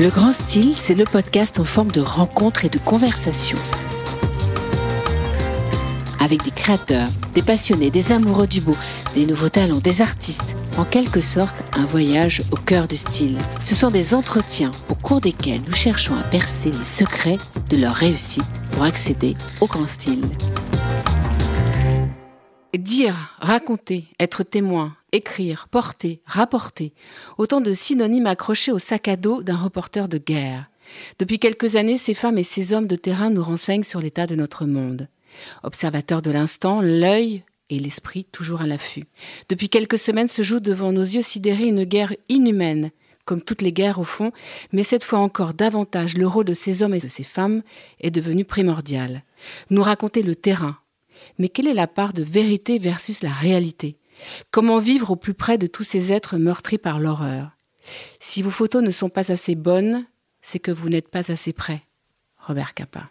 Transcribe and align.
Le 0.00 0.10
Grand 0.10 0.30
Style, 0.30 0.74
c'est 0.74 0.94
le 0.94 1.02
podcast 1.02 1.58
en 1.58 1.64
forme 1.64 1.90
de 1.90 2.00
rencontre 2.00 2.64
et 2.64 2.68
de 2.68 2.78
conversation. 2.78 3.58
Avec 6.20 6.44
des 6.44 6.52
créateurs, 6.52 7.08
des 7.34 7.42
passionnés, 7.42 7.90
des 7.90 8.12
amoureux 8.12 8.46
du 8.46 8.60
beau, 8.60 8.76
des 9.16 9.26
nouveaux 9.26 9.48
talents, 9.48 9.80
des 9.80 10.00
artistes. 10.00 10.54
En 10.76 10.84
quelque 10.84 11.20
sorte, 11.20 11.56
un 11.76 11.84
voyage 11.84 12.44
au 12.52 12.56
cœur 12.56 12.86
du 12.86 12.96
style. 12.96 13.38
Ce 13.64 13.74
sont 13.74 13.90
des 13.90 14.14
entretiens 14.14 14.70
au 14.88 14.94
cours 14.94 15.20
desquels 15.20 15.62
nous 15.66 15.74
cherchons 15.74 16.14
à 16.14 16.22
percer 16.22 16.70
les 16.70 16.84
secrets 16.84 17.38
de 17.68 17.76
leur 17.76 17.94
réussite 17.96 18.44
pour 18.70 18.84
accéder 18.84 19.36
au 19.60 19.66
grand 19.66 19.88
style. 19.88 20.22
Dire, 22.78 23.36
raconter, 23.40 24.04
être 24.20 24.44
témoin, 24.44 24.96
écrire, 25.10 25.66
porter, 25.68 26.22
rapporter, 26.24 26.92
autant 27.36 27.60
de 27.60 27.74
synonymes 27.74 28.28
accrochés 28.28 28.70
au 28.70 28.78
sac 28.78 29.08
à 29.08 29.16
dos 29.16 29.42
d'un 29.42 29.56
reporter 29.56 30.08
de 30.08 30.16
guerre. 30.16 30.70
Depuis 31.18 31.40
quelques 31.40 31.74
années, 31.74 31.98
ces 31.98 32.14
femmes 32.14 32.38
et 32.38 32.44
ces 32.44 32.72
hommes 32.72 32.86
de 32.86 32.94
terrain 32.94 33.30
nous 33.30 33.42
renseignent 33.42 33.82
sur 33.82 34.00
l'état 34.00 34.28
de 34.28 34.36
notre 34.36 34.64
monde. 34.64 35.08
Observateurs 35.64 36.22
de 36.22 36.30
l'instant, 36.30 36.80
l'œil 36.80 37.42
et 37.68 37.80
l'esprit 37.80 38.26
toujours 38.30 38.60
à 38.60 38.66
l'affût. 38.68 39.06
Depuis 39.48 39.68
quelques 39.68 39.98
semaines 39.98 40.28
se 40.28 40.42
joue 40.42 40.60
devant 40.60 40.92
nos 40.92 41.02
yeux 41.02 41.22
sidérés 41.22 41.66
une 41.66 41.82
guerre 41.82 42.14
inhumaine, 42.28 42.92
comme 43.24 43.42
toutes 43.42 43.62
les 43.62 43.72
guerres 43.72 43.98
au 43.98 44.04
fond, 44.04 44.30
mais 44.72 44.84
cette 44.84 45.02
fois 45.02 45.18
encore 45.18 45.52
davantage 45.52 46.16
le 46.16 46.28
rôle 46.28 46.44
de 46.44 46.54
ces 46.54 46.84
hommes 46.84 46.94
et 46.94 47.00
de 47.00 47.08
ces 47.08 47.24
femmes 47.24 47.62
est 47.98 48.12
devenu 48.12 48.44
primordial. 48.44 49.24
Nous 49.68 49.82
raconter 49.82 50.22
le 50.22 50.36
terrain, 50.36 50.78
mais 51.38 51.48
quelle 51.48 51.68
est 51.68 51.74
la 51.74 51.86
part 51.86 52.12
de 52.12 52.22
vérité 52.22 52.78
versus 52.78 53.22
la 53.22 53.32
réalité? 53.32 53.96
Comment 54.50 54.78
vivre 54.78 55.10
au 55.10 55.16
plus 55.16 55.34
près 55.34 55.58
de 55.58 55.66
tous 55.66 55.84
ces 55.84 56.12
êtres 56.12 56.36
meurtris 56.36 56.78
par 56.78 56.98
l'horreur? 56.98 57.50
Si 58.20 58.42
vos 58.42 58.50
photos 58.50 58.82
ne 58.82 58.90
sont 58.90 59.08
pas 59.08 59.32
assez 59.32 59.54
bonnes, 59.54 60.06
c'est 60.42 60.58
que 60.58 60.70
vous 60.70 60.88
n'êtes 60.88 61.08
pas 61.08 61.30
assez 61.30 61.52
près. 61.52 61.82
Robert 62.38 62.74
Capa. 62.74 63.10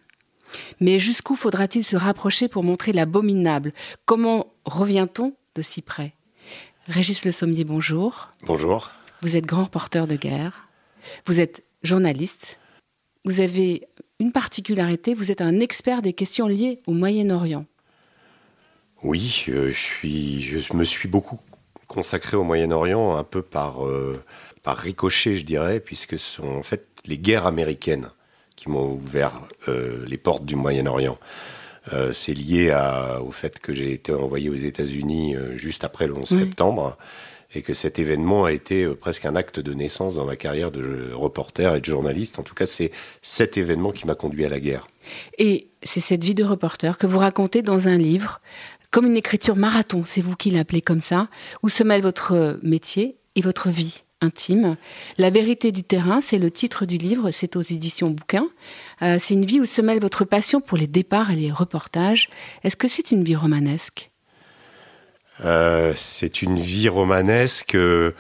Mais 0.80 1.00
jusqu'où 1.00 1.36
faudra-t-il 1.36 1.83
se 1.83 1.95
rapprocher 1.95 2.48
pour 2.48 2.64
montrer 2.64 2.94
l'abominable? 2.94 3.73
Comment 4.05 4.53
revient-on 4.66 5.36
de 5.55 5.61
si 5.61 5.81
près? 5.81 6.14
Régis 6.88 7.25
Le 7.25 7.31
Sommier, 7.31 7.66
bonjour. 7.66 8.30
Bonjour. 8.44 8.92
Vous 9.22 9.36
êtes 9.36 9.45
grand 9.45 9.66
reporter 9.66 10.08
de 10.08 10.16
guerre. 10.16 10.70
Vous 11.25 11.39
êtes 11.39 11.66
journaliste. 11.83 12.59
Vous 13.25 13.39
avez 13.42 13.88
une 14.20 14.31
particularité, 14.31 15.14
vous 15.14 15.31
êtes 15.31 15.42
un 15.42 15.59
expert 15.59 16.02
des 16.02 16.14
questions 16.14 16.48
liées 16.48 16.81
au 16.88 16.94
Moyen-Orient. 16.94 17.66
Oui, 19.03 19.45
euh, 19.50 19.70
je, 19.70 19.80
suis, 19.80 20.42
je 20.42 20.73
me 20.73 20.84
suis 20.84 21.08
beaucoup 21.08 21.40
consacré 21.88 22.36
au 22.36 22.44
Moyen-Orient, 22.44 23.16
un 23.16 23.23
peu 23.23 23.42
par, 23.42 23.86
euh, 23.86 24.22
par 24.64 24.78
ricochet, 24.78 25.36
je 25.36 25.45
dirais, 25.45 25.80
puisque 25.80 26.17
ce 26.17 26.38
sont 26.38 26.48
en 26.48 26.64
fait 26.64 26.88
les 27.06 27.17
guerres 27.17 27.45
américaines 27.45 28.09
qui 28.56 28.70
m'ont 28.70 28.94
ouvert 28.94 29.42
euh, 29.67 30.04
les 30.08 30.17
portes 30.17 30.45
du 30.45 30.56
Moyen-Orient. 30.56 31.17
c'est 32.12 32.34
lié 32.34 32.72
à, 32.72 33.22
au 33.22 33.31
fait 33.31 33.59
que 33.59 33.72
j'ai 33.72 33.94
été 33.94 34.12
envoyé 34.12 34.50
aux 34.50 34.56
États-Unis 34.56 35.36
juste 35.56 35.86
après 35.86 36.06
le 36.06 36.17
11 36.17 36.26
septembre 36.26 36.98
et 37.56 37.61
que 37.61 37.73
cet 37.73 37.98
événement 37.98 38.44
a 38.44 38.52
été 38.52 38.86
presque 38.89 39.23
un 39.26 39.38
acte 39.38 39.61
de 39.61 39.73
naissance 39.73 40.16
dans 40.16 40.26
ma 40.26 40.36
carrière 40.36 40.70
de 40.70 41.14
reporter 41.14 41.76
et 41.76 41.80
de 41.80 41.86
journaliste. 41.86 42.39
En 42.39 42.44
tout 42.44 42.56
cas, 42.56 42.66
c'est 42.66 42.92
cet 43.22 43.56
événement 43.56 43.94
qui 43.94 44.06
m'a 44.06 44.16
conduit 44.16 44.44
à 44.44 44.50
la 44.50 44.59
guerre. 44.59 44.88
Et 45.38 45.70
c'est 45.82 46.02
cette 46.02 46.23
vie 46.23 46.36
de 46.36 46.44
reporter 46.44 46.98
que 46.98 47.08
vous 47.08 47.20
racontez 47.20 47.61
dans 47.61 47.88
un 47.88 47.98
livre 47.98 48.42
comme 48.91 49.05
une 49.05 49.17
écriture 49.17 49.55
marathon, 49.55 50.03
c'est 50.05 50.21
vous 50.21 50.35
qui 50.35 50.52
l'appelez 50.52 50.81
comme 50.81 51.02
ça, 51.02 51.27
où 51.63 51.69
se 51.69 51.83
mêle 51.83 52.02
votre 52.02 52.59
métier 52.63 53.17
et 53.35 53.41
votre 53.41 53.69
vie 53.69 54.03
intime. 54.21 54.77
La 55.17 55.30
vérité 55.30 55.71
du 55.71 55.83
terrain, 55.83 56.21
c'est 56.21 56.39
le 56.39 56.52
titre 56.52 56.85
du 56.85 56.97
livre, 56.97 57.31
c'est 57.31 57.55
aux 57.55 57.61
éditions 57.61 58.09
bouquins. 58.09 58.47
Euh, 59.02 59.17
c'est 59.19 59.33
une 59.33 59.45
vie 59.45 59.59
où 59.59 59.65
se 59.65 59.81
mêle 59.81 59.99
votre 59.99 60.26
passion 60.26 60.61
pour 60.61 60.77
les 60.77 60.87
départs 60.87 61.31
et 61.31 61.36
les 61.36 61.52
reportages. 61.52 62.30
Est-ce 62.64 62.76
que 62.76 62.87
c'est 62.87 63.11
une 63.11 63.23
vie 63.23 63.36
romanesque? 63.36 64.11
Euh, 65.43 65.93
C'est 65.95 66.42
une 66.42 66.59
vie 66.59 66.89
romanesque 66.89 67.76
euh, 67.76 68.15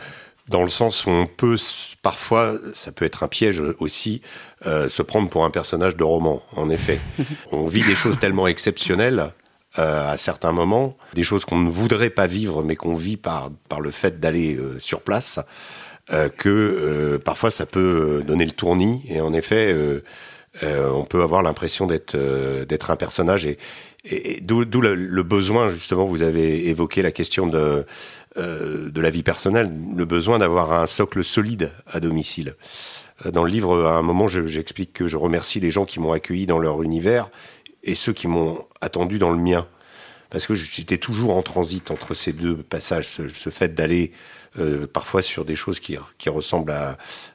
dans 0.49 0.61
le 0.61 0.69
sens 0.69 1.05
où 1.05 1.09
on 1.09 1.25
peut 1.25 1.57
parfois, 2.03 2.55
ça 2.73 2.91
peut 2.91 3.05
être 3.05 3.23
un 3.23 3.27
piège 3.27 3.61
aussi, 3.79 4.21
se 4.63 5.01
prendre 5.01 5.29
pour 5.29 5.43
un 5.43 5.49
personnage 5.49 5.97
de 5.97 6.03
roman. 6.05 6.41
En 6.55 6.69
effet, 6.69 6.99
on 7.51 7.67
vit 7.67 7.83
des 7.83 7.95
choses 7.95 8.17
tellement 8.17 8.47
exceptionnelles 8.47 9.33
euh, 9.79 10.11
à 10.11 10.17
certains 10.17 10.51
moments, 10.51 10.97
des 11.13 11.21
choses 11.21 11.45
qu'on 11.45 11.59
ne 11.59 11.69
voudrait 11.69 12.09
pas 12.09 12.25
vivre, 12.25 12.63
mais 12.63 12.75
qu'on 12.75 12.95
vit 12.95 13.17
par, 13.17 13.51
par 13.69 13.79
le 13.79 13.91
fait 13.91 14.19
d'aller 14.19 14.55
euh, 14.55 14.79
sur 14.79 15.01
place, 15.01 15.39
euh, 16.11 16.29
que 16.29 17.19
parfois 17.23 17.51
ça 17.51 17.67
peut 17.67 18.23
donner 18.25 18.45
le 18.45 18.51
tournis. 18.51 19.03
Et 19.07 19.21
en 19.21 19.33
effet, 19.33 19.75
on 20.63 21.05
peut 21.05 21.21
avoir 21.21 21.43
l'impression 21.43 21.85
d'être 21.85 22.89
un 22.89 22.95
personnage. 22.95 23.45
Et, 23.45 24.39
d'où 24.41 24.63
le, 24.63 24.95
le, 24.95 25.23
besoin, 25.23 25.69
justement, 25.69 26.05
vous 26.05 26.23
avez 26.23 26.69
évoqué 26.69 27.03
la 27.03 27.11
question 27.11 27.45
de, 27.45 27.85
de 28.37 29.01
la 29.01 29.09
vie 29.09 29.23
personnelle, 29.23 29.71
le 29.95 30.05
besoin 30.05 30.39
d'avoir 30.39 30.73
un 30.73 30.87
socle 30.87 31.23
solide 31.23 31.71
à 31.85 31.99
domicile. 31.99 32.55
Dans 33.25 33.43
le 33.43 33.51
livre, 33.51 33.85
à 33.85 33.97
un 33.97 34.01
moment, 34.01 34.27
j'explique 34.27 34.93
que 34.93 35.07
je 35.07 35.17
remercie 35.17 35.59
les 35.59 35.71
gens 35.71 35.85
qui 35.85 35.99
m'ont 35.99 36.13
accueilli 36.13 36.45
dans 36.45 36.59
leur 36.59 36.81
univers 36.83 37.29
et 37.87 37.95
ceux 37.95 38.13
qui 38.13 38.27
m'ont 38.27 38.65
attendu 38.81 39.17
dans 39.17 39.31
le 39.31 39.39
mien. 39.39 39.65
Parce 40.29 40.45
que 40.45 40.53
j'étais 40.53 40.97
toujours 40.97 41.35
en 41.35 41.41
transit 41.41 41.89
entre 41.89 42.13
ces 42.13 42.33
deux 42.33 42.57
passages, 42.57 43.07
ce, 43.07 43.49
fait 43.49 43.73
d'aller 43.73 44.11
euh, 44.59 44.85
parfois 44.85 45.21
sur 45.21 45.45
des 45.45 45.55
choses 45.55 45.79
qui, 45.79 45.97
ressemblent 46.27 46.73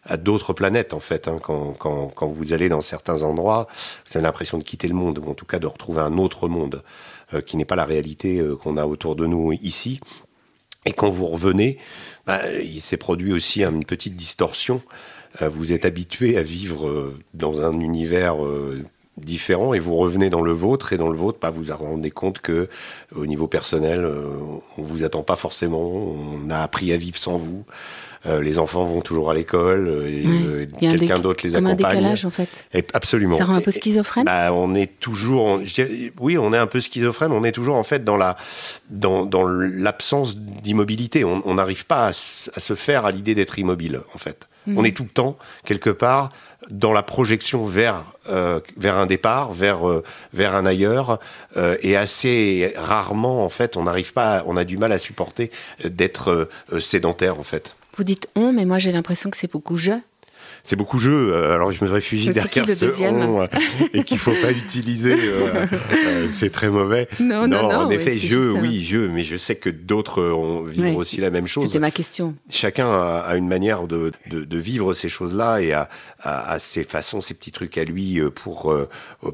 à, 0.04 0.16
d'autres 0.18 0.52
planètes, 0.52 0.92
en 0.92 1.00
fait. 1.00 1.26
Hein. 1.26 1.38
Quand, 1.40 2.26
vous 2.26 2.52
allez 2.52 2.68
dans 2.68 2.82
certains 2.82 3.22
endroits, 3.22 3.66
vous 4.06 4.18
avez 4.18 4.22
l'impression 4.22 4.58
de 4.58 4.64
quitter 4.64 4.88
le 4.88 4.94
monde, 4.94 5.18
ou 5.18 5.30
en 5.30 5.34
tout 5.34 5.46
cas 5.46 5.58
de 5.58 5.66
retrouver 5.66 6.02
un 6.02 6.18
autre 6.18 6.48
monde, 6.48 6.82
euh, 7.32 7.40
qui 7.40 7.56
n'est 7.56 7.64
pas 7.64 7.76
la 7.76 7.86
réalité 7.86 8.40
euh, 8.40 8.56
qu'on 8.56 8.76
a 8.76 8.84
autour 8.84 9.16
de 9.16 9.24
nous 9.24 9.52
ici. 9.52 9.98
Et 10.84 10.92
quand 10.92 11.08
vous 11.08 11.26
revenez, 11.26 11.78
bah, 12.26 12.42
il 12.60 12.82
s'est 12.82 12.98
produit 12.98 13.32
aussi 13.32 13.64
une 13.64 13.84
petite 13.84 14.16
distorsion. 14.16 14.82
vous 15.40 15.72
êtes 15.72 15.84
habitué 15.86 16.36
à 16.36 16.42
vivre 16.42 17.14
dans 17.34 17.62
un 17.62 17.80
univers 17.80 18.36
différent 19.18 19.74
et 19.74 19.78
vous 19.78 19.96
revenez 19.96 20.30
dans 20.30 20.40
le 20.40 20.52
vôtre 20.52 20.92
et 20.92 20.98
dans 20.98 21.08
le 21.08 21.16
vôtre, 21.16 21.38
bah, 21.40 21.50
vous 21.50 21.64
vous 21.64 21.72
rendez 21.72 22.10
compte 22.10 22.40
que 22.40 22.68
au 23.14 23.26
niveau 23.26 23.46
personnel, 23.46 24.04
euh, 24.04 24.24
on 24.78 24.82
vous 24.82 25.04
attend 25.04 25.22
pas 25.22 25.36
forcément, 25.36 25.82
on 25.82 26.48
a 26.50 26.58
appris 26.58 26.92
à 26.92 26.96
vivre 26.96 27.16
sans 27.16 27.36
vous. 27.36 27.64
Euh, 28.26 28.40
les 28.40 28.58
enfants 28.58 28.84
vont 28.84 29.00
toujours 29.00 29.30
à 29.30 29.34
l'école 29.34 29.88
euh, 29.88 30.62
et 30.62 30.68
quelqu'un 30.78 31.18
d'autre 31.18 31.44
les 31.44 31.56
accompagne. 31.56 31.72
un 31.72 31.76
décalage 31.76 32.24
en 32.24 32.30
fait. 32.30 32.66
Et, 32.72 32.84
absolument. 32.92 33.36
Ça 33.36 33.44
rend 33.44 33.54
un 33.54 33.60
peu 33.60 33.72
schizophrène. 33.72 34.24
bah, 34.24 34.52
on 34.52 34.74
est 34.74 35.00
toujours, 35.00 35.60
oui, 36.20 36.38
on 36.38 36.52
est 36.52 36.58
un 36.58 36.66
peu 36.66 36.80
schizophrène. 36.80 37.32
On 37.32 37.44
est 37.44 37.52
toujours 37.52 37.76
en 37.76 37.82
fait 37.82 38.04
dans 38.04 38.16
la, 38.16 38.36
dans, 38.90 39.26
dans 39.26 39.44
l'absence 39.44 40.38
d'immobilité. 40.38 41.24
On 41.24 41.54
n'arrive 41.54 41.86
pas 41.86 42.08
à, 42.08 42.12
se 42.12 42.74
faire 42.74 43.06
à 43.06 43.10
l'idée 43.10 43.34
d'être 43.34 43.58
immobile 43.58 44.00
en 44.14 44.18
fait. 44.18 44.48
Mhm. 44.66 44.78
On 44.78 44.84
est 44.84 44.96
tout 44.96 45.02
le 45.02 45.08
temps 45.08 45.36
quelque 45.64 45.90
part 45.90 46.30
dans 46.70 46.92
la 46.92 47.02
projection 47.02 47.64
vers 47.64 48.04
euh, 48.28 48.60
vers 48.76 48.96
un 48.96 49.06
départ, 49.06 49.52
vers 49.52 49.88
euh, 49.88 50.04
vers 50.32 50.54
un 50.54 50.64
ailleurs, 50.64 51.18
euh, 51.56 51.76
et 51.82 51.96
assez 51.96 52.72
rarement 52.76 53.44
en 53.44 53.48
fait, 53.48 53.76
on 53.76 53.84
n'arrive 53.84 54.12
pas, 54.12 54.44
on 54.46 54.56
a 54.56 54.64
du 54.64 54.78
mal 54.78 54.92
à 54.92 54.98
supporter 54.98 55.50
d'être 55.84 56.48
sédentaire 56.78 57.38
en 57.40 57.42
fait. 57.42 57.74
Vous 57.96 58.04
dites 58.04 58.28
on, 58.34 58.52
mais 58.52 58.64
moi 58.64 58.78
j'ai 58.78 58.92
l'impression 58.92 59.30
que 59.30 59.36
c'est 59.36 59.50
beaucoup 59.50 59.76
je 59.76 59.92
c'est 60.64 60.76
beaucoup 60.76 60.98
jeu. 60.98 61.32
Euh, 61.32 61.52
alors 61.52 61.72
je 61.72 61.84
me 61.84 61.90
réfugie 61.90 62.32
derrière 62.32 62.68
ce 62.68 62.84
on 63.02 63.42
euh, 63.42 63.46
et 63.92 64.04
qu'il 64.04 64.18
faut 64.18 64.34
pas 64.40 64.52
utiliser. 64.52 65.16
Euh, 65.18 66.28
c'est 66.30 66.50
très 66.50 66.70
mauvais. 66.70 67.08
Non, 67.20 67.48
non, 67.48 67.62
non. 67.62 67.78
En 67.80 67.90
effet, 67.90 68.16
je, 68.16 68.38
oui, 68.38 68.84
je, 68.84 68.98
mais 68.98 69.24
je 69.24 69.36
sais 69.36 69.56
que 69.56 69.70
d'autres 69.70 70.66
vivent 70.68 70.96
aussi 70.96 71.20
la 71.20 71.30
même 71.30 71.46
chose. 71.46 71.66
C'était 71.66 71.78
ma 71.78 71.90
question. 71.90 72.34
Chacun 72.48 72.88
a, 72.88 73.36
une 73.36 73.48
manière 73.48 73.86
de, 73.86 74.12
de, 74.30 74.44
de 74.44 74.58
vivre 74.58 74.94
ces 74.94 75.08
choses-là 75.08 75.60
et 75.60 75.72
a, 75.72 75.88
a, 76.20 76.52
a, 76.52 76.58
ses 76.58 76.84
façons, 76.84 77.20
ses 77.20 77.34
petits 77.34 77.52
trucs 77.52 77.76
à 77.78 77.84
lui 77.84 78.20
pour 78.34 78.74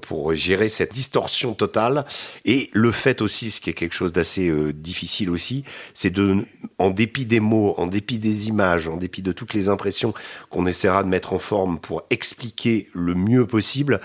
pour 0.02 0.34
gérer 0.34 0.68
cette 0.68 0.92
distorsion 0.92 1.52
totale. 1.54 2.04
Et 2.44 2.70
le 2.72 2.90
fait 2.90 3.20
aussi, 3.20 3.50
ce 3.50 3.60
qui 3.60 3.70
est 3.70 3.74
quelque 3.74 3.94
chose 3.94 4.12
d'assez 4.12 4.52
difficile 4.72 5.30
aussi, 5.30 5.64
c'est 5.94 6.10
de, 6.10 6.44
en 6.78 6.90
dépit 6.90 7.26
des 7.26 7.40
mots, 7.40 7.74
en 7.76 7.86
dépit 7.86 8.18
des 8.18 8.48
images, 8.48 8.88
en 8.88 8.96
dépit 8.96 9.22
de 9.22 9.32
toutes 9.32 9.54
les 9.54 9.68
impressions 9.68 10.14
qu'on 10.48 10.66
essaiera 10.66 11.02
de 11.02 11.08
mettre 11.08 11.17
en 11.26 11.38
forme 11.38 11.78
pour 11.78 12.02
expliquer 12.10 12.88
le 12.94 13.14
mieux 13.14 13.46
possible, 13.46 14.00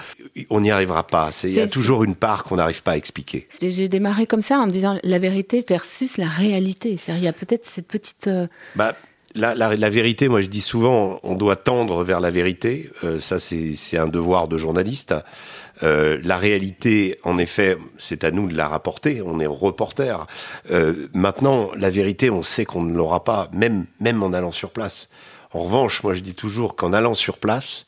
on 0.49 0.61
n'y 0.61 0.71
arrivera 0.71 1.05
pas. 1.05 1.31
Il 1.43 1.53
y 1.53 1.61
a 1.61 1.67
toujours 1.67 2.03
une 2.03 2.15
part 2.15 2.43
qu'on 2.43 2.57
n'arrive 2.57 2.83
pas 2.83 2.91
à 2.91 2.97
expliquer. 2.97 3.47
J'ai 3.61 3.89
démarré 3.89 4.27
comme 4.27 4.41
ça 4.41 4.59
en 4.59 4.67
me 4.67 4.71
disant 4.71 4.97
la 5.03 5.19
vérité 5.19 5.63
versus 5.67 6.17
la 6.17 6.27
réalité. 6.27 6.97
Il 7.07 7.23
y 7.23 7.27
a 7.27 7.33
peut-être 7.33 7.67
cette 7.69 7.87
petite... 7.87 8.27
Euh, 8.27 8.47
bah, 8.75 8.95
la, 9.35 9.55
la, 9.55 9.89
vérité, 9.89 10.27
moi 10.27 10.41
je 10.41 10.47
dis 10.47 10.61
souvent, 10.61 11.19
on 11.23 11.35
doit 11.35 11.55
tendre 11.55 12.03
vers 12.03 12.19
la 12.19 12.29
vérité. 12.29 12.91
Euh, 13.03 13.19
ça, 13.19 13.39
c'est 13.39 13.97
un 13.97 14.07
devoir 14.07 14.47
de 14.47 14.57
journaliste. 14.57 15.15
Euh, 15.81 16.19
la 16.23 16.37
réalité, 16.37 17.17
en 17.23 17.37
effet, 17.37 17.77
c'est 17.97 18.23
à 18.23 18.31
nous 18.31 18.47
de 18.47 18.55
la 18.55 18.67
rapporter. 18.67 19.21
On 19.25 19.39
est 19.39 19.47
reporter. 19.47 20.27
Euh, 20.71 21.07
maintenant, 21.13 21.71
la 21.75 21.89
vérité, 21.89 22.29
on 22.29 22.43
sait 22.43 22.65
qu'on 22.65 22.83
ne 22.83 22.95
l'aura 22.95 23.23
pas, 23.23 23.49
même 23.53 23.85
même 23.99 24.21
en 24.21 24.33
allant 24.33 24.51
sur 24.51 24.69
place 24.69 25.09
En 25.53 25.59
revanche, 25.63 26.03
moi 26.03 26.13
je 26.13 26.21
dis 26.21 26.35
toujours 26.35 26.75
qu'en 26.75 26.93
allant 26.93 27.13
sur 27.13 27.37
place, 27.37 27.85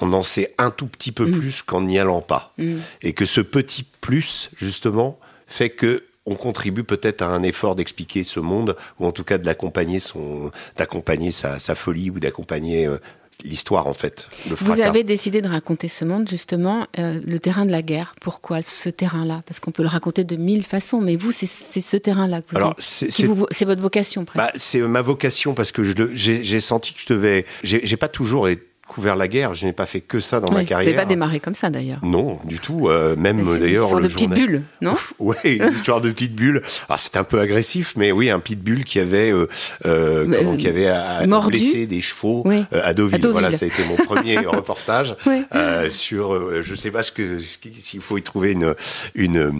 on 0.00 0.12
en 0.12 0.22
sait 0.22 0.54
un 0.58 0.70
tout 0.70 0.86
petit 0.86 1.12
peu 1.12 1.26
Mm. 1.26 1.38
plus 1.38 1.62
qu'en 1.62 1.80
n'y 1.82 1.98
allant 1.98 2.20
pas. 2.20 2.52
Mm. 2.58 2.76
Et 3.02 3.12
que 3.12 3.24
ce 3.24 3.40
petit 3.40 3.84
plus, 4.00 4.50
justement, 4.56 5.18
fait 5.46 5.70
que 5.70 6.04
on 6.28 6.34
contribue 6.34 6.82
peut-être 6.82 7.22
à 7.22 7.26
un 7.28 7.44
effort 7.44 7.76
d'expliquer 7.76 8.24
ce 8.24 8.40
monde, 8.40 8.76
ou 8.98 9.06
en 9.06 9.12
tout 9.12 9.22
cas 9.22 9.38
de 9.38 9.46
l'accompagner 9.46 10.00
son, 10.00 10.50
d'accompagner 10.76 11.30
sa, 11.30 11.60
sa 11.60 11.76
folie, 11.76 12.10
ou 12.10 12.18
d'accompagner 12.18 12.84
euh, 12.86 12.98
l'histoire 13.44 13.86
en 13.86 13.92
fait. 13.94 14.28
Le 14.48 14.56
Vous 14.56 14.80
avez 14.80 15.04
décidé 15.04 15.42
de 15.42 15.48
raconter 15.48 15.88
ce 15.88 16.04
monde, 16.04 16.28
justement, 16.28 16.86
euh, 16.98 17.20
le 17.24 17.38
terrain 17.38 17.64
de 17.66 17.70
la 17.70 17.82
guerre. 17.82 18.14
Pourquoi 18.20 18.62
ce 18.62 18.88
terrain-là? 18.88 19.42
Parce 19.46 19.60
qu'on 19.60 19.70
peut 19.70 19.82
le 19.82 19.88
raconter 19.88 20.24
de 20.24 20.36
mille 20.36 20.64
façons, 20.64 21.00
mais 21.00 21.16
vous, 21.16 21.32
c'est 21.32 21.46
ce 21.46 21.96
terrain-là 21.96 22.42
que 22.42 22.50
vous 22.50 22.56
Alors 22.56 22.70
avez- 22.70 23.46
c'est 23.50 23.64
votre 23.64 23.82
vocation, 23.82 24.24
presque. 24.24 24.38
bah, 24.38 24.52
c'est 24.56 24.80
ma 24.80 25.02
vocation 25.02 25.54
parce 25.54 25.72
que 25.72 25.82
j'ai 26.14 26.60
senti 26.60 26.94
que 26.94 27.00
je 27.00 27.06
devais. 27.12 27.44
J'ai 27.62 27.84
j'ai 27.84 27.96
pas 27.96 28.08
toujours 28.08 28.48
couvert 28.88 29.16
la 29.16 29.28
guerre. 29.28 29.54
Je 29.54 29.66
n'ai 29.66 29.72
pas 29.72 29.86
fait 29.86 30.00
que 30.00 30.20
ça 30.20 30.40
dans 30.40 30.52
ma 30.52 30.64
carrière. 30.64 30.94
pas 30.96 31.04
démarré 31.04 31.40
comme 31.40 31.54
ça, 31.54 31.70
d'ailleurs. 31.70 31.98
Non, 32.02 32.38
du 32.44 32.58
tout. 32.58 32.88
euh, 32.88 33.16
même 33.16 33.44
d'ailleurs 33.44 33.84
histoire 33.84 34.00
le 34.00 34.06
de 34.06 34.08
journal- 34.08 34.38
pitbull, 34.38 34.62
non 34.80 34.94
Ouais, 35.18 35.36
une 35.44 35.72
histoire 35.74 36.00
de 36.00 36.10
pitbull. 36.10 36.62
Alors 36.88 36.98
c'est 36.98 37.16
un 37.16 37.24
peu 37.24 37.40
agressif, 37.40 37.94
mais 37.96 38.12
oui, 38.12 38.30
un 38.30 38.38
pitbull 38.40 38.84
qui 38.84 38.98
avait, 39.00 39.32
euh, 39.32 39.48
euh, 39.84 40.26
comment, 40.38 40.56
qui 40.56 40.68
avait 40.68 40.86
à- 40.88 41.24
blessé 41.48 41.86
des 41.86 42.00
chevaux 42.00 42.42
Oui. 42.44 42.64
euh, 42.72 42.80
à, 42.84 42.94
Deauville. 42.94 43.16
À 43.16 43.18
Deauville. 43.18 43.32
Voilà, 43.40 43.56
ça 43.56 43.64
a 43.64 43.68
été 43.68 43.82
mon 43.84 43.96
premier 43.96 44.38
reportage 44.46 45.14
Oui. 45.26 45.42
euh, 45.54 45.90
sur. 45.90 46.32
euh, 46.34 46.60
je 46.62 46.74
sais 46.74 46.90
pas 46.90 47.02
ce 47.02 47.12
que 47.12 47.38
s'il 47.80 48.00
faut 48.00 48.18
y 48.18 48.22
trouver 48.22 48.52
une 48.52 48.74
une 49.14 49.38
euh, 49.38 49.50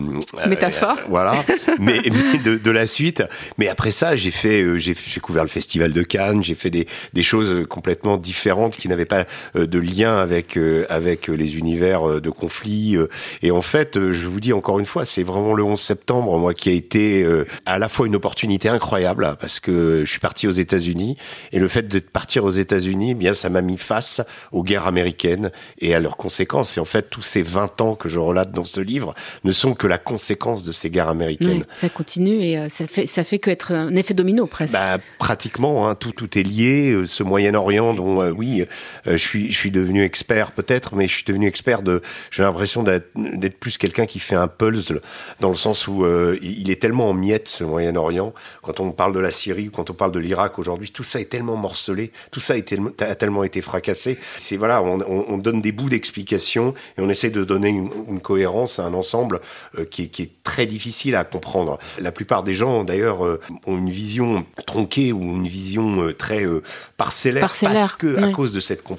Métaphore. 0.49 0.97
voilà, 1.09 1.35
mais, 1.79 2.01
mais 2.05 2.39
de, 2.39 2.57
de 2.57 2.71
la 2.71 2.87
suite. 2.87 3.23
Mais 3.59 3.69
après 3.69 3.91
ça, 3.91 4.15
j'ai 4.17 4.31
fait, 4.31 4.63
euh, 4.63 4.79
j'ai 4.79 4.95
couvert 5.21 5.43
le 5.43 5.49
festival 5.49 5.93
de 5.93 6.03
Cannes. 6.03 6.43
J'ai 6.45 6.55
fait 6.55 6.71
des 6.71 6.87
des 7.13 7.23
choses 7.23 7.67
complètement 7.69 8.17
différentes 8.17 8.77
qui 8.77 8.89
n'avaient 8.89 9.05
pas 9.05 9.16
euh, 9.57 9.67
de 9.67 9.79
lien 9.79 10.17
avec 10.17 10.57
euh, 10.57 10.85
avec 10.89 11.29
les 11.29 11.57
univers 11.57 12.09
euh, 12.09 12.21
de 12.21 12.31
conflit. 12.31 12.97
euh, 12.97 13.09
et 13.43 13.51
en 13.51 13.63
fait, 13.63 13.97
euh, 13.97 14.13
je 14.13 14.27
vous 14.27 14.41
dis 14.41 14.53
encore 14.53 14.79
une 14.79 14.87
fois, 14.87 15.05
c'est 15.05 15.23
vraiment 15.23 15.55
le 15.55 15.63
11 15.63 15.81
septembre, 15.81 16.39
moi, 16.39 16.55
qui 16.55 16.69
a 16.69 16.73
été 16.73 17.23
euh, 17.23 17.47
à 17.65 17.79
la 17.79 17.89
fois 17.89 18.07
une 18.07 18.17
opportunité 18.17 18.69
incroyable 18.69 19.37
parce 19.41 19.61
que 19.61 20.03
je 20.05 20.11
suis 20.11 20.21
parti 20.21 20.47
aux 20.49 20.53
États-Unis 20.53 21.17
et 21.53 21.59
le 21.59 21.69
fait 21.69 21.87
de 21.89 21.99
partir 21.99 22.45
aux 22.45 22.51
États-Unis, 22.51 23.11
eh 23.13 23.15
bien, 23.15 23.35
ça 23.35 23.49
m'a 23.49 23.63
mis 23.63 23.79
face 23.79 24.21
aux 24.53 24.63
guerres 24.63 24.87
américaines 24.87 25.51
et 25.79 25.95
à 25.95 26.01
leurs 26.01 26.17
conséquences. 26.17 26.77
Et 26.77 26.81
en 26.81 26.85
fait, 26.85 27.09
tous 27.11 27.23
ces 27.23 27.43
20 27.43 27.81
ans 27.81 27.95
que 27.95 28.09
je 28.09 28.19
relate 28.19 28.51
dans 28.53 28.65
ce 28.65 28.81
livre 28.81 29.15
ne 29.45 29.53
sont 29.53 29.75
que 29.75 29.87
la 29.87 29.99
conséquence 29.99 30.63
de 30.63 30.73
ces 30.73 30.91
guerres 30.91 31.09
américaines. 31.09 31.65
Oui, 31.69 31.79
ça 31.81 31.89
continue 31.89 32.43
et 32.43 32.59
euh, 32.59 32.69
ça 32.69 32.87
fait 32.87 33.07
ça 33.07 33.25
fait 33.25 33.39
que 33.39 33.51
être 33.51 33.73
un 33.73 33.95
effet 33.97 34.15
domino 34.15 34.47
presque. 34.47 34.73
Bah, 34.73 34.99
pratiquement, 35.19 35.89
hein, 35.89 35.95
tout, 35.95 36.13
tout 36.13 36.39
est 36.39 36.43
lié. 36.43 36.91
euh, 36.93 37.07
Ce 37.07 37.23
Moyen-Orient, 37.23 37.95
dont 37.95 38.21
euh, 38.23 38.31
oui, 38.31 38.63
euh, 38.63 38.67
je 39.13 39.17
suis, 39.17 39.51
je 39.53 39.57
suis 39.57 39.71
devenu 39.71 40.03
expert 40.03 40.53
peut-être, 40.53 40.95
mais 40.95 41.07
je 41.09 41.15
suis 41.15 41.25
devenu 41.25 41.47
expert 41.47 41.83
de. 41.83 42.03
J'ai 42.31 42.43
l'impression 42.43 42.83
d'être 42.83 43.59
plus 43.61 43.79
quelqu'un 43.79 44.07
qui 44.07 44.19
fait 44.19 44.35
un 44.35 44.49
puzzle, 44.49 45.01
dans 45.41 45.49
le 45.49 45.55
sens 45.55 45.87
où 45.89 46.05
euh, 46.05 46.39
il 46.43 46.71
est 46.71 46.81
tellement 46.81 47.11
en 47.11 47.15
miettes 47.15 47.49
ce 47.49 47.65
Moyen-Orient. 47.65 48.33
Quand 48.63 48.81
on 48.81 48.91
parle 48.93 49.13
de 49.13 49.19
la 49.21 49.31
Syrie, 49.31 49.69
ou 49.69 49.71
quand 49.71 49.91
on 49.91 49.95
parle 49.95 50.13
de 50.13 50.19
l'Irak 50.19 50.59
aujourd'hui, 50.59 50.91
tout 50.91 51.05
ça 51.05 51.21
est 51.21 51.27
tellement 51.27 51.57
morcelé, 51.57 52.11
tout 52.31 52.41
ça 52.41 52.55
a, 52.55 53.15
tellement 53.15 53.45
été 53.45 53.61
fracassé. 53.61 54.19
C'est 54.39 54.57
voilà, 54.57 54.83
on, 54.83 55.01
on- 55.01 55.25
on 55.29 55.39
donne 55.39 55.61
des 55.61 55.73
bouts 55.73 55.89
d'explication 55.89 56.75
et 56.97 57.01
on 57.01 57.09
essaie 57.09 57.31
de 57.31 57.45
donner 57.45 57.69
une, 57.69 57.91
une 58.09 58.21
cohérence 58.21 58.79
à 58.79 58.85
un 58.85 58.95
ensemble 58.95 59.41
euh, 59.79 59.85
qui, 59.85 60.03
est, 60.05 60.09
qui 60.09 60.23
est 60.23 60.31
très 60.43 60.67
difficile 60.67 61.15
à 61.17 61.25
comprendre. 61.25 61.79
La 61.99 62.13
plupart 62.13 62.43
des 62.43 62.55
gens, 62.55 62.85
d'ailleurs, 62.85 63.25
euh, 63.27 63.41
ont 63.67 63.77
une 63.77 63.91
vision 63.91 64.45
tronquée 64.67 65.13
ou 65.13 65.23
une 65.23 65.47
vision 65.49 66.03
euh, 66.03 66.13
très 66.13 66.45
euh, 66.45 66.63
parcellaire, 66.97 67.43
Parcellaire, 67.43 67.75
parce 67.75 67.93
que 67.93 68.17
à 68.23 68.31
cause 68.33 68.53
de 68.53 68.61
cette 68.61 68.83
complexité, 68.83 68.96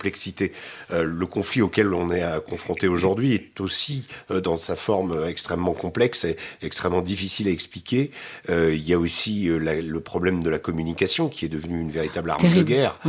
euh, 0.92 1.04
le 1.04 1.26
conflit 1.26 1.62
auquel 1.62 1.94
on 1.94 2.12
est 2.12 2.24
euh, 2.24 2.40
confronté 2.40 2.88
aujourd'hui 2.88 3.34
est 3.36 3.60
aussi 3.62 4.08
euh, 4.32 4.40
dans 4.42 4.56
sa 4.58 4.76
forme 4.76 5.26
extrêmement 5.28 5.74
complexe 5.74 6.24
et 6.26 6.38
extrêmement 6.62 7.02
difficile 7.02 7.48
à 7.48 7.52
expliquer. 7.52 8.12
Il 8.50 8.88
y 8.88 8.94
a 8.94 9.00
aussi 9.00 9.50
la- 9.60 9.82
le 9.82 10.00
problème 10.00 10.42
de 10.44 10.50
la 10.50 10.60
communication 10.60 11.28
qui 11.30 11.46
est 11.46 11.50
devenu 11.50 11.80
une 11.82 11.90
véritable 11.90 12.30
arme 12.32 12.54
de 12.56 12.64
guerre 12.64 13.00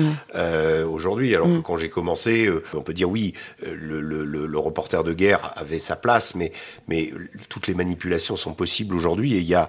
aujourd'hui. 0.88 1.34
Alors 1.34 1.48
Mm. 1.48 1.58
que 1.58 1.66
quand 1.66 1.76
j'ai 1.76 1.88
commencé, 1.88 2.50
on 2.74 2.80
peut 2.82 2.94
dire 2.94 3.08
oui, 3.08 3.34
le, 3.64 4.00
le- 4.00 4.24
le- 4.24 4.46
le 4.46 4.58
reporter 4.58 5.04
de 5.04 5.12
guerre 5.12 5.52
avait 5.56 5.78
sa 5.78 5.96
place, 5.96 6.34
mais, 6.34 6.52
mais 6.88 7.12
toutes 7.48 7.66
les 7.66 7.74
manipulations 7.74 8.36
sont 8.36 8.52
possibles 8.54 8.94
aujourd'hui 8.94 9.34
et 9.34 9.38
il 9.38 9.44
y 9.48 9.54
a 9.54 9.68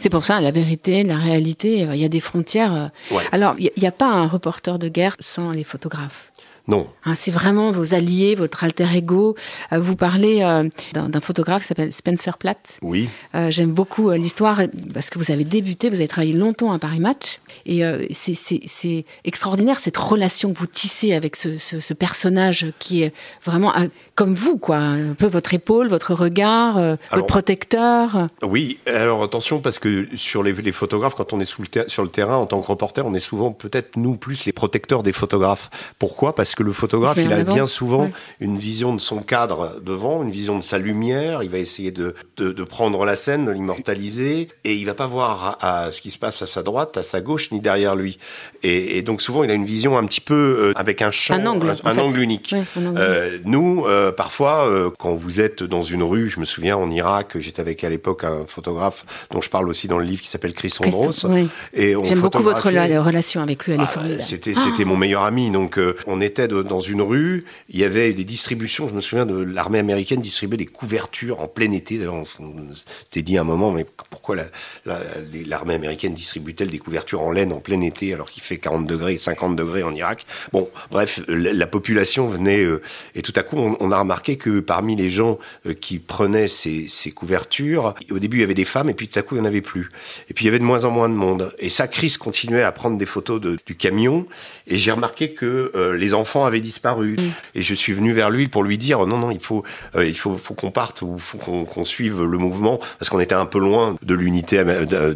C'est 0.00 0.10
pour 0.10 0.24
ça 0.24 0.40
la 0.40 0.50
vérité, 0.50 1.02
la 1.04 1.16
réalité, 1.18 1.78
il 1.80 1.96
y 1.96 2.04
a 2.04 2.08
des 2.08 2.20
frontières. 2.20 2.90
Ouais. 3.10 3.22
Alors 3.32 3.54
il 3.58 3.70
n'y 3.76 3.86
a 3.86 3.92
pas 3.92 4.10
un 4.10 4.26
reporter 4.26 4.78
de 4.78 4.88
guerre 4.88 5.16
sans 5.20 5.50
les 5.50 5.64
photographes. 5.64 6.30
Non. 6.66 6.88
Hein, 7.04 7.14
c'est 7.18 7.30
vraiment 7.30 7.70
vos 7.72 7.94
alliés, 7.94 8.34
votre 8.34 8.64
alter 8.64 8.86
ego. 8.94 9.34
Euh, 9.72 9.78
vous 9.80 9.96
parlez 9.96 10.42
euh, 10.42 10.68
d'un 10.94 11.20
photographe 11.20 11.62
qui 11.62 11.68
s'appelle 11.68 11.92
Spencer 11.92 12.38
Platt. 12.38 12.78
Oui, 12.82 13.08
Euh, 13.34 13.50
J'aime 13.50 13.72
beaucoup 13.72 14.10
euh, 14.10 14.16
l'histoire 14.16 14.60
parce 14.92 15.10
que 15.10 15.18
vous 15.18 15.30
avez 15.30 15.44
débuté, 15.44 15.88
vous 15.90 15.96
avez 15.96 16.08
travaillé 16.08 16.32
longtemps 16.32 16.72
à 16.72 16.78
Paris 16.78 17.00
Match 17.00 17.38
et 17.66 17.82
c'est- 18.14 19.04
extraordinaire 19.24 19.78
cette 19.78 19.96
relation 19.96 20.52
que 20.52 20.58
vous 20.58 20.66
tissez 20.66 21.12
avec 21.14 21.36
ce, 21.36 21.58
ce- 21.58 21.80
ce 21.80 21.94
personnage 21.94 22.66
qui 22.78 23.02
est 23.02 23.12
vraiment 23.44 23.72
comme 24.14 24.34
vous, 24.34 24.58
quoi, 24.58 24.76
un 24.76 25.14
peu 25.14 25.26
votre 25.26 25.54
épaule, 25.54 25.88
votre 25.88 26.14
regard, 26.14 26.76
Alors- 26.78 26.96
votre 27.12 27.26
protecteur. 27.26 28.28
Oui, 28.42 28.78
alors 28.86 29.22
attention 29.22 29.60
parce 29.60 29.78
que 29.78 30.06
sur 30.14 30.42
les, 30.42 30.52
les 30.52 30.72
photographes, 30.72 31.14
quand 31.14 31.32
on 31.32 31.40
est 31.40 31.44
sous 31.44 31.62
le 31.62 31.68
ter- 31.68 31.84
sur 31.88 32.02
le 32.02 32.08
terrain 32.08 32.36
en 32.36 32.46
tant 32.46 32.60
que 32.60 32.66
reporter, 32.66 33.04
on 33.06 33.14
est 33.14 33.20
souvent 33.20 33.52
peut-être 33.52 33.96
nous 33.96 34.16
plus 34.16 34.44
les 34.46 34.52
protecteurs 34.52 35.02
des 35.02 35.12
photographes. 35.12 35.70
Pourquoi? 35.98 36.34
Parce 36.34 36.53
que 36.54 36.62
le 36.62 36.72
photographe, 36.72 37.16
Il 37.18 37.32
a 37.32 37.36
avant. 37.36 37.52
bien 37.54 37.66
souvent 37.66 38.04
Ouais. 38.04 38.12
une 38.40 38.56
vision 38.56 38.94
de 38.94 39.00
son 39.00 39.18
cadre 39.18 39.80
devant, 39.84 40.22
une 40.22 40.30
vision 40.30 40.58
de 40.58 40.62
sa 40.64 40.78
lumière. 40.78 41.42
Il 41.42 41.50
va 41.50 41.58
essayer 41.58 41.90
de, 41.90 42.14
de, 42.36 42.52
de 42.52 42.64
prendre 42.64 43.04
la 43.04 43.16
scène, 43.16 43.46
de 43.46 43.50
l'immortaliser, 43.52 44.48
et 44.64 44.74
il 44.74 44.84
va 44.86 44.94
pas 44.94 45.06
voir 45.06 45.58
à, 45.60 45.84
à 45.86 45.92
ce 45.92 46.00
qui 46.00 46.10
se 46.10 46.18
passe 46.18 46.42
à 46.42 46.46
sa 46.46 46.62
droite, 46.62 46.96
à 46.96 47.02
sa 47.02 47.20
gauche, 47.20 47.50
ni 47.50 47.60
derrière 47.60 47.96
lui. 47.96 48.18
Et, 48.62 48.98
et 48.98 49.02
donc 49.02 49.20
souvent, 49.22 49.44
il 49.44 49.50
a 49.50 49.54
une 49.54 49.64
vision 49.64 49.96
un 49.98 50.04
petit 50.06 50.20
peu 50.20 50.34
euh, 50.34 50.72
avec 50.76 51.02
un 51.02 51.10
champ, 51.10 51.34
Un 51.34 51.46
angle, 51.46 51.76
un, 51.84 51.98
angle 51.98 52.20
unique. 52.20 52.50
Ouais, 52.52 52.62
un 52.80 52.86
angle 52.86 53.00
Euh, 53.00 53.38
nous, 53.44 53.84
euh, 53.86 54.12
parfois, 54.12 54.66
euh, 54.68 54.90
quand 54.98 55.14
vous 55.14 55.40
êtes 55.40 55.62
dans 55.62 55.82
une 55.82 56.02
rue, 56.02 56.28
je 56.30 56.40
me 56.40 56.44
souviens 56.44 56.76
en 56.76 56.90
Irak, 56.90 57.38
j'étais 57.38 57.60
avec 57.60 57.84
à 57.84 57.88
l'époque 57.90 58.24
un 58.24 58.44
photographe 58.46 59.04
dont 59.30 59.40
je 59.40 59.50
parle 59.50 59.68
aussi 59.68 59.88
dans 59.88 59.98
le 59.98 60.04
livre 60.04 60.22
qui 60.22 60.28
s'appelle 60.28 60.54
Chris 60.54 60.72
Andros. 60.84 61.24
Oui. 61.28 61.48
Et 61.74 61.94
J'aime 62.04 62.20
beaucoup 62.20 62.42
votre 62.42 62.66
relation 62.68 63.42
avec 63.42 63.64
lui, 63.66 63.72
elle 63.74 63.80
est 63.80 63.84
ah, 63.84 63.86
formidable. 63.88 64.22
C'était 64.22 64.54
c'était 64.54 64.84
mon 64.84 64.96
meilleur 64.96 65.22
ami. 65.24 65.50
Donc 65.50 65.78
euh, 65.78 65.96
on 66.06 66.20
était 66.20 66.43
dans 66.46 66.80
une 66.80 67.02
rue, 67.02 67.44
il 67.68 67.80
y 67.80 67.84
avait 67.84 68.12
des 68.12 68.24
distributions. 68.24 68.88
Je 68.88 68.94
me 68.94 69.00
souviens 69.00 69.26
de 69.26 69.36
l'armée 69.36 69.78
américaine 69.78 70.20
distribuer 70.20 70.56
des 70.56 70.66
couvertures 70.66 71.40
en 71.40 71.48
plein 71.48 71.70
été. 71.70 71.98
D'ailleurs, 71.98 72.14
on, 72.14 72.24
s'était 72.24 73.22
dit 73.22 73.36
à 73.38 73.42
un 73.42 73.44
moment, 73.44 73.72
mais 73.72 73.86
pourquoi 74.10 74.36
l'armée 74.84 75.74
américaine 75.74 76.14
distribue-t-elle 76.14 76.70
des 76.70 76.78
couvertures 76.78 77.22
en 77.22 77.32
laine 77.32 77.52
en 77.52 77.60
plein 77.60 77.80
été 77.80 78.14
alors 78.14 78.30
qu'il 78.30 78.42
fait 78.42 78.58
40 78.58 78.86
degrés, 78.86 79.18
50 79.18 79.56
degrés 79.56 79.82
en 79.82 79.94
Irak? 79.94 80.26
Bon, 80.52 80.68
bref, 80.90 81.20
la, 81.28 81.52
la 81.52 81.66
population 81.66 82.26
venait 82.26 82.62
euh, 82.62 82.82
et 83.14 83.22
tout 83.22 83.32
à 83.36 83.42
coup 83.42 83.56
on, 83.56 83.90
a 83.90 83.98
remarqué 83.98 84.36
que 84.36 84.60
parmi 84.60 84.96
les 84.96 85.08
gens 85.08 85.38
euh, 85.66 85.74
qui 85.74 85.98
prenaient 85.98 86.48
ces, 86.48 86.86
couvertures, 87.14 87.94
au 88.10 88.18
début 88.18 88.38
il 88.38 88.40
y 88.40 88.44
avait 88.44 88.54
des 88.54 88.64
femmes 88.64 88.90
et 88.90 88.94
puis 88.94 89.08
tout 89.08 89.18
à 89.18 89.22
coup 89.22 89.34
il 89.34 89.40
n'y 89.40 89.46
en 89.46 89.48
avait 89.48 89.60
plus. 89.60 89.90
Et 90.28 90.34
puis 90.34 90.44
il 90.44 90.46
y 90.46 90.48
avait 90.48 90.58
de 90.58 90.64
moins 90.64 90.84
en 90.84 90.90
moins 90.90 91.08
de 91.08 91.14
monde. 91.14 91.54
Et 91.58 91.68
ça, 91.68 91.88
Chris 91.88 92.16
continuait 92.18 92.62
à 92.62 92.72
prendre 92.72 92.98
des 92.98 93.06
photos 93.06 93.40
du 93.40 93.76
camion 93.76 94.26
et 94.66 94.76
j'ai 94.76 94.92
remarqué 94.92 95.32
que 95.32 95.72
euh, 95.74 95.96
les 95.96 96.14
enfants 96.14 96.33
avaient 96.42 96.60
disparu. 96.60 97.16
Et 97.54 97.62
je 97.62 97.74
suis 97.74 97.92
venu 97.92 98.12
vers 98.12 98.30
lui 98.30 98.48
pour 98.48 98.64
lui 98.64 98.78
dire 98.78 99.06
non 99.06 99.18
non 99.18 99.30
il 99.30 99.40
faut 99.40 99.62
euh, 99.94 100.06
il 100.06 100.16
faut, 100.16 100.36
faut 100.38 100.54
qu'on 100.54 100.70
parte 100.70 101.02
ou 101.02 101.18
faut 101.18 101.38
qu'on 101.38 101.64
qu'on 101.64 101.84
suive 101.84 102.22
le 102.22 102.38
mouvement 102.38 102.80
parce 102.98 103.08
qu'on 103.08 103.20
était 103.20 103.34
un 103.34 103.46
peu 103.46 103.58
loin 103.58 103.96
de 104.02 104.14
l'unité 104.14 104.58
euh, 104.58 105.14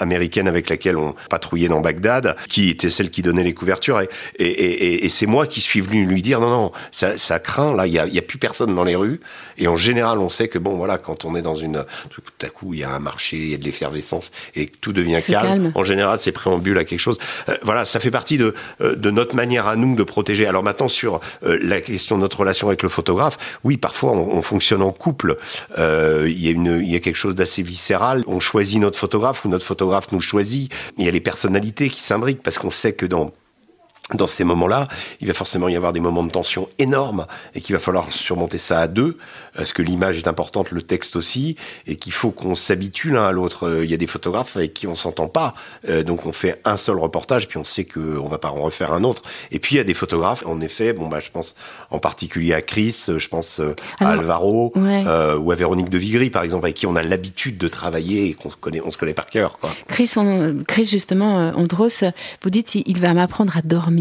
américaine 0.00 0.48
avec 0.48 0.68
laquelle 0.68 0.96
on 0.96 1.14
patrouillait 1.30 1.68
dans 1.68 1.80
Bagdad, 1.80 2.36
qui 2.48 2.70
était 2.70 2.90
celle 2.90 3.10
qui 3.10 3.22
donnait 3.22 3.44
les 3.44 3.54
couvertures. 3.54 4.00
Et, 4.00 4.08
et, 4.38 4.44
et, 4.46 5.04
et 5.04 5.08
c'est 5.08 5.26
moi 5.26 5.46
qui 5.46 5.60
suis 5.60 5.80
venu 5.80 6.06
lui 6.06 6.22
dire 6.22 6.40
non 6.40 6.50
non 6.50 6.72
ça, 6.90 7.18
ça 7.18 7.38
craint 7.38 7.74
là 7.74 7.86
il 7.86 7.92
y 7.92 7.98
a, 7.98 8.06
il 8.06 8.14
y 8.14 8.18
a 8.18 8.22
plus 8.22 8.38
personne 8.38 8.74
dans 8.74 8.84
les 8.84 8.96
rues. 8.96 9.20
Et 9.58 9.68
en 9.68 9.76
général 9.76 10.18
on 10.18 10.28
sait 10.28 10.48
que 10.48 10.58
bon 10.58 10.76
voilà 10.76 10.98
quand 10.98 11.24
on 11.24 11.36
est 11.36 11.42
dans 11.42 11.54
une 11.54 11.84
tout 12.10 12.22
à 12.42 12.48
coup 12.48 12.74
il 12.74 12.80
y 12.80 12.84
a 12.84 12.90
un 12.90 12.98
marché 12.98 13.36
il 13.36 13.50
y 13.50 13.54
a 13.54 13.58
de 13.58 13.64
l'effervescence 13.64 14.32
et 14.54 14.66
tout 14.66 14.92
devient 14.92 15.20
calme. 15.24 15.46
calme. 15.46 15.72
En 15.74 15.84
général 15.84 16.18
c'est 16.18 16.32
préambule 16.32 16.78
à 16.78 16.84
quelque 16.84 17.00
chose. 17.00 17.18
Euh, 17.48 17.56
voilà 17.62 17.84
ça 17.84 18.00
fait 18.00 18.10
partie 18.10 18.38
de 18.38 18.54
de 18.80 19.10
notre 19.10 19.36
manière 19.36 19.66
à 19.66 19.76
nous 19.76 19.96
de 19.96 20.02
protéger. 20.02 20.46
Alors 20.46 20.55
maintenant 20.62 20.88
sur 20.88 21.20
euh, 21.44 21.58
la 21.62 21.80
question 21.80 22.16
de 22.16 22.22
notre 22.22 22.40
relation 22.40 22.68
avec 22.68 22.82
le 22.82 22.88
photographe, 22.88 23.38
oui 23.64 23.76
parfois 23.76 24.12
on, 24.12 24.36
on 24.36 24.42
fonctionne 24.42 24.82
en 24.82 24.92
couple. 24.92 25.36
Euh, 25.78 26.24
Il 26.28 26.38
y 26.38 26.92
y 26.92 26.96
a 26.96 27.00
quelque 27.00 27.16
chose 27.16 27.34
d'assez 27.34 27.62
viscéral. 27.62 28.22
On 28.26 28.40
choisit 28.40 28.80
notre 28.80 28.98
photographe 28.98 29.44
ou 29.44 29.48
notre 29.48 29.64
photographe 29.64 30.12
nous 30.12 30.20
choisit. 30.20 30.72
Il 30.98 31.04
y 31.04 31.08
a 31.08 31.10
les 31.10 31.20
personnalités 31.20 31.88
qui 31.88 32.02
s'imbriquent 32.02 32.42
parce 32.42 32.58
qu'on 32.58 32.70
sait 32.70 32.92
que 32.92 33.06
dans 33.06 33.32
dans 34.14 34.28
ces 34.28 34.44
moments-là, 34.44 34.86
il 35.20 35.26
va 35.26 35.34
forcément 35.34 35.68
y 35.68 35.74
avoir 35.74 35.92
des 35.92 35.98
moments 35.98 36.22
de 36.22 36.30
tension 36.30 36.68
énormes 36.78 37.26
et 37.56 37.60
qu'il 37.60 37.74
va 37.74 37.80
falloir 37.80 38.12
surmonter 38.12 38.58
ça 38.58 38.78
à 38.78 38.86
deux, 38.86 39.18
parce 39.56 39.72
que 39.72 39.82
l'image 39.82 40.18
est 40.18 40.28
importante, 40.28 40.70
le 40.70 40.80
texte 40.80 41.16
aussi, 41.16 41.56
et 41.88 41.96
qu'il 41.96 42.12
faut 42.12 42.30
qu'on 42.30 42.54
s'habitue 42.54 43.10
l'un 43.10 43.26
à 43.26 43.32
l'autre? 43.32 43.66
Euh, 43.66 43.84
il 43.84 43.90
y 43.90 43.94
a 43.94 43.96
des 43.96 44.06
photographes 44.06 44.56
avec 44.56 44.74
qui 44.74 44.86
on 44.86 44.94
s'entend 44.94 45.26
pas, 45.26 45.54
euh, 45.88 46.04
donc 46.04 46.24
on 46.24 46.32
fait 46.32 46.60
un 46.64 46.76
seul 46.76 46.98
reportage, 46.98 47.48
puis 47.48 47.58
on 47.58 47.64
sait 47.64 47.84
qu'on 47.84 48.28
va 48.28 48.38
pas 48.38 48.50
en 48.50 48.62
refaire 48.62 48.92
un 48.92 49.02
autre. 49.02 49.22
Et 49.50 49.58
puis 49.58 49.74
il 49.74 49.78
y 49.78 49.80
a 49.80 49.84
des 49.84 49.94
photographes, 49.94 50.46
en 50.46 50.60
effet, 50.60 50.92
bon 50.92 51.08
bah 51.08 51.18
je 51.18 51.30
pense 51.30 51.56
en 51.90 51.98
particulier 51.98 52.54
à 52.54 52.62
Chris, 52.62 53.06
je 53.08 53.28
pense 53.28 53.58
euh, 53.58 53.74
à 53.98 54.10
Alvaro 54.10 54.72
ou 54.76 55.50
à 55.50 55.54
Véronique 55.56 55.90
de 55.90 55.98
Vigry 55.98 56.30
par 56.30 56.44
exemple, 56.44 56.66
avec 56.66 56.76
qui 56.76 56.86
on 56.86 56.94
a 56.94 57.02
l'habitude 57.02 57.58
de 57.58 57.66
travailler 57.66 58.28
et 58.28 58.34
qu'on 58.34 58.50
se 58.50 58.56
connaît, 58.56 58.80
on 58.84 58.92
se 58.92 58.98
connaît 58.98 59.14
par 59.14 59.26
cœur. 59.26 59.58
Quoi. 59.58 59.74
Chris, 59.88 60.12
Chris 60.68 60.84
justement, 60.84 61.52
Andros, 61.56 62.04
vous 62.42 62.50
dites 62.50 62.76
il 62.76 63.00
va 63.00 63.12
m'apprendre 63.12 63.56
à 63.56 63.62
dormir 63.62 63.95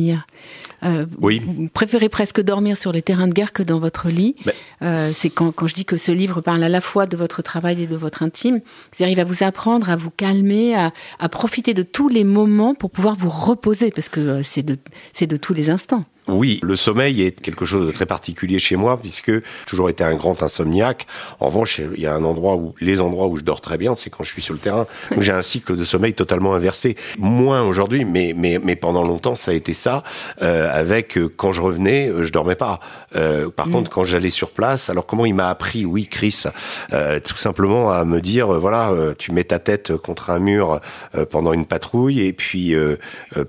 euh, 0.83 1.05
oui. 1.19 1.41
Vous 1.45 1.67
préférez 1.69 2.09
presque 2.09 2.41
dormir 2.41 2.77
sur 2.77 2.91
les 2.91 3.01
terrains 3.01 3.27
de 3.27 3.33
guerre 3.33 3.53
que 3.53 3.63
dans 3.63 3.79
votre 3.79 4.09
lit. 4.09 4.35
Euh, 4.81 5.11
c'est 5.13 5.29
quand, 5.29 5.51
quand, 5.51 5.67
je 5.67 5.75
dis 5.75 5.85
que 5.85 5.97
ce 5.97 6.11
livre 6.11 6.41
parle 6.41 6.63
à 6.63 6.69
la 6.69 6.81
fois 6.81 7.07
de 7.07 7.17
votre 7.17 7.41
travail 7.41 7.83
et 7.83 7.87
de 7.87 7.95
votre 7.95 8.23
intime. 8.23 8.61
C'est-à-dire, 8.91 9.13
il 9.13 9.15
va 9.15 9.23
vous 9.23 9.43
apprendre 9.43 9.89
à 9.89 9.95
vous 9.95 10.11
calmer, 10.11 10.75
à, 10.75 10.91
à, 11.19 11.29
profiter 11.29 11.73
de 11.73 11.83
tous 11.83 12.09
les 12.09 12.23
moments 12.23 12.75
pour 12.75 12.91
pouvoir 12.91 13.15
vous 13.15 13.29
reposer, 13.29 13.91
parce 13.91 14.09
que 14.09 14.19
euh, 14.19 14.41
c'est 14.43 14.63
de, 14.63 14.77
c'est 15.13 15.27
de 15.27 15.37
tous 15.37 15.53
les 15.53 15.69
instants. 15.69 16.01
Oui, 16.27 16.59
le 16.63 16.75
sommeil 16.75 17.21
est 17.21 17.39
quelque 17.39 17.65
chose 17.65 17.85
de 17.85 17.91
très 17.91 18.05
particulier 18.05 18.57
chez 18.59 18.75
moi 18.75 18.97
puisque 18.99 19.31
j'ai 19.31 19.43
toujours 19.67 19.89
été 19.89 20.03
un 20.03 20.15
grand 20.15 20.41
insomniaque. 20.41 21.05
En 21.39 21.47
revanche, 21.47 21.79
il 21.95 22.01
y 22.01 22.07
a 22.07 22.13
un 22.13 22.23
endroit 22.23 22.55
où 22.55 22.73
les 22.79 22.99
endroits 23.01 23.27
où 23.27 23.37
je 23.37 23.43
dors 23.43 23.61
très 23.61 23.77
bien, 23.77 23.95
c'est 23.95 24.09
quand 24.09 24.23
je 24.23 24.31
suis 24.31 24.41
sur 24.41 24.53
le 24.53 24.59
terrain. 24.59 24.87
Donc 25.11 25.21
j'ai 25.21 25.31
un 25.31 25.41
cycle 25.41 25.75
de 25.75 25.83
sommeil 25.83 26.13
totalement 26.13 26.55
inversé. 26.55 26.97
Moins 27.19 27.63
aujourd'hui, 27.63 28.05
mais 28.05 28.33
mais 28.35 28.59
mais 28.61 28.75
pendant 28.75 29.03
longtemps 29.03 29.35
ça 29.35 29.51
a 29.51 29.53
été 29.53 29.73
ça. 29.73 30.03
Euh, 30.41 30.67
avec 30.71 31.17
euh, 31.17 31.31
quand 31.35 31.53
je 31.53 31.61
revenais, 31.61 32.09
euh, 32.09 32.23
je 32.23 32.31
dormais 32.31 32.55
pas. 32.55 32.79
Euh, 33.15 33.49
par 33.49 33.67
mm. 33.67 33.71
contre, 33.71 33.91
quand 33.91 34.03
j'allais 34.03 34.29
sur 34.29 34.51
place, 34.51 34.89
alors 34.89 35.05
comment 35.05 35.25
il 35.25 35.35
m'a 35.35 35.49
appris, 35.49 35.85
oui, 35.85 36.07
Chris, 36.07 36.43
euh, 36.93 37.19
tout 37.19 37.37
simplement 37.37 37.91
à 37.91 38.03
me 38.05 38.19
dire, 38.19 38.47
voilà, 38.47 38.91
tu 39.17 39.31
mets 39.31 39.43
ta 39.43 39.59
tête 39.59 39.95
contre 39.97 40.29
un 40.29 40.39
mur 40.39 40.79
pendant 41.29 41.53
une 41.53 41.65
patrouille 41.65 42.21
et 42.21 42.33
puis 42.33 42.75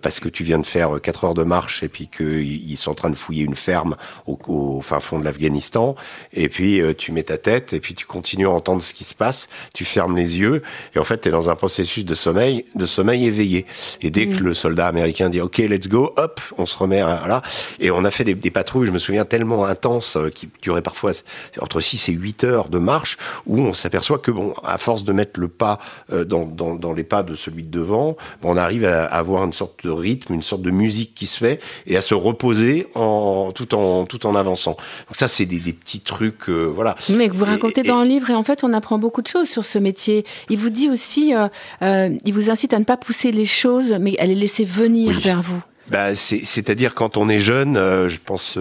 parce 0.03 0.21
que 0.21 0.29
tu 0.29 0.45
viens 0.45 0.59
de 0.59 0.67
faire 0.67 1.01
quatre 1.01 1.25
heures 1.25 1.35
de 1.35 1.43
marche 1.43 1.83
et 1.83 1.89
puis 1.89 2.09
que 2.09 2.25
ils 2.67 2.77
sont 2.77 2.91
en 2.91 2.95
train 2.95 3.11
de 3.11 3.15
fouiller 3.15 3.45
une 3.45 3.55
ferme 3.55 3.97
au, 4.27 4.81
fin 4.83 5.01
fond 5.01 5.19
de 5.19 5.25
l'Afghanistan. 5.25 5.95
Et 6.33 6.49
puis, 6.49 6.81
euh, 6.81 6.95
tu 6.95 7.13
mets 7.13 7.23
ta 7.23 7.39
tête 7.39 7.73
et 7.73 7.81
puis 7.81 7.95
tu 7.95 8.07
continues 8.07 8.47
à 8.47 8.51
entendre 8.51 8.83
ce 8.83 8.95
qui 8.95 9.05
se 9.05 9.15
passe. 9.15 9.49
Tu 9.73 9.85
fermes 9.85 10.17
les 10.17 10.39
yeux 10.39 10.63
et 10.95 10.99
en 10.99 11.05
fait, 11.05 11.21
tu 11.21 11.29
es 11.29 11.33
dans 11.33 11.51
un 11.51 11.57
processus 11.57 12.05
de 12.05 12.15
sommeil, 12.15 12.65
de 12.75 12.87
sommeil 12.87 13.27
éveillé. 13.27 13.67
Et 14.03 14.11
dès 14.11 14.27
que 14.27 14.41
mm. 14.41 14.45
le 14.45 14.55
soldat 14.55 14.87
américain 14.89 15.31
dit 15.31 15.41
OK, 15.41 15.59
let's 15.59 15.89
go, 15.89 16.13
hop, 16.17 16.41
on 16.59 16.67
se 16.67 16.77
remet 16.77 17.01
à, 17.01 17.27
là. 17.27 17.43
Et 17.79 17.91
on 17.91 18.05
a 18.05 18.11
fait 18.11 18.25
des, 18.25 18.35
des 18.35 18.51
patrouilles, 18.51 18.87
je 18.87 18.93
me 18.93 18.99
souviens, 18.99 19.25
tellement 19.25 19.65
intenses 19.65 20.17
euh, 20.17 20.31
qui 20.31 20.49
duraient 20.63 20.83
parfois 20.83 21.13
entre 21.61 21.81
6 21.81 22.09
et 22.09 22.13
8 22.13 22.45
heures 22.45 22.69
de 22.69 22.79
marche 22.79 23.17
où 23.47 23.61
on 23.61 23.73
s'aperçoit 23.73 24.19
que 24.19 24.31
bon, 24.31 24.55
à 24.65 24.79
force 24.79 25.05
de 25.05 25.13
mettre 25.13 25.39
le 25.39 25.49
pas 25.49 25.79
euh, 26.13 26.25
dans, 26.25 26.45
dans, 26.45 26.75
dans 26.75 26.93
les 26.93 27.05
pas 27.05 27.23
de 27.23 27.35
celui 27.35 27.63
de 27.63 27.77
devant, 27.77 28.17
on 28.43 28.57
arrive 28.57 28.85
à 28.85 29.05
avoir 29.05 29.45
une 29.45 29.53
sorte 29.53 29.85
de 29.85 29.91
rythme, 29.91 30.35
une 30.35 30.43
sorte 30.43 30.63
de 30.63 30.71
musique 30.71 31.15
qui 31.15 31.27
se 31.27 31.39
fait 31.39 31.61
et 31.87 31.97
à 31.97 32.01
se 32.01 32.15
reposer 32.15 32.56
en, 32.95 33.53
tout, 33.53 33.75
en, 33.75 34.05
tout 34.07 34.27
en 34.27 34.35
avançant. 34.35 34.73
Donc 34.73 35.17
ça, 35.17 35.29
c'est 35.29 35.47
des, 35.47 35.61
petits 35.73 36.01
trucs, 36.01 36.49
euh, 36.49 36.65
voilà. 36.65 36.97
Mais 37.11 37.29
que 37.29 37.35
vous 37.35 37.45
racontez 37.45 37.83
dans 37.83 38.03
le 38.03 38.09
livre, 38.09 38.31
et 38.31 38.35
en 38.35 38.43
fait, 38.43 38.65
on 38.65 38.73
apprend 38.73 38.99
beaucoup 38.99 39.23
de 39.23 39.27
choses 39.27 39.49
sur 39.49 39.65
ce 39.65 39.79
métier. 39.79 40.25
Il 40.49 40.59
vous 40.59 40.71
dit 40.71 40.91
aussi, 40.91 41.35
euh, 41.35 41.49
euh, 41.83 42.11
il 42.25 42.35
vous 42.35 42.51
incite 42.51 42.73
à 42.73 42.79
ne 42.79 42.85
pas 42.85 42.97
pousser 42.97 43.33
les 43.33 43.47
choses, 43.47 43.97
mais 44.01 44.19
à 44.19 44.27
les 44.27 44.35
laisser 44.35 44.65
venir 44.65 45.19
vers 45.21 45.43
vous. 45.43 45.63
Bah, 45.91 46.17
c'est-à-dire 46.17 46.97
quand 46.97 47.17
on 47.17 47.29
est 47.29 47.39
jeune, 47.39 47.77
je 48.09 48.19
pense 48.19 48.59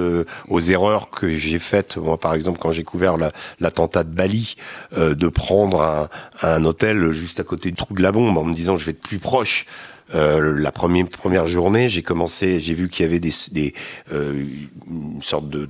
aux 0.48 0.60
erreurs 0.60 1.10
que 1.10 1.36
j'ai 1.36 1.58
faites, 1.58 1.98
moi 1.98 2.20
par 2.20 2.36
exemple 2.36 2.60
quand 2.62 2.72
j'ai 2.72 2.84
couvert 2.84 3.18
l'attentat 3.60 4.04
de 4.04 4.12
Bali, 4.12 4.58
de 4.96 5.28
prendre 5.28 5.82
un, 5.82 6.10
un, 6.44 6.64
hôtel 6.66 7.12
juste 7.14 7.40
à 7.40 7.44
côté 7.44 7.72
du 7.72 7.78
trou 7.78 7.96
de 7.96 8.04
la 8.04 8.12
bombe 8.12 8.38
en 8.38 8.44
me 8.44 8.54
disant 8.54 8.78
je 8.78 8.86
vais 8.86 8.92
être 8.92 9.02
plus 9.02 9.18
proche 9.18 9.66
euh, 10.14 10.54
la 10.58 10.72
première 10.72 11.08
première 11.08 11.48
journée, 11.48 11.90
j'ai 11.90 12.04
commencé, 12.04 12.60
j'ai 12.60 12.76
vu 12.76 12.90
qu'il 12.90 13.06
y 13.06 13.10
avait 13.10 13.20
des, 13.20 13.34
des 13.52 13.74
euh, 14.14 14.46
une 14.88 15.22
sorte 15.22 15.50
de 15.50 15.66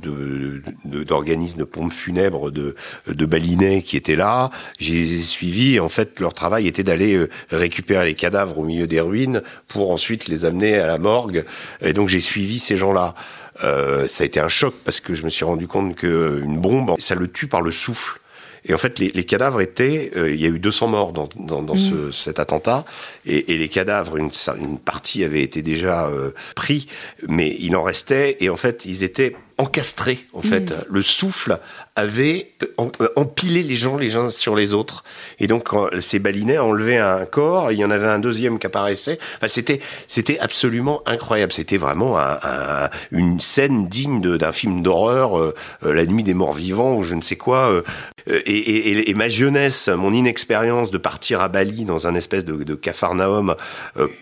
d'organisme 0.84 1.58
de, 1.58 1.64
de, 1.64 1.66
pompes 1.66 1.94
funèbres 1.94 2.52
de 2.52 2.76
de 3.08 3.26
balinais 3.26 3.82
qui 3.82 3.96
étaient 3.96 4.16
là. 4.16 4.52
J'ai 4.78 5.06
suivi. 5.06 5.80
En 5.80 5.90
fait, 5.90 6.20
leur 6.20 6.34
travail 6.34 6.68
était 6.68 6.84
d'aller 6.84 7.14
euh, 7.16 7.30
récupérer 7.52 8.06
les 8.06 8.16
cadavres 8.16 8.60
au 8.60 8.64
milieu 8.64 8.88
des 8.88 9.00
ruines 9.00 9.42
pour 9.68 9.92
ensuite 9.92 10.28
les 10.28 10.44
amener 10.44 10.80
à 10.80 10.88
la 10.88 10.98
morgue. 10.98 11.46
Et 11.82 11.94
donc 11.94 12.10
j'ai 12.10 12.20
suivi 12.20 12.60
ces 12.60 12.76
gens-là. 12.76 13.16
Euh, 13.64 14.06
ça 14.08 14.24
a 14.24 14.28
été 14.28 14.40
un 14.40 14.50
choc 14.50 14.74
parce 14.84 15.00
que 15.00 15.16
je 15.16 15.24
me 15.24 15.30
suis 15.30 15.46
rendu 15.46 15.68
compte 15.68 15.96
que 15.96 16.42
une 16.44 16.60
bombe, 16.60 16.96
ça 17.00 17.16
le 17.16 17.30
tue 17.30 17.48
par 17.48 17.62
le 17.62 17.72
souffle. 17.72 18.20
Et 18.66 18.74
en 18.74 18.78
fait, 18.78 19.00
les, 19.00 19.10
les 19.10 19.24
cadavres 19.24 19.62
étaient, 19.62 20.12
euh, 20.16 20.34
il 20.34 20.42
y 20.42 20.46
a 20.46 20.50
eu 20.50 20.60
200 20.60 20.88
morts 20.88 21.14
dans, 21.14 21.30
dans, 21.38 21.62
dans 21.62 21.76
ce, 21.76 21.94
mm. 21.94 22.12
cet 22.12 22.40
attentat, 22.40 22.86
et, 23.26 23.54
et, 23.54 23.58
les 23.58 23.70
cadavres, 23.70 24.18
une, 24.18 24.32
une 24.60 24.80
partie 24.80 25.24
avait 25.24 25.42
été 25.42 25.62
déjà 25.62 26.08
euh, 26.08 26.32
pris, 26.56 26.88
mais 27.28 27.56
il 27.60 27.76
en 27.76 27.84
restait, 27.84 28.38
et 28.40 28.50
en 28.50 28.56
fait, 28.56 28.86
ils 28.86 29.04
étaient 29.04 29.36
encastrés. 29.58 30.20
En 30.34 30.42
fait, 30.42 30.72
mm. 30.72 30.86
le 30.90 31.02
souffle 31.02 31.60
avait 31.96 32.52
euh, 32.80 33.08
empilé 33.16 33.64
les 33.64 33.76
gens 33.76 33.98
les 33.98 34.16
uns 34.16 34.30
sur 34.30 34.56
les 34.56 34.74
autres. 34.74 35.04
Et 35.40 35.48
donc, 35.48 35.70
ces 36.02 36.20
balinais 36.20 36.58
enlevaient 36.58 36.98
un 36.98 37.26
corps, 37.26 37.72
il 37.72 37.80
y 37.80 37.86
en 37.86 37.92
avait 37.92 38.08
un 38.08 38.20
deuxième 38.20 38.60
qui 38.60 38.68
apparaissait. 38.68 39.18
Enfin, 39.38 39.48
c'était, 39.48 39.80
c'était 40.08 40.40
absolument 40.40 41.02
incroyable. 41.06 41.54
C'était 41.54 41.78
vraiment 41.78 42.18
un, 42.18 42.38
un, 42.44 42.90
une 43.12 43.40
scène 43.40 43.88
digne 43.88 44.20
d'un 44.22 44.52
film 44.52 44.82
d'horreur, 44.82 45.40
euh, 45.40 45.56
euh, 45.86 45.94
La 45.94 46.06
nuit 46.06 46.24
des 46.24 46.34
morts 46.34 46.54
vivants 46.54 46.96
ou 46.96 47.04
je 47.04 47.16
ne 47.16 47.22
sais 47.22 47.38
quoi. 47.38 47.84
Et, 48.28 48.34
et, 48.34 49.10
et, 49.10 49.14
ma 49.14 49.28
jeunesse, 49.28 49.88
mon 49.90 50.14
inexpérience 50.14 50.92
de 50.92 50.98
partir 50.98 51.42
à 51.42 51.48
Bali 51.48 51.86
dans 51.86 52.08
un 52.08 52.16
espèce 52.16 52.46
de, 52.46 52.64
de 52.64 52.76
capharnaüm 52.76 53.56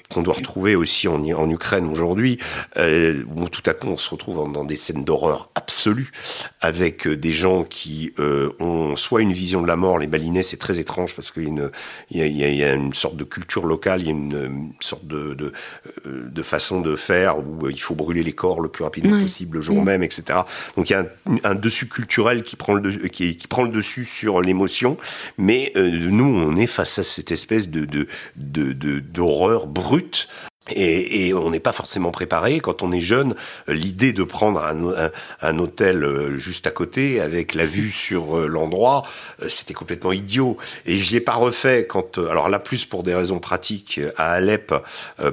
qu'on 0.09 0.21
doit 0.21 0.33
retrouver 0.35 0.75
aussi 0.75 1.07
en, 1.07 1.23
en 1.23 1.49
Ukraine 1.49 1.85
aujourd'hui, 1.85 2.39
où 2.77 3.49
tout 3.49 3.63
à 3.65 3.73
coup 3.73 3.87
on 3.87 3.97
se 3.97 4.09
retrouve 4.09 4.51
dans 4.51 4.65
des 4.65 4.75
scènes 4.75 5.03
d'horreur 5.03 5.49
absolue 5.55 6.11
avec 6.61 7.07
des 7.07 7.33
gens 7.33 7.63
qui 7.63 8.13
euh, 8.19 8.51
ont 8.59 8.95
soit 8.95 9.21
une 9.21 9.33
vision 9.33 9.61
de 9.61 9.67
la 9.67 9.75
mort, 9.75 9.99
les 9.99 10.07
balinais 10.07 10.43
c'est 10.43 10.57
très 10.57 10.79
étrange 10.79 11.15
parce 11.15 11.31
qu'il 11.31 11.69
y, 12.11 12.19
y, 12.19 12.63
a 12.63 12.73
une 12.73 12.93
sorte 12.93 13.15
de 13.15 13.23
culture 13.23 13.65
locale, 13.65 14.01
il 14.01 14.07
y 14.07 14.09
a 14.09 14.11
une, 14.11 14.73
sorte 14.79 15.05
de, 15.05 15.33
de, 15.33 15.53
euh, 16.07 16.29
de, 16.29 16.43
façon 16.43 16.81
de 16.81 16.95
faire 16.95 17.37
où 17.39 17.69
il 17.69 17.79
faut 17.79 17.95
brûler 17.95 18.23
les 18.23 18.33
corps 18.33 18.61
le 18.61 18.69
plus 18.69 18.83
rapidement 18.83 19.19
possible 19.19 19.57
le 19.57 19.61
jour 19.61 19.81
mm. 19.81 19.85
même, 19.85 20.03
etc. 20.03 20.39
Donc 20.75 20.89
il 20.89 20.93
y 20.93 20.95
a 20.95 21.05
un, 21.43 21.55
dessus 21.55 21.87
culturel 21.87 22.43
qui 22.43 22.55
prend 22.55 22.73
le, 22.73 22.91
qui, 23.07 23.37
qui 23.37 23.47
prend 23.47 23.63
le 23.63 23.69
dessus 23.69 23.92
sur 24.01 24.41
l'émotion, 24.41 24.97
mais 25.37 25.71
euh, 25.75 26.09
nous 26.09 26.25
on 26.25 26.55
est 26.55 26.67
face 26.67 26.97
à 26.97 27.03
cette 27.03 27.31
espèce 27.31 27.69
de 27.69 27.85
d'horreur 28.35 29.67
de, 29.67 29.67
de, 29.67 29.73
brute 29.73 30.27
et, 30.71 31.27
et, 31.27 31.33
on 31.33 31.51
n'est 31.51 31.59
pas 31.59 31.73
forcément 31.73 32.11
préparé. 32.11 32.61
Quand 32.61 32.83
on 32.83 32.93
est 32.93 33.01
jeune, 33.01 33.35
l'idée 33.67 34.13
de 34.13 34.23
prendre 34.23 34.63
un, 34.63 35.11
un, 35.41 35.59
hôtel 35.59 36.05
euh, 36.05 36.37
juste 36.37 36.67
à 36.67 36.71
côté 36.71 37.19
avec 37.19 37.53
la 37.53 37.65
vue 37.65 37.91
sur 37.91 38.37
euh, 38.37 38.47
l'endroit, 38.47 39.03
euh, 39.41 39.49
c'était 39.49 39.73
complètement 39.73 40.13
idiot. 40.13 40.57
Et 40.85 40.97
je 40.97 41.11
l'ai 41.11 41.19
pas 41.19 41.33
refait 41.33 41.85
quand, 41.85 42.17
alors 42.17 42.47
là 42.47 42.59
plus 42.59 42.85
pour 42.85 43.03
des 43.03 43.13
raisons 43.13 43.39
pratiques, 43.39 43.99
à 44.15 44.31
Alep 44.31 44.73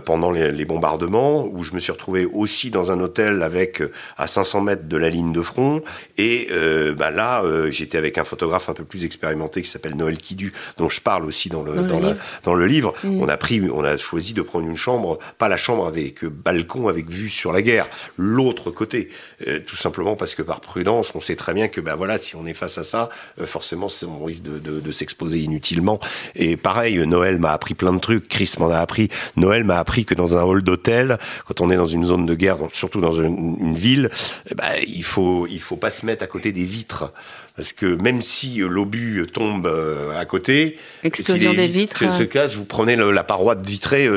pendant 0.04 0.32
les, 0.32 0.50
les, 0.50 0.64
bombardements, 0.64 1.46
où 1.46 1.62
je 1.62 1.74
me 1.74 1.78
suis 1.78 1.92
retrouvé 1.92 2.24
aussi 2.24 2.70
dans 2.70 2.90
un 2.90 2.98
hôtel 2.98 3.44
avec 3.44 3.82
à 4.16 4.26
500 4.26 4.60
mètres 4.62 4.88
de 4.88 4.96
la 4.96 5.10
ligne 5.10 5.32
de 5.32 5.42
front. 5.42 5.82
Et 6.18 6.48
bah 6.96 7.10
là, 7.10 7.42
j'étais 7.70 7.98
avec 7.98 8.18
un 8.18 8.24
photographe 8.24 8.68
un 8.68 8.74
peu 8.74 8.84
plus 8.84 9.04
expérimenté 9.04 9.62
qui 9.62 9.70
s'appelle 9.70 9.96
Noël 9.96 10.18
Kidu, 10.18 10.52
dont 10.76 10.88
je 10.88 11.00
parle 11.00 11.24
aussi 11.24 11.48
dans 11.48 11.62
le 11.62 11.74
dans, 11.74 12.00
le, 12.00 12.16
dans 12.42 12.54
le 12.54 12.66
livre. 12.66 12.94
Mm. 13.04 13.22
On 13.22 13.28
a 13.28 13.36
pris, 13.36 13.62
on 13.72 13.84
a 13.84 13.96
choisi 13.96 14.34
de 14.34 14.42
prendre 14.42 14.68
une 14.68 14.76
chambre 14.76 15.19
pas 15.38 15.48
la 15.48 15.56
chambre 15.56 15.86
avec 15.86 16.24
balcon 16.24 16.88
avec 16.88 17.08
vue 17.08 17.28
sur 17.28 17.52
la 17.52 17.62
guerre, 17.62 17.88
l'autre 18.16 18.70
côté, 18.70 19.08
euh, 19.46 19.60
tout 19.64 19.76
simplement 19.76 20.16
parce 20.16 20.34
que 20.34 20.42
par 20.42 20.60
prudence, 20.60 21.12
on 21.14 21.20
sait 21.20 21.36
très 21.36 21.54
bien 21.54 21.68
que 21.68 21.80
ben 21.80 21.94
voilà, 21.96 22.18
si 22.18 22.36
on 22.36 22.46
est 22.46 22.54
face 22.54 22.78
à 22.78 22.84
ça, 22.84 23.08
euh, 23.40 23.46
forcément, 23.46 23.88
on 24.06 24.24
risque 24.24 24.42
de, 24.42 24.92
s'exposer 24.92 25.38
inutilement. 25.38 26.00
Et 26.34 26.56
pareil, 26.56 26.98
Noël 27.06 27.38
m'a 27.38 27.52
appris 27.52 27.74
plein 27.74 27.92
de 27.92 28.00
trucs, 28.00 28.28
Chris 28.28 28.52
m'en 28.58 28.70
a 28.70 28.78
appris. 28.78 29.08
Noël 29.36 29.62
m'a 29.64 29.78
appris 29.78 30.04
que 30.04 30.14
dans 30.14 30.36
un 30.36 30.42
hall 30.42 30.62
d'hôtel, 30.62 31.18
quand 31.46 31.60
on 31.60 31.70
est 31.70 31.76
dans 31.76 31.86
une 31.86 32.04
zone 32.04 32.26
de 32.26 32.34
guerre, 32.34 32.58
surtout 32.72 33.00
dans 33.00 33.12
une, 33.12 33.56
une 33.60 33.74
ville, 33.74 34.10
eh 34.50 34.54
ben, 34.54 34.74
il 34.86 35.04
faut 35.04 35.46
il 35.46 35.60
faut 35.60 35.76
pas 35.76 35.90
se 35.90 36.04
mettre 36.06 36.24
à 36.24 36.26
côté 36.26 36.52
des 36.52 36.64
vitres 36.64 37.12
Parce 37.60 37.74
que 37.74 38.00
même 38.02 38.22
si 38.22 38.60
l'obus 38.60 39.26
tombe 39.30 39.70
à 40.16 40.24
côté, 40.24 40.78
explosion 41.04 41.52
des 41.52 41.66
vitres, 41.66 42.10
ce 42.10 42.22
casse, 42.22 42.54
vous 42.54 42.64
prenez 42.64 42.96
la 42.96 43.22
paroi 43.22 43.54
de 43.54 43.66
vitrée 43.66 44.08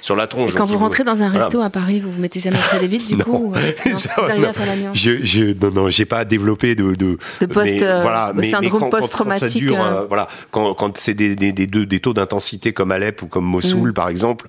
sur 0.00 0.14
la 0.14 0.28
tronche. 0.28 0.52
Et 0.52 0.54
quand 0.54 0.66
vous 0.66 0.78
rentrez 0.78 1.02
dans 1.02 1.20
un 1.20 1.28
resto 1.28 1.60
à 1.60 1.68
Paris, 1.68 1.98
vous 1.98 2.12
vous 2.12 2.20
mettez 2.20 2.38
jamais 2.38 2.58
près 2.58 2.78
des 2.78 2.86
vitres 2.86 3.08
du 3.08 3.16
coup 3.24 3.52
non, 3.52 3.94
ça, 3.94 4.36
non, 4.36 4.94
je, 4.94 5.24
je, 5.24 5.52
non, 5.60 5.72
non, 5.72 5.90
j'ai 5.90 6.04
pas 6.04 6.24
développé 6.24 6.76
de 6.76 6.94
de, 6.94 7.18
de 7.40 7.46
post, 7.46 7.78
voilà, 7.78 8.30
mais, 8.36 8.48
syndrome 8.48 8.88
post-traumatique. 8.88 9.72
voilà, 10.08 10.28
quand, 10.52 10.74
quand 10.74 10.96
c'est 10.96 11.14
des, 11.14 11.34
des, 11.34 11.52
des, 11.52 11.66
des, 11.66 12.00
taux 12.00 12.14
d'intensité 12.14 12.72
comme 12.72 12.92
Alep 12.92 13.22
ou 13.22 13.26
comme 13.26 13.46
Mossoul, 13.46 13.90
mm. 13.90 13.94
par 13.94 14.08
exemple, 14.08 14.46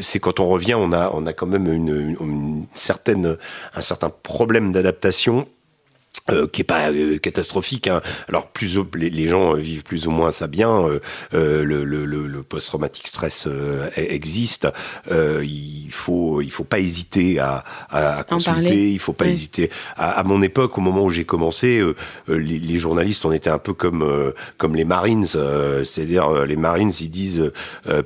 c'est 0.00 0.20
quand 0.20 0.40
on 0.40 0.46
revient, 0.46 0.74
on 0.74 0.94
a, 0.94 1.10
on 1.12 1.26
a 1.26 1.34
quand 1.34 1.46
même 1.46 1.70
une, 1.70 2.16
une 2.18 2.64
certaine, 2.74 3.36
un 3.74 3.80
certain 3.82 4.10
problème 4.10 4.72
d'adaptation 4.72 5.46
euh, 6.30 6.46
qui 6.46 6.60
est 6.60 6.64
pas 6.64 6.90
euh, 6.90 7.18
catastrophique. 7.18 7.86
Hein. 7.86 8.02
Alors 8.28 8.48
plus 8.48 8.76
les, 8.94 9.08
les, 9.08 9.28
gens 9.28 9.54
euh, 9.54 9.58
vivent 9.58 9.82
plus 9.82 10.06
ou 10.06 10.10
moins 10.10 10.30
ça 10.30 10.46
bien. 10.46 10.70
Euh, 10.70 11.64
le, 11.64 11.84
le, 11.84 12.04
le 12.04 12.42
post-traumatique 12.42 13.08
stress 13.08 13.46
e-, 13.46 13.88
existe. 13.96 14.68
il 15.10 15.88
faut 15.90 16.42
il 16.42 16.50
faut 16.50 16.64
pas 16.64 16.80
hésiter 16.80 17.38
à, 17.38 17.64
à, 17.90 18.18
à 18.18 18.24
consulter. 18.24 18.92
Il 18.92 18.98
faut 18.98 19.12
pas 19.12 19.26
hésiter. 19.26 19.70
À, 19.96 20.20
à, 20.20 20.24
mon 20.24 20.42
époque, 20.42 20.76
au 20.76 20.80
moment 20.80 21.04
où 21.04 21.10
j'ai 21.10 21.24
commencé, 21.24 21.82
les, 22.28 22.58
les, 22.58 22.78
journalistes, 22.78 23.24
on 23.24 23.32
était 23.32 23.50
un 23.50 23.58
peu 23.58 23.72
comme 23.72 24.32
comme 24.58 24.76
les 24.76 24.84
Marines. 24.84 25.26
C'est-à-dire 25.26 26.44
les 26.44 26.56
Marines, 26.56 26.92
ils 27.00 27.10
disent 27.10 27.52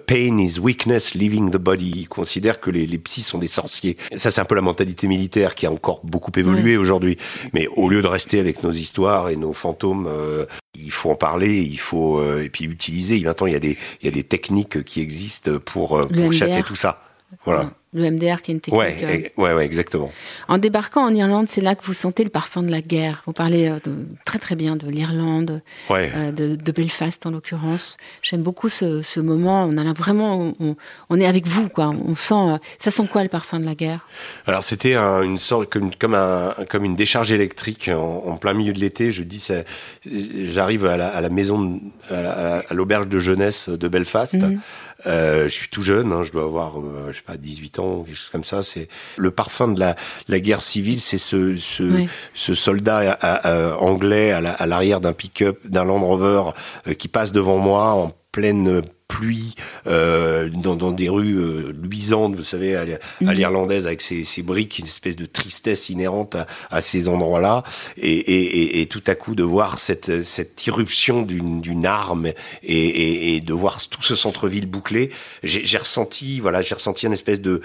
pain 0.06 0.38
is 0.38 0.58
weakness 0.58 1.14
leaving 1.14 1.50
the 1.50 1.56
body. 1.58 1.92
Ils 1.96 2.08
considèrent 2.08 2.60
que 2.60 2.70
les, 2.70 2.86
les 2.86 2.98
psys 2.98 3.22
sont 3.22 3.38
des 3.38 3.46
sorciers. 3.48 3.96
Ça, 4.16 4.30
c'est 4.30 4.40
un 4.40 4.44
peu 4.44 4.54
la 4.54 4.62
mentalité 4.62 5.06
militaire 5.06 5.54
qui 5.54 5.66
a 5.66 5.72
encore 5.72 6.00
beaucoup 6.04 6.32
évolué 6.36 6.76
aujourd'hui. 6.76 7.16
Mais 7.52 7.66
au 7.76 7.88
lieu 7.88 8.01
de 8.02 8.08
rester 8.08 8.38
avec 8.38 8.62
nos 8.62 8.70
histoires 8.70 9.30
et 9.30 9.36
nos 9.36 9.52
fantômes. 9.52 10.06
Euh, 10.06 10.44
il 10.74 10.90
faut 10.90 11.10
en 11.10 11.14
parler, 11.14 11.62
il 11.62 11.78
faut 11.78 12.18
euh, 12.18 12.44
et 12.44 12.50
puis 12.50 12.64
utiliser. 12.64 13.20
Maintenant, 13.20 13.46
il 13.46 13.52
y 13.52 13.56
a 13.56 13.60
des 13.60 13.78
il 14.00 14.04
y 14.04 14.08
a 14.08 14.12
des 14.12 14.24
techniques 14.24 14.84
qui 14.84 15.00
existent 15.00 15.58
pour, 15.64 15.96
euh, 15.96 16.06
pour 16.06 16.32
chasser 16.32 16.62
tout 16.62 16.76
ça. 16.76 17.00
Voilà 17.44 17.70
le 17.94 18.10
MDR 18.10 18.40
qui 18.40 18.50
est 18.50 18.54
une 18.54 18.60
technique. 18.60 18.80
Ouais, 18.80 19.32
ouais, 19.36 19.52
ouais, 19.54 19.64
exactement. 19.64 20.10
En 20.48 20.58
débarquant 20.58 21.04
en 21.04 21.14
Irlande, 21.14 21.46
c'est 21.50 21.60
là 21.60 21.74
que 21.74 21.84
vous 21.84 21.92
sentez 21.92 22.24
le 22.24 22.30
parfum 22.30 22.62
de 22.62 22.70
la 22.70 22.80
guerre. 22.80 23.22
Vous 23.26 23.34
parlez 23.34 23.68
euh, 23.68 23.78
de, 23.84 24.06
très 24.24 24.38
très 24.38 24.56
bien 24.56 24.76
de 24.76 24.88
l'Irlande, 24.88 25.60
ouais. 25.90 26.10
euh, 26.14 26.32
de, 26.32 26.56
de, 26.56 26.72
Belfast 26.72 27.26
en 27.26 27.30
l'occurrence. 27.30 27.98
J'aime 28.22 28.42
beaucoup 28.42 28.70
ce, 28.70 29.02
ce, 29.02 29.20
moment. 29.20 29.66
On 29.68 29.76
a 29.76 29.92
vraiment, 29.92 30.54
on, 30.58 30.76
on, 31.10 31.20
est 31.20 31.26
avec 31.26 31.46
vous, 31.46 31.68
quoi. 31.68 31.88
On 32.06 32.16
sent, 32.16 32.34
euh, 32.34 32.58
ça 32.78 32.90
sent 32.90 33.06
quoi 33.10 33.22
le 33.22 33.28
parfum 33.28 33.60
de 33.60 33.66
la 33.66 33.74
guerre? 33.74 34.06
Alors 34.46 34.64
c'était 34.64 34.94
un, 34.94 35.22
une 35.22 35.38
sorte 35.38 35.68
comme 35.70 35.94
comme 35.94 36.14
un 36.14 36.54
comme 36.70 36.84
une 36.84 36.96
décharge 36.96 37.30
électrique 37.30 37.90
en, 37.92 38.22
en 38.26 38.36
plein 38.38 38.54
milieu 38.54 38.72
de 38.72 38.80
l'été. 38.80 39.12
Je 39.12 39.22
dis, 39.22 39.46
j'arrive 40.06 40.86
à 40.86 40.96
la, 40.96 41.08
à 41.08 41.20
la 41.20 41.28
maison, 41.28 41.78
à 42.10 42.72
l'auberge 42.72 43.08
de 43.08 43.18
jeunesse 43.18 43.68
de 43.68 43.88
Belfast. 43.88 44.34
Mhm. 44.34 44.60
Euh, 45.06 45.44
je 45.44 45.52
suis 45.52 45.68
tout 45.68 45.82
jeune, 45.82 46.12
hein, 46.12 46.22
je 46.22 46.32
dois 46.32 46.44
avoir, 46.44 46.78
euh, 46.78 47.08
je 47.10 47.16
sais 47.16 47.22
pas, 47.22 47.36
18 47.36 47.78
ans, 47.78 48.02
quelque 48.02 48.16
chose 48.16 48.30
comme 48.30 48.44
ça. 48.44 48.62
C'est 48.62 48.88
le 49.16 49.30
parfum 49.30 49.68
de 49.68 49.80
la, 49.80 49.96
la 50.28 50.40
guerre 50.40 50.60
civile, 50.60 51.00
c'est 51.00 51.18
ce, 51.18 51.56
ce, 51.56 52.06
ce, 52.34 52.54
soldat 52.54 53.18
anglais 53.80 54.32
à 54.32 54.66
l'arrière 54.66 55.00
d'un 55.00 55.12
pick-up, 55.12 55.58
d'un 55.64 55.84
Land 55.84 56.00
Rover, 56.04 56.42
euh, 56.86 56.94
qui 56.94 57.08
passe 57.08 57.32
devant 57.32 57.58
moi 57.58 57.92
en 57.92 58.12
pleine 58.30 58.82
pluie, 59.12 59.56
euh, 59.86 60.48
dans, 60.48 60.74
dans, 60.74 60.90
des 60.90 61.10
rues 61.10 61.36
euh, 61.36 61.72
luisantes, 61.82 62.34
vous 62.34 62.42
savez, 62.42 62.76
à, 62.76 62.86
mhm. 63.20 63.32
l'irlandaise, 63.32 63.86
avec 63.86 64.00
ses, 64.00 64.24
ses, 64.24 64.42
briques, 64.42 64.78
une 64.78 64.86
espèce 64.86 65.16
de 65.16 65.26
tristesse 65.26 65.90
inhérente 65.90 66.34
à, 66.34 66.46
à 66.70 66.80
ces 66.80 67.08
endroits-là, 67.08 67.62
et, 67.98 68.10
et, 68.10 68.80
et, 68.80 68.86
tout 68.86 69.02
à 69.06 69.14
coup 69.14 69.34
de 69.34 69.42
voir 69.42 69.80
cette, 69.80 70.22
cette 70.22 70.66
irruption 70.66 71.22
d'une 71.22 71.86
arme 71.86 72.32
et, 72.62 73.36
et, 73.36 73.40
de 73.40 73.52
voir 73.52 73.86
tout 73.86 74.02
ce 74.02 74.14
centre-ville 74.14 74.66
bouclé, 74.66 75.10
j'ai 75.42 75.78
ressenti, 75.78 76.40
voilà, 76.40 76.62
j'ai 76.62 76.74
ressenti 76.74 77.06
une 77.06 77.12
espèce 77.12 77.42
de, 77.42 77.60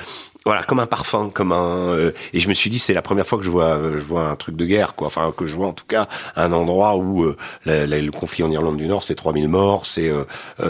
voilà, 0.47 0.63
comme 0.63 0.79
un 0.79 0.87
parfum, 0.87 1.29
comme 1.29 1.51
un, 1.51 1.89
euh, 1.89 2.11
et 2.33 2.39
je 2.39 2.49
me 2.49 2.53
suis 2.53 2.69
dit 2.69 2.79
c'est 2.79 2.93
la 2.93 3.01
première 3.01 3.27
fois 3.27 3.37
que 3.37 3.43
je 3.43 3.51
vois, 3.51 3.79
je 3.93 4.03
vois 4.03 4.29
un 4.29 4.35
truc 4.35 4.55
de 4.55 4.65
guerre, 4.65 4.95
quoi, 4.95 5.07
enfin 5.07 5.33
que 5.35 5.45
je 5.45 5.55
vois 5.55 5.67
en 5.67 5.73
tout 5.73 5.85
cas 5.87 6.07
un 6.35 6.51
endroit 6.51 6.95
où 6.95 7.23
euh, 7.23 7.35
le 7.65 8.09
conflit 8.11 8.43
en 8.43 8.51
Irlande 8.51 8.77
du 8.77 8.87
Nord, 8.87 9.03
c'est 9.03 9.15
3000 9.15 9.47
morts, 9.47 9.85
c'est 9.85 10.11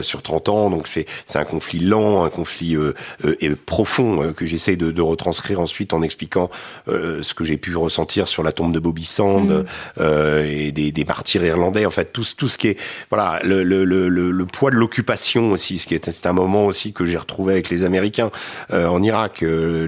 sur 0.02 0.22
30 0.22 0.50
ans 0.50 0.70
donc 0.70 0.88
c'est 0.88 1.06
c'est 1.26 1.40
un 1.40 1.46
conflit 1.46 1.80
lent, 1.80 2.24
un 2.24 2.30
conflit 2.30 2.76
euh, 2.76 2.94
euh, 3.26 3.36
et 3.42 3.50
profond 3.50 4.24
euh, 4.24 4.32
que 4.32 4.46
j'essaie 4.46 4.76
de, 4.76 4.92
de, 4.92 5.02
retranscrire 5.02 5.60
ensuite 5.60 5.94
en 5.94 6.02
expliquant 6.02 6.50
ce 6.88 7.34
que 7.34 7.44
j'ai 7.44 7.58
pu 7.58 7.76
ressentir 7.76 8.28
sur 8.28 8.44
la 8.44 8.52
tombe 8.52 8.74
de 8.74 8.80
Bobby 8.80 9.06
Sand 9.06 9.66
mm. 9.98 10.02
et 10.46 10.72
des, 10.72 10.92
des, 10.92 11.06
martyrs 11.06 11.44
irlandais. 11.44 11.86
En 11.86 11.92
fait, 11.92 12.12
tout, 12.12 12.26
tout 12.38 12.48
ce 12.48 12.58
qui 12.58 12.70
est 12.70 12.80
voilà 13.10 13.40
le, 13.44 13.64
le, 13.64 13.84
le, 13.86 14.10
le 14.10 14.46
poids 14.46 14.72
de 14.72 14.76
l'occupation 14.76 15.52
aussi, 15.52 15.78
ce 15.78 15.88
qui 15.88 15.96
est, 15.96 16.10
c'est 16.10 16.26
un 16.26 16.34
moment 16.34 16.66
aussi 16.66 16.94
que 16.94 17.06
j'ai 17.06 17.18
retrouvé 17.18 17.54
avec 17.54 17.70
les 17.70 17.84
Américains 17.84 18.32
en 18.72 19.02
Irak. 19.02 19.44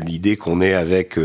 L'idée 0.06 0.38
qu'on 0.38 0.62
est 0.62 0.74
avec 0.74 1.18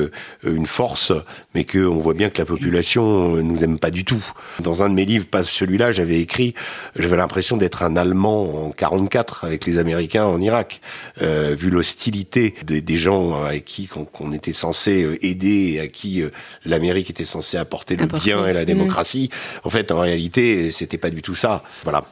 une 0.44 0.66
force, 0.66 1.12
mais 1.54 1.64
que 1.64 1.78
on 1.86 1.98
voit 1.98 2.14
bien 2.14 2.30
que 2.30 2.38
la 2.38 2.44
population 2.44 3.36
nous 3.36 3.64
aime 3.64 3.78
pas 3.78 3.90
du 3.90 4.04
tout. 4.04 4.24
Dans 4.60 4.82
un 4.82 4.88
de 4.88 4.94
mes 4.94 5.04
livres, 5.04 5.26
pas 5.26 5.42
celui-là, 5.42 5.92
j'avais 5.92 6.20
écrit, 6.20 6.54
j'avais 6.96 7.16
l'impression 7.16 7.56
d'être 7.56 7.82
un 7.82 7.96
Allemand 7.96 8.66
en 8.66 8.70
44 8.70 9.44
avec 9.44 9.66
les 9.66 9.78
Américains 9.78 10.24
en 10.24 10.40
Irak, 10.40 10.80
euh, 11.22 11.54
vu 11.58 11.70
l'hostilité 11.70 12.54
des, 12.64 12.80
des, 12.80 12.98
gens 12.98 13.42
avec 13.44 13.64
qui 13.64 13.86
qu'on 13.86 14.32
était 14.32 14.52
censé 14.52 15.04
euh, 15.04 15.24
aider 15.24 15.74
et 15.74 15.80
à 15.80 15.88
qui 15.88 16.22
euh, 16.22 16.30
l'Amérique 16.64 17.10
était 17.10 17.24
censée 17.24 17.56
apporter 17.56 17.96
le 17.96 18.06
bien 18.06 18.46
et 18.46 18.52
la 18.52 18.64
démocratie. 18.64 19.30
En 19.64 19.70
fait, 19.70 19.92
en 19.92 20.00
réalité, 20.00 20.70
c'était 20.70 20.98
pas 20.98 21.10
du 21.10 21.22
tout 21.22 21.34
ça. 21.34 21.62
Voilà. 21.84 22.04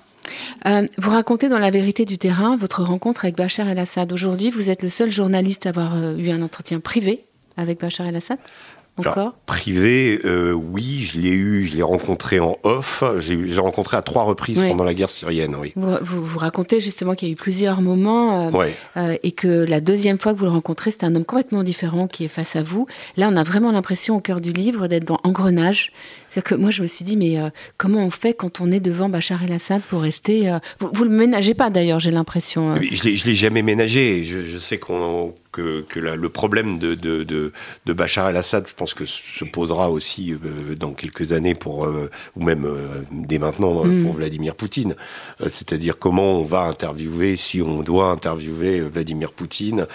Euh, 0.66 0.86
vous 0.98 1.10
racontez 1.10 1.48
dans 1.48 1.58
La 1.58 1.70
vérité 1.70 2.04
du 2.04 2.18
terrain 2.18 2.56
votre 2.56 2.82
rencontre 2.82 3.24
avec 3.24 3.36
Bachar 3.36 3.68
el-Assad. 3.68 4.12
Aujourd'hui, 4.12 4.50
vous 4.50 4.70
êtes 4.70 4.82
le 4.82 4.88
seul 4.88 5.10
journaliste 5.10 5.66
à 5.66 5.70
avoir 5.70 5.96
eu 6.16 6.30
un 6.30 6.42
entretien 6.42 6.80
privé 6.80 7.24
avec 7.56 7.80
Bachar 7.80 8.06
el-Assad? 8.06 8.38
Encore 8.98 9.34
Privé, 9.46 10.20
euh, 10.24 10.52
oui, 10.52 11.08
je 11.10 11.18
l'ai 11.18 11.30
eu, 11.30 11.64
je 11.66 11.74
l'ai 11.74 11.82
rencontré 11.82 12.40
en 12.40 12.58
off. 12.62 13.02
J'ai 13.18 13.58
rencontré 13.58 13.96
à 13.96 14.02
trois 14.02 14.24
reprises 14.24 14.62
pendant 14.62 14.84
la 14.84 14.94
guerre 14.94 15.08
syrienne, 15.08 15.56
oui. 15.58 15.72
Vous, 15.76 16.24
vous, 16.24 16.38
racontez 16.38 16.80
justement 16.80 17.14
qu'il 17.14 17.28
y 17.28 17.30
a 17.30 17.34
eu 17.34 17.36
plusieurs 17.36 17.80
moments 17.80 18.48
euh, 18.48 18.66
euh, 18.96 19.16
et 19.22 19.32
que 19.32 19.48
la 19.48 19.80
deuxième 19.80 20.18
fois 20.18 20.34
que 20.34 20.38
vous 20.38 20.44
le 20.44 20.50
rencontrez, 20.50 20.90
c'est 20.90 21.04
un 21.04 21.14
homme 21.14 21.24
complètement 21.24 21.64
différent 21.64 22.06
qui 22.06 22.24
est 22.24 22.28
face 22.28 22.56
à 22.56 22.62
vous. 22.62 22.86
Là, 23.16 23.28
on 23.32 23.36
a 23.36 23.44
vraiment 23.44 23.72
l'impression 23.72 24.16
au 24.16 24.20
cœur 24.20 24.40
du 24.40 24.52
livre 24.52 24.88
d'être 24.88 25.04
dans 25.04 25.20
Engrenage. 25.24 25.92
C'est-à-dire 26.28 26.50
que 26.50 26.54
moi, 26.54 26.70
je 26.70 26.82
me 26.82 26.86
suis 26.86 27.04
dit, 27.04 27.16
mais 27.16 27.38
comment 27.76 28.00
on 28.00 28.10
fait 28.10 28.34
quand 28.34 28.60
on 28.60 28.70
est 28.70 28.80
devant 28.80 29.08
Bachar 29.08 29.42
el-Assad 29.44 29.82
pour 29.82 30.02
rester 30.02 30.50
vous, 30.80 30.90
vous 30.92 31.04
le 31.04 31.10
ménagez 31.10 31.54
pas 31.54 31.70
d'ailleurs, 31.70 32.00
j'ai 32.00 32.10
l'impression. 32.10 32.74
Je 32.74 33.02
l'ai, 33.04 33.16
je 33.16 33.26
l'ai 33.26 33.34
jamais 33.34 33.62
ménagé. 33.62 34.24
Je, 34.24 34.42
je 34.42 34.58
sais 34.58 34.78
qu'on 34.78 35.34
que, 35.52 35.82
que 35.82 36.00
la, 36.00 36.16
le 36.16 36.28
problème 36.28 36.78
de, 36.78 36.94
de, 36.94 37.22
de, 37.22 37.52
de 37.86 37.92
Bachar 37.92 38.30
el-Assad, 38.30 38.66
je 38.66 38.74
pense 38.74 38.94
que 38.94 39.04
se 39.06 39.44
posera 39.44 39.90
aussi 39.90 40.32
euh, 40.32 40.74
dans 40.74 40.92
quelques 40.92 41.32
années 41.32 41.54
pour, 41.54 41.84
euh, 41.84 42.10
ou 42.36 42.42
même 42.42 42.64
euh, 42.64 43.02
dès 43.12 43.38
maintenant 43.38 43.84
mm. 43.84 44.02
pour 44.02 44.14
Vladimir 44.14 44.54
Poutine. 44.54 44.96
C'est-à-dire 45.40 45.98
comment 45.98 46.40
on 46.40 46.44
va 46.44 46.62
interviewer, 46.62 47.36
si 47.36 47.60
on 47.60 47.82
doit 47.82 48.06
interviewer 48.06 48.80
Vladimir 48.80 49.32
Poutine 49.32 49.86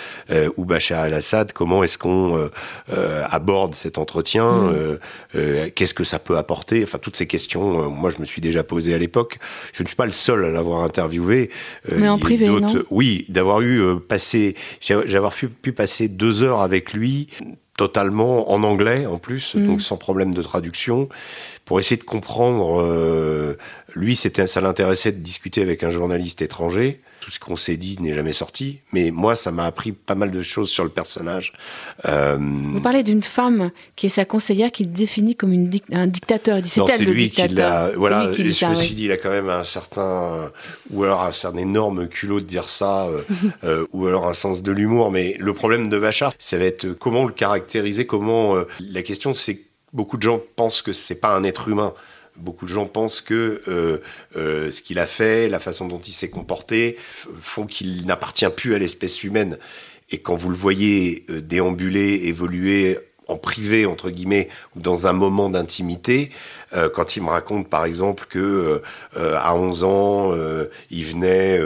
ou 0.58 0.66
Bachar 0.66 1.06
el-Assad, 1.06 1.54
comment 1.54 1.84
est-ce 1.84 1.98
qu'on 1.98 2.50
aborde 2.88 3.74
cet 3.74 3.98
entretien, 3.98 4.52
mm. 5.34 5.72
qu'est-ce 5.74 5.94
que 5.94 6.04
ça 6.04 6.20
peut 6.20 6.38
apporter, 6.38 6.84
enfin 6.84 7.00
toutes 7.00 7.16
ces 7.16 7.28
questions. 7.28 7.90
moi, 7.90 8.10
je 8.10 8.20
me 8.20 8.26
suis 8.26 8.42
déjà 8.42 8.64
posé 8.64 8.94
à 8.94 8.98
l'époque. 8.98 9.40
Je 9.74 9.84
ne 9.84 9.88
suis 9.88 9.96
pas 9.96 10.06
le 10.06 10.12
seul 10.12 10.46
à 10.46 10.50
l'avoir 10.50 10.84
interviewé. 10.84 11.50
Mais 11.92 12.10
en 12.10 12.20
privé, 12.20 12.48
non? 12.48 12.68
Oui, 12.92 13.26
d'avoir 13.30 13.62
eu 13.62 14.00
passé, 14.00 14.56
j'avoir 14.82 15.34
pu 15.34 15.47
pu, 15.48 15.74
passer 15.74 16.08
deux 16.08 16.44
heures 16.44 16.62
avec 16.62 16.94
lui, 16.94 17.28
totalement 17.78 18.52
en 18.52 18.64
anglais 18.64 19.06
en 19.06 19.18
plus, 19.18 19.56
mm. 19.56 19.66
donc 19.66 19.82
sans 19.82 19.98
problème 19.98 20.34
de 20.34 20.42
traduction, 20.42 21.10
pour 21.66 21.80
essayer 21.80 21.98
de 21.98 22.04
comprendre. 22.04 22.82
Euh, 22.82 23.56
lui, 23.96 24.16
c'était, 24.16 24.48
ça 24.48 24.62
l'intéressait 24.62 25.12
de 25.12 25.20
discuter 25.20 25.62
avec 25.62 25.84
un 25.84 25.90
journaliste 25.90 26.42
étranger 26.42 27.02
tout 27.28 27.34
ce 27.34 27.42
qu'on 27.42 27.58
s'est 27.58 27.76
dit 27.76 27.98
n'est 28.00 28.14
jamais 28.14 28.32
sorti. 28.32 28.80
Mais 28.94 29.12
moi, 29.12 29.36
ça 29.36 29.52
m'a 29.52 29.66
appris 29.66 29.92
pas 29.92 30.16
mal 30.16 30.32
de 30.32 30.42
choses 30.42 30.70
sur 30.70 30.86
le 30.86 30.90
personnage. 30.90 31.52
Euh... 32.06 32.38
Vous 32.40 32.80
parlez 32.80 33.04
d'une 33.04 33.22
femme 33.22 33.72
qui 33.98 34.06
est 34.06 34.10
sa 34.10 34.24
conseillère, 34.24 34.72
qui 34.72 34.86
le 34.86 34.92
définit 34.92 35.36
comme 35.36 35.52
une 35.52 35.70
un 35.92 36.08
dictateur. 36.08 36.60
C'est 36.64 36.80
elle 36.90 37.04
le 37.04 37.14
dictateur. 37.14 37.90
Qui 37.90 37.98
voilà, 37.98 38.28
qui 38.34 38.48
je 38.48 38.66
me 38.66 38.76
suis 38.76 38.96
dit, 38.96 39.04
il 39.06 39.12
a 39.12 39.18
quand 39.18 39.30
même 39.30 39.50
un 39.50 39.66
certain, 39.66 40.50
ou 40.90 41.04
alors 41.04 41.22
un 41.22 41.34
certain 41.34 41.58
énorme 41.58 42.08
culot 42.08 42.40
de 42.40 42.46
dire 42.46 42.70
ça, 42.70 43.08
euh, 43.08 43.22
euh, 43.66 43.86
ou 43.92 44.08
alors 44.08 44.26
un 44.26 44.34
sens 44.34 44.64
de 44.64 44.72
l'humour. 44.72 45.12
Mais 45.12 45.36
le 45.38 45.52
problème 45.52 45.90
de 45.90 46.00
Bachar, 46.00 46.32
ça 46.40 46.58
va 46.58 46.64
être 46.64 46.94
comment 46.94 47.26
le 47.26 47.34
caractériser, 47.34 48.06
comment. 48.06 48.56
La 48.80 49.02
question, 49.02 49.36
c'est 49.36 49.60
beaucoup 49.92 50.16
de 50.16 50.22
gens 50.22 50.40
pensent 50.56 50.82
que 50.82 50.94
c'est 50.94 51.16
pas 51.16 51.36
un 51.36 51.44
être 51.44 51.68
humain. 51.68 51.94
Beaucoup 52.38 52.66
de 52.66 52.72
gens 52.72 52.86
pensent 52.86 53.22
que 53.22 53.62
euh, 53.68 53.98
euh, 54.36 54.70
ce 54.70 54.82
qu'il 54.82 55.00
a 55.00 55.08
fait, 55.08 55.50
la 55.50 55.60
façon 55.60 55.88
dont 55.88 56.00
il 56.00 56.14
s'est 56.14 56.30
comporté, 56.30 56.98
font 57.42 57.66
qu'il 57.66 58.06
n'appartient 58.06 58.50
plus 58.50 58.76
à 58.76 58.78
l'espèce 58.78 59.24
humaine. 59.24 59.58
Et 60.12 60.20
quand 60.20 60.36
vous 60.36 60.50
le 60.50 60.56
voyez 60.56 61.26
euh, 61.30 61.42
déambuler, 61.42 62.22
évoluer 62.26 63.00
en 63.28 63.38
privé 63.38 63.86
entre 63.86 64.10
guillemets 64.10 64.48
ou 64.76 64.80
dans 64.80 65.06
un 65.08 65.14
moment 65.14 65.50
d'intimité 65.50 66.30
euh, 66.74 66.90
quand 66.94 67.16
il 67.16 67.24
me 67.24 67.30
raconte 67.30 67.70
par 67.70 67.86
exemple 67.86 68.26
que 68.30 68.40
euh, 68.40 68.82
euh, 69.16 69.38
à 69.38 69.56
11 69.56 69.84
ans 69.86 70.34
il 70.92 71.06
venait 71.06 71.60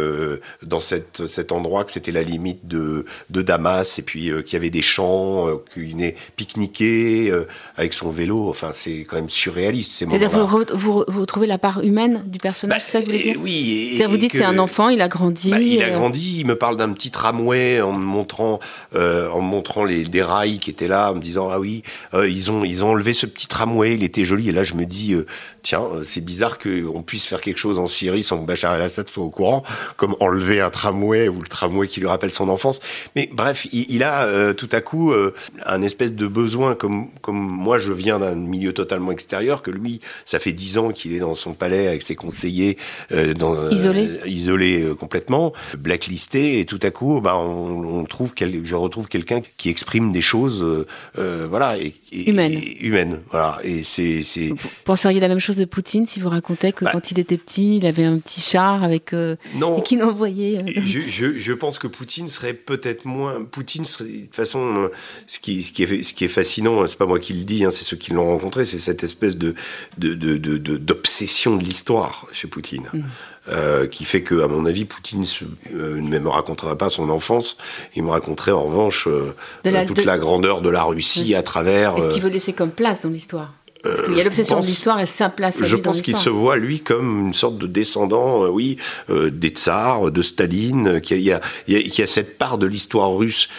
dans 0.63 0.79
cette, 0.79 1.27
cet 1.27 1.51
endroit 1.51 1.83
que 1.83 1.91
c'était 1.91 2.11
la 2.11 2.21
limite 2.21 2.67
de, 2.67 3.05
de 3.29 3.41
Damas 3.41 3.99
et 3.99 4.01
puis 4.01 4.31
qu'il 4.45 4.53
y 4.53 4.55
avait 4.55 4.69
des 4.69 4.81
champs 4.81 5.47
qu'il 5.73 5.91
venait 5.91 6.15
pique-niquer 6.35 7.31
avec 7.77 7.93
son 7.93 8.09
vélo. 8.09 8.49
Enfin 8.49 8.71
c'est 8.73 9.05
quand 9.05 9.15
même 9.15 9.29
surréaliste 9.29 9.91
ces 9.91 10.05
c'est-à-dire 10.05 10.29
vous, 10.29 10.65
vous, 10.73 11.03
vous 11.07 11.21
retrouvez 11.21 11.47
la 11.47 11.57
part 11.57 11.81
humaine 11.81 12.23
du 12.25 12.39
personnage 12.39 12.79
bah, 12.79 12.83
c'est 12.83 12.91
ça 12.91 12.99
que 13.01 13.05
vous 13.05 13.11
voulez 13.11 13.23
dire 13.23 13.37
oui 13.41 13.97
et, 13.99 14.05
vous 14.05 14.17
dites 14.17 14.31
c'est 14.33 14.43
un 14.43 14.59
enfant 14.59 14.89
il 14.89 15.01
a 15.01 15.07
grandi 15.07 15.51
bah, 15.51 15.59
il 15.59 15.81
a 15.83 15.89
grandi 15.89 16.39
il 16.39 16.47
me 16.47 16.55
parle 16.55 16.77
d'un 16.77 16.91
petit 16.93 17.11
tramway 17.11 17.81
en 17.81 17.93
me 17.93 18.03
montrant 18.03 18.59
en 18.93 19.41
me 19.41 19.47
montrant 19.47 19.83
les 19.83 20.03
des 20.03 20.21
rails 20.21 20.59
qui 20.59 20.69
étaient 20.69 20.87
là 20.87 21.11
en 21.11 21.15
me 21.15 21.21
disant 21.21 21.49
ah 21.49 21.59
oui 21.59 21.83
ils 22.13 22.51
ont 22.51 22.63
ils 22.63 22.83
ont 22.83 22.89
enlevé 22.91 23.13
ce 23.13 23.25
petit 23.25 23.47
tramway 23.47 23.95
il 23.95 24.03
était 24.03 24.25
joli 24.25 24.49
et 24.49 24.51
là 24.51 24.63
je 24.63 24.73
me 24.73 24.85
dit 24.91 25.13
euh, 25.13 25.25
tiens, 25.63 25.83
euh, 25.83 26.03
c'est 26.03 26.21
bizarre 26.21 26.59
qu'on 26.59 27.01
puisse 27.01 27.25
faire 27.25 27.41
quelque 27.41 27.57
chose 27.57 27.79
en 27.79 27.87
Syrie 27.87 28.21
sans 28.21 28.39
que 28.39 28.45
Bachar 28.45 28.75
el-Assad 28.75 29.09
soit 29.09 29.23
au 29.23 29.29
courant, 29.29 29.63
comme 29.97 30.15
enlever 30.19 30.61
un 30.61 30.69
tramway 30.69 31.29
ou 31.29 31.41
le 31.41 31.47
tramway 31.47 31.87
qui 31.87 31.99
lui 31.99 32.07
rappelle 32.07 32.31
son 32.31 32.49
enfance. 32.49 32.81
Mais 33.15 33.29
bref, 33.31 33.67
il, 33.71 34.03
a 34.03 34.25
euh, 34.25 34.53
tout 34.53 34.69
à 34.71 34.81
coup 34.81 35.13
un 35.65 35.81
espèce 35.81 36.13
de 36.13 36.27
besoin, 36.27 36.75
comme, 36.75 37.07
comme 37.21 37.39
moi 37.39 37.77
je 37.77 37.93
viens 37.93 38.19
d'un 38.19 38.35
milieu 38.35 38.73
totalement 38.73 39.11
extérieur, 39.11 39.61
que 39.61 39.71
lui, 39.71 40.01
ça 40.25 40.39
fait 40.39 40.51
dix 40.51 40.77
ans 40.77 40.91
qu'il 40.91 41.13
est 41.13 41.19
dans 41.19 41.35
son 41.35 41.53
palais 41.53 41.87
avec 41.87 42.01
ses 42.03 42.15
conseillers, 42.15 42.77
dans, 43.37 43.69
isolé, 43.69 44.19
isolé 44.25 44.93
complètement, 44.99 45.53
blacklisté, 45.77 46.59
et 46.59 46.65
tout 46.65 46.79
à 46.83 46.91
coup, 46.91 47.21
bah, 47.21 47.37
on, 47.37 48.03
trouve 48.05 48.33
je 48.37 48.75
retrouve 48.75 49.07
quelqu'un 49.07 49.41
qui 49.57 49.69
exprime 49.69 50.11
des 50.11 50.21
choses, 50.21 50.65
voilà, 51.15 51.77
et, 51.77 51.93
humaines, 52.11 52.61
humaines, 52.79 53.21
voilà, 53.29 53.59
et 53.63 53.83
c'est 53.83 54.21
penseriez 54.83 55.19
la 55.19 55.27
même 55.27 55.39
chose 55.39 55.55
de 55.55 55.65
Poutine 55.65 56.07
si 56.07 56.19
vous 56.19 56.29
racontez 56.29 56.71
que 56.71 56.85
bah. 56.85 56.91
quand 56.93 57.11
il 57.11 57.19
était 57.19 57.37
petit, 57.37 57.77
il 57.77 57.85
avait 57.85 58.03
un 58.03 58.17
petit 58.19 58.41
char 58.41 58.83
avec 58.83 59.13
euh, 59.13 59.35
non, 59.55 59.77
et 59.77 59.83
qu'il 59.83 60.03
envoyait. 60.03 60.59
Euh, 60.59 60.81
je, 60.85 61.01
je, 61.01 61.37
je, 61.37 61.53
pense 61.53 61.79
que 61.79 61.87
Poutine 61.87 62.27
serait 62.27 62.53
peut-être 62.53 63.05
moins. 63.05 63.43
Poutine 63.45 63.85
serait 63.85 64.09
de 64.09 64.25
toute 64.25 64.35
façon 64.35 64.89
ce 65.27 65.39
qui 65.39 65.63
ce 65.63 65.71
qui 65.71 65.83
est 65.83 66.03
ce 66.03 66.13
qui 66.13 66.25
est 66.25 66.29
fascinant, 66.29 66.85
c'est 66.87 66.97
pas 66.97 67.05
moi 67.05 67.19
qui 67.19 67.33
le 67.33 67.43
dis, 67.43 67.63
hein, 67.63 67.69
c'est 67.69 67.85
ceux 67.85 67.97
qui 67.97 68.11
l'ont 68.11 68.27
rencontré, 68.27 68.65
c'est 68.65 68.79
cette 68.79 69.03
espèce 69.03 69.37
de 69.37 69.55
d'obsession 69.97 71.51
de, 71.51 71.57
de, 71.57 71.63
de 71.63 71.67
l'histoire 71.67 72.27
chez 72.33 72.47
Poutine. 72.47 72.87
Mm. 72.93 73.03
Euh, 73.49 73.87
qui 73.87 74.05
fait 74.05 74.21
que, 74.21 74.43
à 74.43 74.47
mon 74.47 74.67
avis, 74.67 74.85
Poutine 74.85 75.25
euh, 75.73 75.99
ne 75.99 76.19
me 76.19 76.29
raconterait 76.29 76.77
pas 76.77 76.89
son 76.89 77.09
enfance. 77.09 77.57
Il 77.95 78.03
me 78.03 78.11
raconterait 78.11 78.51
en 78.51 78.65
revanche 78.65 79.07
euh, 79.07 79.33
toute 79.87 80.05
la 80.05 80.19
grandeur 80.19 80.61
de 80.61 80.69
la 80.69 80.83
Russie 80.83 81.33
à 81.33 81.41
travers. 81.41 81.97
Est-ce 81.97 82.09
qu'il 82.11 82.21
veut 82.21 82.29
laisser 82.29 82.53
comme 82.53 82.69
place 82.69 83.01
dans 83.01 83.09
l'histoire? 83.09 83.51
Parce 83.83 84.01
qu'il 84.03 84.17
y 84.17 84.21
a 84.21 84.23
l'obsession 84.23 84.59
de 84.59 84.65
l'histoire 84.65 84.99
et 84.99 85.05
sa 85.05 85.29
place. 85.29 85.55
je 85.59 85.75
pense 85.75 86.01
qu'il 86.01 86.15
se 86.15 86.29
voit 86.29 86.57
lui 86.57 86.81
comme 86.81 87.27
une 87.27 87.33
sorte 87.33 87.57
de 87.57 87.67
descendant, 87.67 88.43
euh, 88.43 88.49
oui, 88.49 88.77
euh, 89.09 89.31
des 89.31 89.49
tsars, 89.49 90.11
de 90.11 90.21
Staline, 90.21 91.01
qui 91.01 91.13
a, 91.13 91.17
y 91.17 91.31
a, 91.31 91.39
qui 91.83 92.01
a 92.01 92.07
cette 92.07 92.37
part 92.37 92.57
de 92.57 92.67
l'histoire 92.67 93.11
russe 93.15 93.49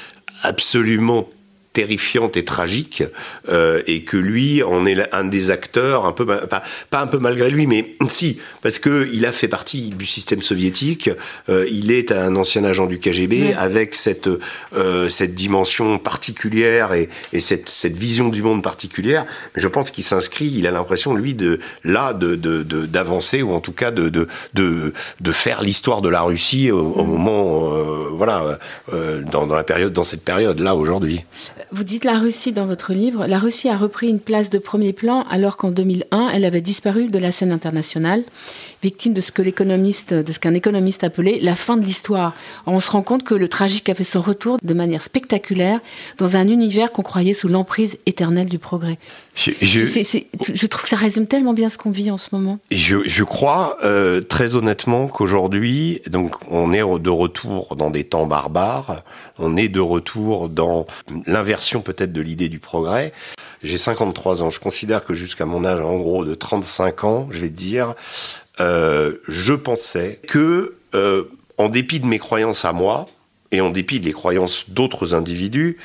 absolument 0.42 1.29
terrifiante 1.73 2.37
et 2.37 2.45
tragique, 2.45 3.03
euh, 3.49 3.83
et 3.87 4.03
que 4.03 4.17
lui 4.17 4.63
en 4.63 4.87
est 4.87 5.15
un 5.15 5.25
des 5.25 5.51
acteurs, 5.51 6.05
un 6.07 6.13
peu 6.13 6.27
pas, 6.27 6.63
pas 6.91 7.01
un 7.01 7.07
peu 7.07 7.19
malgré 7.19 7.51
lui, 7.51 7.67
mais 7.67 7.95
si, 8.09 8.39
parce 8.63 8.79
que 8.79 9.09
il 9.13 9.27
a 9.27 9.33
fait 9.33 9.49
partie 9.49 9.91
du 9.91 10.07
système 10.07 10.43
soviétique. 10.43 11.11
Euh, 11.49 11.67
il 11.71 11.91
est 11.91 12.13
un 12.13 12.37
ancien 12.37 12.65
agent 12.65 12.87
du 12.87 12.99
KGB 12.99 13.55
avec 13.55 13.95
cette 13.95 14.29
euh, 14.75 15.09
cette 15.09 15.35
dimension 15.35 15.99
particulière 15.99 16.93
et, 16.93 17.09
et 17.33 17.41
cette, 17.41 17.69
cette 17.69 17.97
vision 17.97 18.29
du 18.29 18.43
monde 18.43 18.63
particulière. 18.63 19.27
Mais 19.55 19.63
je 19.63 19.69
pense 19.69 19.91
qu'il 19.91 20.05
s'inscrit. 20.05 20.53
Il 20.55 20.67
a 20.67 20.71
l'impression 20.71 21.15
lui 21.15 21.35
de 21.35 21.59
là 21.85 22.13
de 22.13 22.35
d'avancer 22.87 23.39
de, 23.39 23.43
ou 23.45 23.53
en 23.53 23.61
tout 23.61 23.73
cas 23.73 23.91
de 23.91 24.09
de 24.09 24.29
de, 24.55 24.93
de 25.21 25.33
faire 25.33 25.63
l'histoire 25.63 26.03
de 26.03 26.09
la 26.09 26.23
Russie 26.23 26.71
au, 26.71 26.81
au 26.81 27.05
mm. 27.05 27.09
moment 27.09 27.73
euh, 27.73 28.09
voilà 28.11 28.59
euh, 28.93 29.23
dans, 29.23 29.47
dans 29.47 29.57
la 29.57 29.65
période 29.65 29.93
dans 29.93 30.05
cette 30.05 30.25
période 30.25 30.61
là 30.61 30.75
aujourd'hui. 30.75 31.25
Vous 31.75 31.85
dites 31.85 32.05
la 32.05 32.19
Russie 32.19 32.53
dans 32.53 32.67
votre 32.67 32.93
livre. 32.93 33.27
La 33.27 33.39
Russie 33.39 33.71
a 33.71 33.79
repris 33.79 34.07
une 34.07 34.21
place 34.21 34.51
de 34.51 34.59
premier 34.59 34.93
plan 34.93 35.23
alors 35.31 35.57
qu'en 35.57 35.71
2001, 35.71 36.29
elle 36.29 36.45
avait 36.45 36.61
disparu 36.61 37.09
de 37.09 37.19
la 37.19 37.33
scène 37.33 37.51
internationale, 37.51 38.25
victime 38.83 39.14
de 39.14 39.21
ce 39.21 39.33
que 39.33 39.42
l'économiste, 39.42 40.12
de 40.12 40.33
ce 40.33 40.38
qu'un 40.38 40.55
économiste 40.55 41.05
appelait 41.05 41.38
la 41.40 41.55
fin 41.55 41.77
de 41.77 41.85
l'histoire. 41.85 42.35
On 42.66 42.81
se 42.81 42.90
rend 42.90 43.03
compte 43.03 43.23
que 43.23 43.35
le 43.35 43.49
tragique 43.49 43.88
a 43.88 43.95
fait 43.95 44.05
son 44.05 44.21
retour 44.21 44.59
de 44.62 44.75
manière 44.75 45.03
spectaculaire 45.03 45.81
dans 46.18 46.37
un 46.37 46.49
univers 46.49 46.92
qu'on 46.92 47.03
croyait 47.03 47.35
sous 47.35 47.49
l'emprise 47.49 47.99
éternelle 48.07 48.49
du 48.49 48.59
progrès. 48.59 48.99
Je, 49.35 49.51
je, 49.62 50.66
trouve 50.66 50.83
que 50.83 50.88
ça 50.90 50.97
résume 50.97 51.27
tellement 51.27 51.55
bien 51.55 51.71
ce 51.71 51.79
qu'on 51.79 51.90
vit 51.90 52.11
en 52.11 52.18
ce 52.18 52.29
moment. 52.33 52.59
Je, 52.71 52.99
je 53.07 53.25
crois 53.25 53.79
euh, 53.83 54.21
très 54.21 54.57
honnêtement 54.57 55.09
qu'aujourd'hui, 55.09 56.03
donc 56.07 56.35
on 56.51 56.73
est 56.73 56.83
de 56.83 57.11
retour 57.11 57.77
dans 57.77 57.88
des 57.88 58.05
temps 58.05 58.27
barbares, 58.27 59.03
on 59.38 59.57
est 59.57 59.68
de 59.68 59.81
retour 59.81 60.51
dans 60.51 60.87
l'inversion 61.27 61.81
peut-être 61.81 62.12
de 62.12 62.21
l'idée 62.21 62.51
du 62.51 62.59
progrès. 62.59 63.12
J'ai 63.62 63.79
53 63.79 64.42
ans, 64.42 64.51
je 64.51 64.61
considère 64.61 65.05
que 65.05 65.14
jusqu'à 65.14 65.47
mon 65.47 65.64
âge 65.64 65.81
en 65.81 65.97
gros 65.97 66.25
de 66.25 66.35
35 66.35 67.05
ans, 67.05 67.29
je 67.31 67.40
vais 67.40 67.49
te 67.49 67.57
dire, 67.57 67.95
euh, 68.61 69.17
je 69.29 69.53
pensais 69.55 70.21
que, 70.27 70.75
euh, 70.95 71.25
en 71.59 71.69
dépit 71.69 72.01
de 72.01 72.07
mes 72.07 72.19
croyances 72.19 72.65
à 72.65 72.73
moi, 72.73 73.09
et 73.51 73.61
en 73.61 73.71
dépit 73.71 74.01
des 74.01 74.12
croyances 74.12 74.71
d'autres 74.71 75.15
individus, 75.15 75.77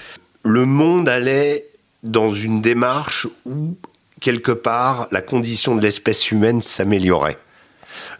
le 0.43 0.65
monde 0.65 1.09
allait 1.09 1.65
dans 2.03 2.33
une 2.33 2.61
démarche 2.61 3.27
où, 3.45 3.75
quelque 4.21 4.51
part, 4.51 5.07
la 5.11 5.21
condition 5.21 5.75
de 5.75 5.81
l'espèce 5.81 6.31
humaine 6.31 6.61
s'améliorait. 6.61 7.37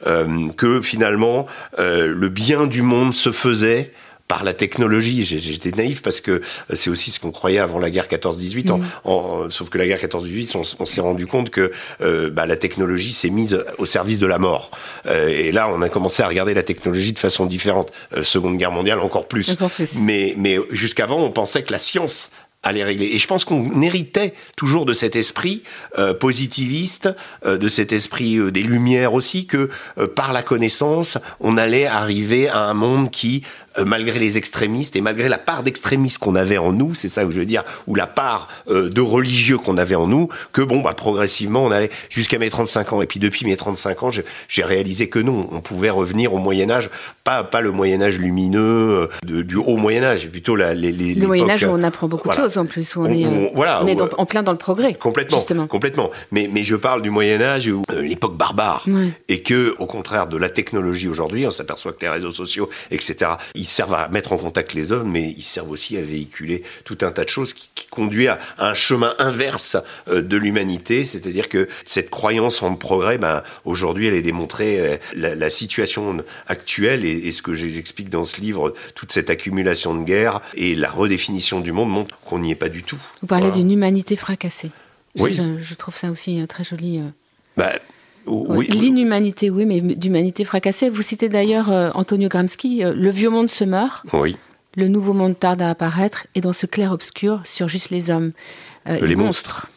Euh, 0.05 0.49
que 0.57 0.81
finalement, 0.81 1.47
le 1.77 2.27
bien 2.27 2.67
du 2.67 2.81
monde 2.81 3.13
se 3.13 3.31
faisait 3.31 3.93
par 4.27 4.43
la 4.43 4.53
technologie. 4.53 5.23
J'étais 5.23 5.71
naïf 5.71 6.01
parce 6.01 6.21
que 6.21 6.41
c'est 6.73 6.89
aussi 6.89 7.11
ce 7.11 7.19
qu'on 7.19 7.31
croyait 7.31 7.59
avant 7.59 7.79
la 7.79 7.89
guerre 7.89 8.07
14-18. 8.07 8.77
Mm. 8.77 9.49
Sauf 9.49 9.69
que 9.69 9.77
la 9.77 9.87
guerre 9.87 9.99
14-18, 9.99 10.75
on, 10.79 10.85
s'est 10.85 11.01
rendu 11.01 11.25
compte 11.27 11.49
que 11.49 11.71
euh, 12.01 12.29
bah, 12.29 12.45
la 12.45 12.57
technologie 12.57 13.13
s'est 13.13 13.29
mise 13.29 13.63
au 13.77 13.85
service 13.85 14.19
de 14.19 14.27
la 14.27 14.39
mort. 14.39 14.71
Euh, 15.05 15.27
et 15.29 15.51
là, 15.51 15.69
on 15.69 15.81
a 15.81 15.89
commencé 15.89 16.23
à 16.23 16.27
regarder 16.27 16.53
la 16.53 16.63
technologie 16.63 17.13
de 17.13 17.19
façon 17.19 17.45
différente. 17.45 17.91
Euh, 18.15 18.23
Seconde 18.23 18.57
Guerre 18.57 18.71
mondiale, 18.71 18.99
encore 18.99 19.27
plus. 19.27 19.51
Encore 19.51 19.71
plus. 19.71 19.95
Mais, 19.95 20.33
mais 20.37 20.57
jusqu'avant, 20.71 21.23
on 21.23 21.31
pensait 21.31 21.63
que 21.63 21.71
la 21.71 21.79
science 21.79 22.31
les 22.71 22.83
régler. 22.83 23.07
Et 23.07 23.17
je 23.17 23.27
pense 23.27 23.45
qu'on 23.45 23.81
héritait 23.81 24.33
toujours 24.55 24.85
de 24.85 24.93
cet 24.93 25.15
esprit 25.15 25.63
euh, 25.97 26.13
positiviste, 26.13 27.09
euh, 27.45 27.57
de 27.57 27.67
cet 27.67 27.93
esprit 27.93 28.37
euh, 28.37 28.51
des 28.51 28.61
Lumières 28.61 29.13
aussi, 29.13 29.45
que 29.45 29.69
par 30.15 30.33
la 30.33 30.43
connaissance, 30.43 31.17
on 31.39 31.57
allait 31.57 31.85
arriver 31.85 32.49
à 32.49 32.59
un 32.59 32.73
monde 32.73 33.11
qui, 33.11 33.43
malgré 33.85 34.19
les 34.19 34.37
extrémistes 34.37 34.95
et 34.95 35.01
malgré 35.01 35.29
la 35.29 35.37
part 35.37 35.63
d'extrémistes 35.63 36.17
qu'on 36.17 36.35
avait 36.35 36.57
en 36.57 36.73
nous, 36.73 36.95
c'est 36.95 37.07
ça 37.07 37.25
que 37.25 37.31
je 37.31 37.39
veux 37.39 37.45
dire, 37.45 37.63
ou 37.87 37.95
la 37.95 38.07
part 38.07 38.47
de 38.67 39.01
religieux 39.01 39.57
qu'on 39.57 39.77
avait 39.77 39.95
en 39.95 40.07
nous, 40.07 40.29
que 40.51 40.61
bon, 40.61 40.81
bah, 40.81 40.93
progressivement, 40.93 41.63
on 41.63 41.71
allait 41.71 41.91
jusqu'à 42.09 42.39
mes 42.39 42.49
35 42.49 42.93
ans. 42.93 43.01
Et 43.01 43.07
puis 43.07 43.19
depuis 43.19 43.45
mes 43.45 43.57
35 43.57 44.03
ans, 44.03 44.11
j'ai 44.11 44.63
réalisé 44.63 45.09
que 45.09 45.19
non, 45.19 45.47
on 45.51 45.61
pouvait 45.61 45.89
revenir 45.89 46.33
au 46.33 46.37
Moyen 46.37 46.69
Âge, 46.69 46.89
pas, 47.23 47.43
pas 47.43 47.61
le 47.61 47.71
Moyen 47.71 48.01
Âge 48.01 48.19
lumineux 48.19 49.09
du 49.23 49.55
haut 49.55 49.77
Moyen 49.77 50.03
Âge, 50.03 50.29
plutôt 50.29 50.55
la, 50.55 50.73
les, 50.73 50.91
les, 50.91 51.15
le 51.15 51.27
Moyen 51.27 51.49
Âge 51.49 51.63
où 51.63 51.69
on 51.69 51.83
apprend 51.83 52.07
beaucoup 52.07 52.29
de 52.29 52.33
choses 52.33 52.57
en 52.57 52.65
plus, 52.65 52.95
où 52.95 53.01
on, 53.01 53.11
est, 53.11 53.25
euh, 53.25 53.49
voilà, 53.53 53.83
on 53.83 53.87
est 53.87 54.01
en 54.01 54.25
plein 54.25 54.43
dans 54.43 54.51
le 54.51 54.57
progrès. 54.57 54.93
Complètement, 54.93 55.37
justement. 55.37 55.67
complètement. 55.67 56.11
Mais, 56.31 56.49
mais 56.51 56.63
je 56.63 56.75
parle 56.75 57.01
du 57.01 57.09
Moyen 57.09 57.41
Âge 57.41 57.69
euh, 57.69 58.01
l'époque 58.01 58.37
barbare, 58.37 58.85
et 59.27 59.41
que, 59.41 59.75
au 59.79 59.85
contraire 59.85 60.27
de 60.27 60.37
la 60.37 60.49
technologie 60.49 61.07
aujourd'hui, 61.07 61.45
on 61.45 61.51
s'aperçoit 61.51 61.93
que 61.93 62.01
les 62.01 62.09
réseaux 62.09 62.31
sociaux, 62.31 62.69
etc., 62.91 63.31
ils 63.55 63.66
servent 63.67 63.93
à 63.93 64.09
mettre 64.09 64.33
en 64.33 64.37
contact 64.37 64.73
les 64.73 64.91
hommes, 64.91 65.11
mais 65.11 65.33
ils 65.37 65.43
servent 65.43 65.71
aussi 65.71 65.97
à 65.97 66.01
véhiculer 66.01 66.63
tout 66.83 66.97
un 67.01 67.11
tas 67.11 67.23
de 67.23 67.29
choses 67.29 67.53
qui, 67.53 67.69
qui 67.75 67.87
conduit 67.87 68.27
à, 68.27 68.39
un 68.57 68.73
chemin 68.73 69.13
inverse 69.19 69.77
euh, 70.07 70.21
de 70.21 70.37
l'humanité, 70.37 71.05
c'est-à-dire 71.05 71.49
que 71.49 71.67
cette 71.85 72.09
croyance 72.09 72.61
en 72.61 72.75
progrès, 72.75 73.17
ben, 73.17 73.43
aujourd'hui, 73.65 74.07
elle 74.07 74.13
est 74.13 74.21
démontrée. 74.21 74.99
La, 75.15 75.35
la 75.35 75.49
situation 75.49 76.23
actuelle 76.47 77.05
et, 77.05 77.11
et 77.11 77.31
ce 77.31 77.41
que 77.41 77.53
j'explique 77.53 78.09
dans 78.09 78.23
ce 78.23 78.41
livre, 78.41 78.73
toute 78.95 79.11
cette 79.11 79.29
accumulation 79.29 79.95
de 79.95 80.03
guerres 80.03 80.41
et 80.55 80.75
la 80.75 80.89
redéfinition 80.89 81.59
du 81.59 81.71
monde 81.71 81.89
montre 81.89 82.17
qu'on 82.25 82.39
n'y 82.39 82.51
est 82.51 82.55
pas 82.55 82.69
du 82.69 82.83
tout. 82.83 82.99
Vous 83.21 83.27
parlez 83.27 83.51
d'une 83.51 83.71
humanité 83.71 84.15
fracassée. 84.15 84.71
Oui. 85.17 85.33
Je, 85.33 85.73
trouve 85.73 85.95
ça 85.95 86.11
aussi 86.11 86.41
euh, 86.41 86.45
très 86.45 86.63
joli. 86.63 86.99
Euh. 86.99 87.09
Bah, 87.55 87.73
oui. 88.27 88.67
L'inhumanité, 88.67 89.49
oui, 89.49 89.65
mais 89.65 89.81
d'humanité 89.81 90.45
fracassée. 90.45 90.89
Vous 90.89 91.01
citez 91.01 91.29
d'ailleurs 91.29 91.71
euh, 91.71 91.89
Antonio 91.93 92.29
Gramsci, 92.29 92.83
Le 92.83 93.09
vieux 93.09 93.29
monde 93.29 93.49
se 93.49 93.63
meurt. 93.63 94.03
Oui. 94.13 94.37
Le 94.75 94.87
nouveau 94.87 95.13
monde 95.13 95.37
tarde 95.39 95.61
à 95.61 95.69
apparaître 95.69 96.27
et 96.35 96.41
dans 96.41 96.53
ce 96.53 96.65
clair-obscur 96.65 97.41
surgissent 97.45 97.89
les 97.89 98.09
hommes. 98.11 98.31
les 98.85 99.15
monstres. 99.15 99.67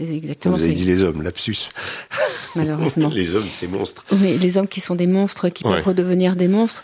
Exactement. 0.00 0.56
Vous 0.56 0.62
avez 0.62 0.74
dit 0.74 0.84
les 0.84 1.02
hommes, 1.02 1.22
lapsus. 1.22 1.68
Malheureusement. 2.56 3.08
les 3.08 3.34
hommes, 3.34 3.46
c'est 3.48 3.68
monstres. 3.68 4.04
Oui, 4.12 4.38
les 4.38 4.56
hommes 4.56 4.68
qui 4.68 4.80
sont 4.80 4.94
des 4.94 5.06
monstres, 5.06 5.48
qui 5.48 5.62
peuvent 5.62 5.84
redevenir 5.84 6.36
des 6.36 6.48
monstres. 6.48 6.82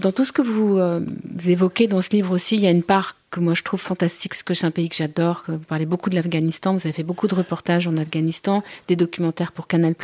Dans, 0.00 0.12
tout 0.12 0.24
ce 0.24 0.32
que 0.32 0.42
vous, 0.42 0.78
euh, 0.78 1.00
évoquez 1.46 1.88
dans 1.88 2.00
ce 2.00 2.10
livre 2.10 2.34
aussi, 2.34 2.56
il 2.56 2.62
y 2.62 2.66
a 2.66 2.70
une 2.70 2.82
part 2.82 3.16
que 3.30 3.40
moi 3.40 3.52
je 3.54 3.62
trouve 3.62 3.80
fantastique, 3.80 4.32
parce 4.32 4.42
que 4.42 4.54
c'est 4.54 4.64
un 4.64 4.70
pays 4.70 4.88
que 4.88 4.96
j'adore. 4.96 5.44
Vous 5.48 5.58
parlez 5.58 5.84
beaucoup 5.84 6.08
de 6.08 6.14
l'Afghanistan, 6.14 6.72
vous 6.72 6.86
avez 6.86 6.94
fait 6.94 7.02
beaucoup 7.02 7.28
de 7.28 7.34
reportages 7.34 7.86
en 7.86 7.96
Afghanistan, 7.98 8.62
des 8.86 8.96
documentaires 8.96 9.52
pour 9.52 9.66
Canal+. 9.66 9.94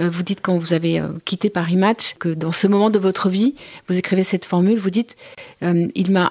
Euh, 0.00 0.10
vous 0.10 0.22
dites 0.24 0.40
quand 0.42 0.58
vous 0.58 0.72
avez 0.72 0.98
euh, 0.98 1.08
quitté 1.24 1.50
Paris 1.50 1.76
Match 1.76 2.14
que 2.18 2.34
dans 2.34 2.52
ce 2.52 2.66
moment 2.66 2.90
de 2.90 2.98
votre 2.98 3.28
vie, 3.28 3.54
vous 3.88 3.96
écrivez 3.96 4.24
cette 4.24 4.44
formule, 4.44 4.78
vous 4.78 4.90
dites 4.90 5.16
il 5.62 6.10
m'a 6.10 6.28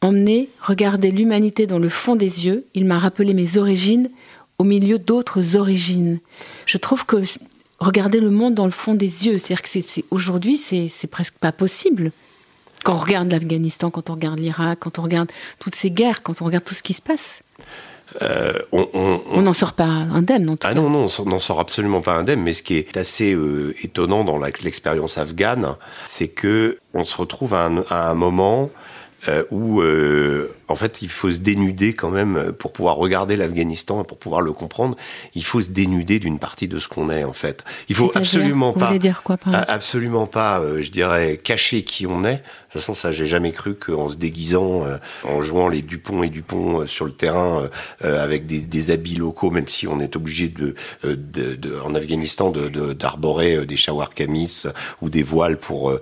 emmené 0.00 0.48
regarder 0.60 1.10
l'humanité 1.10 1.66
dans 1.66 1.78
le 1.78 1.88
fond 1.88 2.16
des 2.16 2.46
yeux, 2.46 2.64
il 2.74 2.86
m'a 2.86 2.98
rappelé 2.98 3.34
mes 3.34 3.58
origines 3.58 4.08
au 4.60 4.64
milieu 4.64 4.98
d'autres 4.98 5.56
origines. 5.56 6.20
Je 6.66 6.76
trouve 6.76 7.06
que 7.06 7.16
regarder 7.78 8.20
le 8.20 8.28
monde 8.28 8.54
dans 8.54 8.66
le 8.66 8.70
fond 8.70 8.94
des 8.94 9.26
yeux, 9.26 9.38
c'est-à-dire 9.38 9.62
que 9.62 9.70
c'est, 9.70 10.04
aujourd'hui, 10.10 10.58
c'est, 10.58 11.06
presque 11.06 11.32
pas 11.40 11.50
possible. 11.50 12.12
Quand 12.84 12.92
on 12.92 12.98
regarde 12.98 13.32
l'Afghanistan, 13.32 13.88
quand 13.90 14.10
on 14.10 14.14
regarde 14.16 14.38
l'Irak, 14.38 14.80
quand 14.80 14.98
on 14.98 15.02
regarde 15.02 15.30
toutes 15.60 15.74
ces 15.74 15.90
guerres, 15.90 16.22
quand 16.22 16.42
on 16.42 16.44
regarde 16.44 16.64
tout 16.64 16.74
ce 16.74 16.82
qui 16.82 16.92
se 16.92 17.00
passe. 17.00 17.40
Euh, 18.20 18.52
on 18.72 19.40
n'en 19.40 19.54
sort 19.54 19.72
pas 19.72 19.84
indemne, 19.84 20.50
en 20.50 20.56
tout 20.56 20.66
ah 20.68 20.74
non, 20.74 20.90
non, 20.90 21.06
on 21.18 21.24
n'en 21.24 21.38
sort 21.38 21.60
absolument 21.60 22.02
pas 22.02 22.12
indemne. 22.12 22.42
Mais 22.42 22.52
ce 22.52 22.62
qui 22.62 22.76
est 22.76 22.98
assez 22.98 23.32
euh, 23.32 23.74
étonnant 23.82 24.24
dans 24.24 24.36
l'expérience 24.36 25.16
afghane, 25.16 25.76
c'est 26.04 26.28
que 26.28 26.76
on 26.92 27.04
se 27.04 27.16
retrouve 27.16 27.54
à 27.54 27.64
un, 27.64 28.14
moment 28.14 28.70
euh, 29.28 29.44
où 29.50 29.80
en 30.70 30.76
fait, 30.76 31.02
il 31.02 31.08
faut 31.08 31.32
se 31.32 31.38
dénuder 31.38 31.92
quand 31.92 32.10
même 32.10 32.52
pour 32.52 32.72
pouvoir 32.72 32.96
regarder 32.96 33.36
l'Afghanistan, 33.36 34.04
pour 34.04 34.18
pouvoir 34.18 34.40
le 34.40 34.52
comprendre. 34.52 34.96
Il 35.34 35.44
faut 35.44 35.60
se 35.60 35.70
dénuder 35.70 36.18
d'une 36.18 36.38
partie 36.38 36.68
de 36.68 36.78
ce 36.78 36.88
qu'on 36.88 37.10
est 37.10 37.24
en 37.24 37.32
fait. 37.32 37.64
Il 37.88 37.96
faut 37.96 38.12
absolument 38.14 38.72
pas, 38.72 38.96
dire 38.98 39.22
quoi, 39.22 39.36
absolument 39.68 40.26
pas, 40.26 40.60
euh, 40.60 40.82
je 40.82 40.90
dirais, 40.90 41.38
cacher 41.42 41.82
qui 41.82 42.06
on 42.06 42.24
est. 42.24 42.36
De 42.36 42.74
toute 42.74 42.82
façon, 42.82 42.94
ça, 42.94 43.10
j'ai 43.10 43.26
jamais 43.26 43.50
cru 43.50 43.74
qu'en 43.74 44.08
se 44.08 44.14
déguisant, 44.14 44.84
euh, 44.84 44.98
en 45.24 45.42
jouant 45.42 45.68
les 45.68 45.82
Dupont 45.82 46.22
et 46.22 46.28
Dupont 46.28 46.82
euh, 46.82 46.86
sur 46.86 47.04
le 47.04 47.12
terrain 47.12 47.68
avec 48.02 48.46
des, 48.46 48.60
des, 48.60 48.90
habits 48.92 49.16
locaux, 49.16 49.50
même 49.50 49.66
si 49.66 49.88
on 49.88 49.98
est 50.00 50.14
obligé 50.14 50.48
de, 50.48 50.74
de, 51.02 51.54
de 51.56 51.80
en 51.80 51.94
Afghanistan 51.94 52.50
d'arborer 52.50 53.66
des 53.66 53.76
shawar 53.76 54.14
kamis 54.14 54.64
ou 55.00 55.10
des 55.10 55.22
voiles 55.22 55.56
pour 55.56 55.92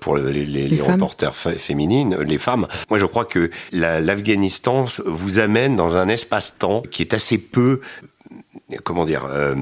pour 0.00 0.16
les, 0.16 0.44
les, 0.44 0.62
les, 0.62 0.80
reporters 0.80 1.34
féminines, 1.36 2.16
les 2.16 2.38
femmes. 2.38 2.66
Moi, 2.90 2.98
je 2.98 3.06
crois 3.06 3.24
que 3.24 3.50
la 3.72 4.07
l'Afghanistan 4.08 4.86
vous 5.04 5.38
amène 5.38 5.76
dans 5.76 5.98
un 5.98 6.08
espace-temps 6.08 6.80
qui 6.90 7.02
est 7.02 7.12
assez 7.12 7.36
peu, 7.36 7.80
comment 8.82 9.04
dire, 9.04 9.26
euh, 9.26 9.54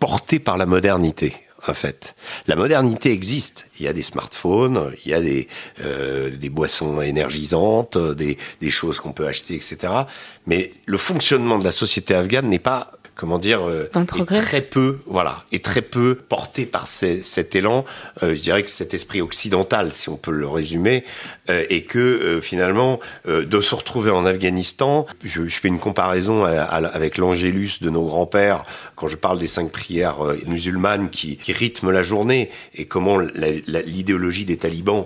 porté 0.00 0.40
par 0.40 0.58
la 0.58 0.66
modernité. 0.66 1.36
En 1.68 1.74
fait, 1.74 2.16
la 2.48 2.56
modernité 2.56 3.12
existe. 3.12 3.66
Il 3.78 3.84
y 3.84 3.88
a 3.88 3.92
des 3.92 4.02
smartphones, 4.02 4.92
il 5.04 5.10
y 5.10 5.14
a 5.14 5.20
des, 5.20 5.46
euh, 5.84 6.34
des 6.34 6.48
boissons 6.48 7.00
énergisantes, 7.00 7.96
des, 7.96 8.38
des 8.60 8.70
choses 8.70 8.98
qu'on 8.98 9.12
peut 9.12 9.28
acheter, 9.28 9.54
etc. 9.54 9.76
Mais 10.46 10.72
le 10.86 10.98
fonctionnement 10.98 11.58
de 11.58 11.64
la 11.64 11.70
société 11.70 12.14
afghane 12.14 12.48
n'est 12.48 12.58
pas 12.58 12.92
comment 13.20 13.38
dire, 13.38 13.68
euh, 13.68 13.90
très 14.24 14.62
peu, 14.62 15.00
voilà, 15.04 15.44
et 15.52 15.60
très 15.60 15.82
peu 15.82 16.14
porté 16.14 16.64
par 16.64 16.86
cet 16.86 17.54
élan. 17.54 17.84
Euh, 18.22 18.34
je 18.34 18.40
dirais 18.40 18.62
que 18.62 18.70
cet 18.70 18.94
esprit 18.94 19.20
occidental, 19.20 19.92
si 19.92 20.08
on 20.08 20.16
peut 20.16 20.30
le 20.30 20.48
résumer, 20.48 21.04
euh, 21.50 21.66
et 21.68 21.84
que 21.84 22.40
finalement, 22.40 22.98
de 23.26 23.60
se 23.60 23.74
retrouver 23.74 24.10
en 24.10 24.24
Afghanistan, 24.24 25.06
je, 25.22 25.42
fais 25.48 25.68
une 25.68 25.78
comparaison 25.78 26.44
avec 26.44 27.18
l'Angélus 27.18 27.82
de 27.82 27.90
nos 27.90 28.04
grands-pères 28.04 28.64
quand 28.96 29.08
je 29.08 29.16
parle 29.16 29.36
des 29.36 29.46
cinq 29.46 29.70
prières 29.70 30.18
musulmanes 30.46 31.10
qui, 31.10 31.38
rythment 31.52 31.90
la 31.90 32.02
journée 32.02 32.50
et 32.74 32.86
comment 32.86 33.18
l'idéologie 33.18 34.46
des 34.46 34.56
talibans 34.56 35.04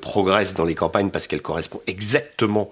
progresse 0.00 0.54
dans 0.54 0.64
les 0.64 0.74
campagnes 0.76 1.10
parce 1.10 1.26
qu'elle 1.26 1.42
correspond 1.42 1.80
exactement 1.88 2.70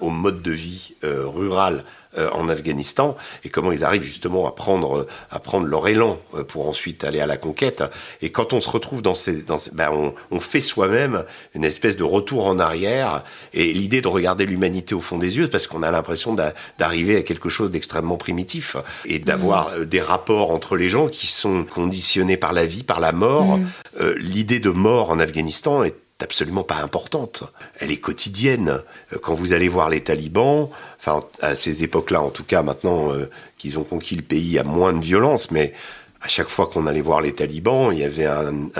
au 0.00 0.10
mode 0.10 0.42
de 0.42 0.52
vie 0.52 0.94
rural 1.02 1.84
en 2.16 2.48
Afghanistan 2.48 3.16
et 3.44 3.48
comment 3.48 3.72
ils 3.72 3.84
arrivent 3.84 4.02
justement 4.02 4.46
à 4.46 4.52
prendre 4.52 4.98
euh, 4.98 5.06
à 5.30 5.38
prendre 5.38 5.66
leur 5.66 5.88
élan 5.88 6.18
euh, 6.34 6.44
pour 6.44 6.68
ensuite 6.68 7.04
aller 7.04 7.20
à 7.20 7.26
la 7.26 7.36
conquête. 7.36 7.84
Et 8.22 8.30
quand 8.30 8.52
on 8.52 8.60
se 8.60 8.70
retrouve 8.70 9.02
dans 9.02 9.14
ces, 9.14 9.42
dans 9.42 9.58
ben 9.72 9.90
on, 9.92 10.14
on, 10.30 10.40
fait 10.40 10.60
soi-même 10.60 11.24
une 11.54 11.64
espèce 11.64 11.96
de 11.96 12.04
retour 12.04 12.46
en 12.46 12.58
arrière 12.58 13.24
et 13.52 13.72
l'idée 13.72 14.00
de 14.00 14.08
regarder 14.08 14.46
l'humanité 14.46 14.94
au 14.94 15.00
fond 15.00 15.18
des 15.18 15.36
yeux 15.36 15.48
parce 15.48 15.66
qu'on 15.66 15.82
a 15.82 15.90
l'impression 15.90 16.34
d'arriver 16.78 17.16
à 17.16 17.22
quelque 17.22 17.48
chose 17.48 17.70
d'extrêmement 17.70 18.16
primitif 18.16 18.76
et 19.04 19.18
d'avoir 19.18 19.70
mmh. 19.70 19.84
des 19.84 20.00
rapports 20.00 20.50
entre 20.50 20.76
les 20.76 20.88
gens 20.88 21.08
qui 21.08 21.26
sont 21.26 21.64
conditionnés 21.64 22.36
par 22.36 22.52
la 22.52 22.64
vie, 22.64 22.82
par 22.82 23.00
la 23.00 23.12
mort. 23.12 23.58
Mmh. 23.58 23.66
l'idée 24.16 24.60
de 24.60 24.70
mort 24.70 25.10
en 25.10 25.18
Afghanistan 25.18 25.84
est 25.84 25.94
absolument 26.20 26.64
pas 26.64 26.82
importante. 26.82 27.44
Elle 27.78 27.90
est 27.90 27.98
quotidienne. 27.98 28.82
Quand 29.22 29.34
vous 29.34 29.52
allez 29.52 29.68
voir 29.68 29.88
les 29.88 30.02
talibans, 30.02 30.68
enfin 30.98 31.24
à 31.40 31.54
ces 31.54 31.84
époques-là 31.84 32.20
en 32.22 32.30
tout 32.30 32.44
cas, 32.44 32.62
maintenant 32.62 33.12
euh, 33.12 33.30
qu'ils 33.56 33.78
ont 33.78 33.84
conquis 33.84 34.16
le 34.16 34.22
pays, 34.22 34.58
a 34.58 34.64
moins 34.64 34.92
de 34.92 35.00
violence, 35.00 35.50
mais 35.50 35.72
à 36.20 36.28
chaque 36.28 36.48
fois 36.48 36.66
qu'on 36.66 36.86
allait 36.86 37.00
voir 37.00 37.20
les 37.20 37.34
talibans, 37.34 37.92
il 37.92 38.00
y 38.00 38.04
avait 38.04 38.26
un 38.26 38.70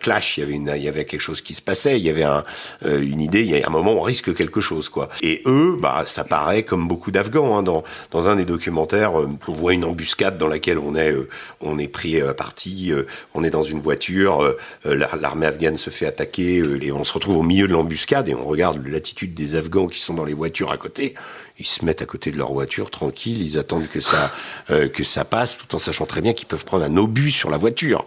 clash, 0.00 0.36
il 0.36 0.40
y 0.40 0.42
avait 0.44 0.52
une, 0.52 0.72
il 0.76 0.82
y 0.82 0.88
avait 0.88 1.04
quelque 1.04 1.20
chose 1.20 1.40
qui 1.40 1.54
se 1.54 1.62
passait, 1.62 1.98
il 1.98 2.04
y 2.04 2.10
avait 2.10 2.22
un, 2.22 2.44
euh, 2.84 3.00
une 3.02 3.20
idée, 3.20 3.42
il 3.42 3.50
y 3.50 3.60
a 3.60 3.66
un 3.66 3.70
moment 3.70 3.92
on 3.92 4.02
risque 4.02 4.34
quelque 4.34 4.60
chose 4.60 4.88
quoi. 4.88 5.08
Et 5.22 5.42
eux, 5.46 5.76
bah 5.78 6.04
ça 6.06 6.24
paraît 6.24 6.62
comme 6.62 6.86
beaucoup 6.88 7.10
d'Afghans 7.10 7.58
hein, 7.58 7.62
dans 7.62 7.84
dans 8.10 8.28
un 8.28 8.36
des 8.36 8.44
documentaires, 8.44 9.20
euh, 9.20 9.28
on 9.48 9.52
voit 9.52 9.74
une 9.74 9.84
embuscade 9.84 10.38
dans 10.38 10.48
laquelle 10.48 10.78
on 10.78 10.94
est 10.94 11.12
euh, 11.12 11.28
on 11.60 11.78
est 11.78 11.88
pris 11.88 12.20
à 12.20 12.34
partie, 12.34 12.92
on 13.34 13.42
est 13.42 13.50
dans 13.50 13.62
une 13.62 13.80
voiture, 13.80 14.54
l'armée 14.84 15.46
afghane 15.46 15.76
se 15.76 15.90
fait 15.90 16.06
attaquer 16.06 16.62
et 16.82 16.92
on 16.92 17.04
se 17.04 17.12
retrouve 17.12 17.38
au 17.38 17.42
milieu 17.42 17.66
de 17.66 17.72
l'embuscade 17.72 18.28
et 18.28 18.34
on 18.34 18.44
regarde 18.44 18.86
l'attitude 18.86 19.34
des 19.34 19.54
Afghans 19.54 19.86
qui 19.86 19.98
sont 19.98 20.14
dans 20.14 20.24
les 20.24 20.34
voitures 20.34 20.70
à 20.70 20.76
côté 20.76 21.14
ils 21.60 21.66
se 21.66 21.84
mettent 21.84 22.02
à 22.02 22.06
côté 22.06 22.32
de 22.32 22.36
leur 22.36 22.52
voiture 22.52 22.90
tranquille, 22.90 23.40
ils 23.40 23.58
attendent 23.58 23.88
que 23.88 24.00
ça 24.00 24.32
que 24.68 25.04
ça 25.04 25.24
passe, 25.24 25.56
tout 25.56 25.72
en 25.74 25.78
sachant 25.78 26.04
très 26.04 26.20
bien 26.20 26.32
qu'ils 26.32 26.48
peuvent 26.48 26.64
prendre 26.64 26.84
un 26.84 26.96
obus 26.96 27.30
sur 27.30 27.48
la 27.48 27.56
voiture. 27.56 28.04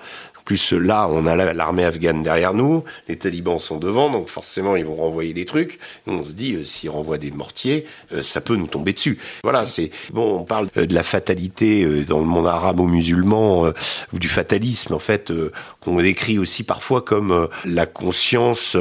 Plus 0.48 0.72
là, 0.72 1.10
on 1.12 1.26
a 1.26 1.36
l'armée 1.36 1.84
afghane 1.84 2.24
derrière 2.24 2.54
nous, 2.54 2.86
les 3.10 3.18
talibans 3.18 3.60
sont 3.60 3.80
devant, 3.80 4.10
donc 4.10 4.30
forcément 4.30 4.78
ils 4.78 4.86
vont 4.86 4.96
renvoyer 4.96 5.34
des 5.34 5.44
trucs. 5.44 5.78
on 6.08 6.24
se 6.24 6.32
dit, 6.32 6.54
euh, 6.54 6.64
s'ils 6.64 6.90
renvoient 6.90 7.18
des 7.18 7.32
mortiers, 7.32 7.86
euh, 8.14 8.22
ça 8.22 8.40
peut 8.40 8.56
nous 8.56 8.68
tomber 8.68 8.94
dessus. 8.94 9.20
Voilà, 9.44 9.68
c'est 9.68 9.92
bon. 10.14 10.40
On 10.40 10.46
parle 10.46 10.70
euh, 10.78 10.86
de 10.86 10.94
la 10.94 11.04
fatalité 11.04 11.86
dans 12.06 12.20
le 12.20 12.26
monde 12.26 12.48
arabo-musulman 12.48 13.74
ou 14.14 14.20
du 14.20 14.30
fatalisme 14.30 14.94
en 14.94 15.00
fait 15.00 15.34
qu'on 15.88 16.02
décrit 16.02 16.38
aussi 16.38 16.64
parfois 16.64 17.02
comme 17.02 17.48
la 17.64 17.86
conscience 17.86 18.76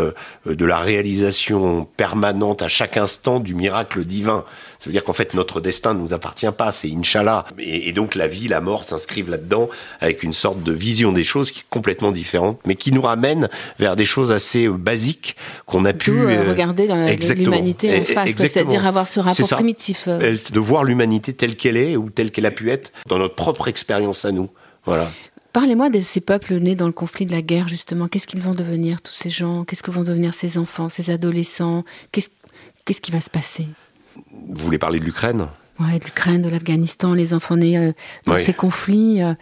de 0.44 0.64
la 0.64 0.78
réalisation 0.78 1.86
permanente 1.96 2.62
à 2.62 2.68
chaque 2.68 2.96
instant 2.96 3.38
du 3.38 3.54
miracle 3.54 4.04
divin. 4.04 4.44
Ça 4.78 4.86
veut 4.86 4.92
dire 4.92 5.04
qu'en 5.04 5.12
fait, 5.12 5.34
notre 5.34 5.60
destin 5.60 5.94
ne 5.94 6.00
nous 6.00 6.12
appartient 6.12 6.50
pas, 6.56 6.72
c'est 6.72 6.90
Inch'Allah. 6.90 7.46
Et, 7.58 7.92
donc 7.92 8.14
la 8.14 8.26
vie, 8.26 8.48
la 8.48 8.60
mort 8.60 8.84
s'inscrivent 8.84 9.30
là-dedans 9.30 9.68
avec 10.00 10.22
une 10.22 10.32
sorte 10.32 10.62
de 10.62 10.72
vision 10.72 11.12
des 11.12 11.24
choses 11.24 11.50
qui 11.50 11.60
est 11.60 11.70
complètement 11.70 12.12
différente, 12.12 12.60
mais 12.66 12.74
qui 12.74 12.92
nous 12.92 13.02
ramène 13.02 13.48
vers 13.78 13.96
des 13.96 14.04
choses 14.04 14.32
assez 14.32 14.66
euh, 14.66 14.72
basiques 14.72 15.36
qu'on 15.64 15.84
a 15.84 15.92
pu... 15.92 16.10
Euh, 16.10 16.42
euh, 16.42 16.50
regarder 16.50 16.88
l'humanité 17.34 18.00
en 18.00 18.04
face, 18.04 18.30
c'est-à-dire 18.36 18.86
avoir 18.86 19.06
ce 19.06 19.20
rapport 19.20 19.48
primitif. 19.48 20.08
De 20.08 20.60
voir 20.60 20.84
l'humanité 20.84 21.32
telle 21.32 21.56
qu'elle 21.56 21.76
est 21.76 21.96
ou 21.96 22.10
telle 22.10 22.30
qu'elle 22.30 22.46
a 22.46 22.50
pu 22.50 22.70
être 22.70 22.92
dans 23.06 23.18
notre 23.18 23.34
propre 23.34 23.68
expérience 23.68 24.24
à 24.24 24.32
nous. 24.32 24.50
Voilà. 24.84 25.10
Parlez-moi 25.56 25.88
de 25.88 26.02
ces 26.02 26.20
peuples 26.20 26.58
nés 26.58 26.74
dans 26.74 26.84
le 26.84 26.92
conflit 26.92 27.24
de 27.24 27.32
la 27.32 27.40
guerre, 27.40 27.66
justement. 27.66 28.08
Qu'est-ce 28.08 28.26
qu'ils 28.26 28.42
vont 28.42 28.52
devenir, 28.52 29.00
tous 29.00 29.14
ces 29.14 29.30
gens? 29.30 29.64
Qu'est-ce 29.64 29.82
que 29.82 29.90
vont 29.90 30.04
devenir 30.04 30.34
ces 30.34 30.58
enfants, 30.58 30.90
ces 30.90 31.08
adolescents? 31.08 31.82
Qu'est-ce 32.12 33.00
qui 33.00 33.10
va 33.10 33.22
se 33.22 33.30
passer? 33.30 33.66
Vous 34.16 34.64
voulez 34.64 34.76
parler 34.76 35.00
de 35.00 35.06
l'Ukraine? 35.06 35.46
Oui, 35.80 35.98
de 35.98 36.04
l'Ukraine, 36.04 36.42
de 36.42 36.50
l'Afghanistan, 36.50 37.14
les 37.14 37.32
enfants 37.32 37.56
nés 37.56 37.78
euh, 37.78 37.92
dans 38.26 38.36
ces 38.36 38.52
conflits. 38.52 39.22
Euh, 39.22 39.32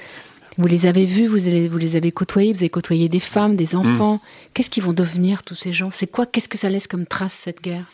vous 0.56 0.68
les 0.68 0.86
avez 0.86 1.04
vus, 1.04 1.26
vous 1.26 1.34
les, 1.34 1.68
vous 1.68 1.78
les 1.78 1.96
avez 1.96 2.12
côtoyés, 2.12 2.52
vous 2.52 2.60
avez 2.60 2.70
côtoyé 2.70 3.08
des 3.08 3.18
femmes, 3.18 3.56
des 3.56 3.74
enfants. 3.74 4.14
Hmm. 4.14 4.48
Qu'est-ce 4.54 4.70
qu'ils 4.70 4.84
vont 4.84 4.92
devenir, 4.92 5.42
tous 5.42 5.56
ces 5.56 5.72
gens? 5.72 5.90
C'est 5.92 6.06
quoi 6.06 6.26
Qu'est-ce 6.26 6.48
que 6.48 6.58
ça 6.58 6.68
laisse 6.68 6.86
comme 6.86 7.06
trace, 7.06 7.36
cette 7.42 7.60
guerre? 7.60 7.86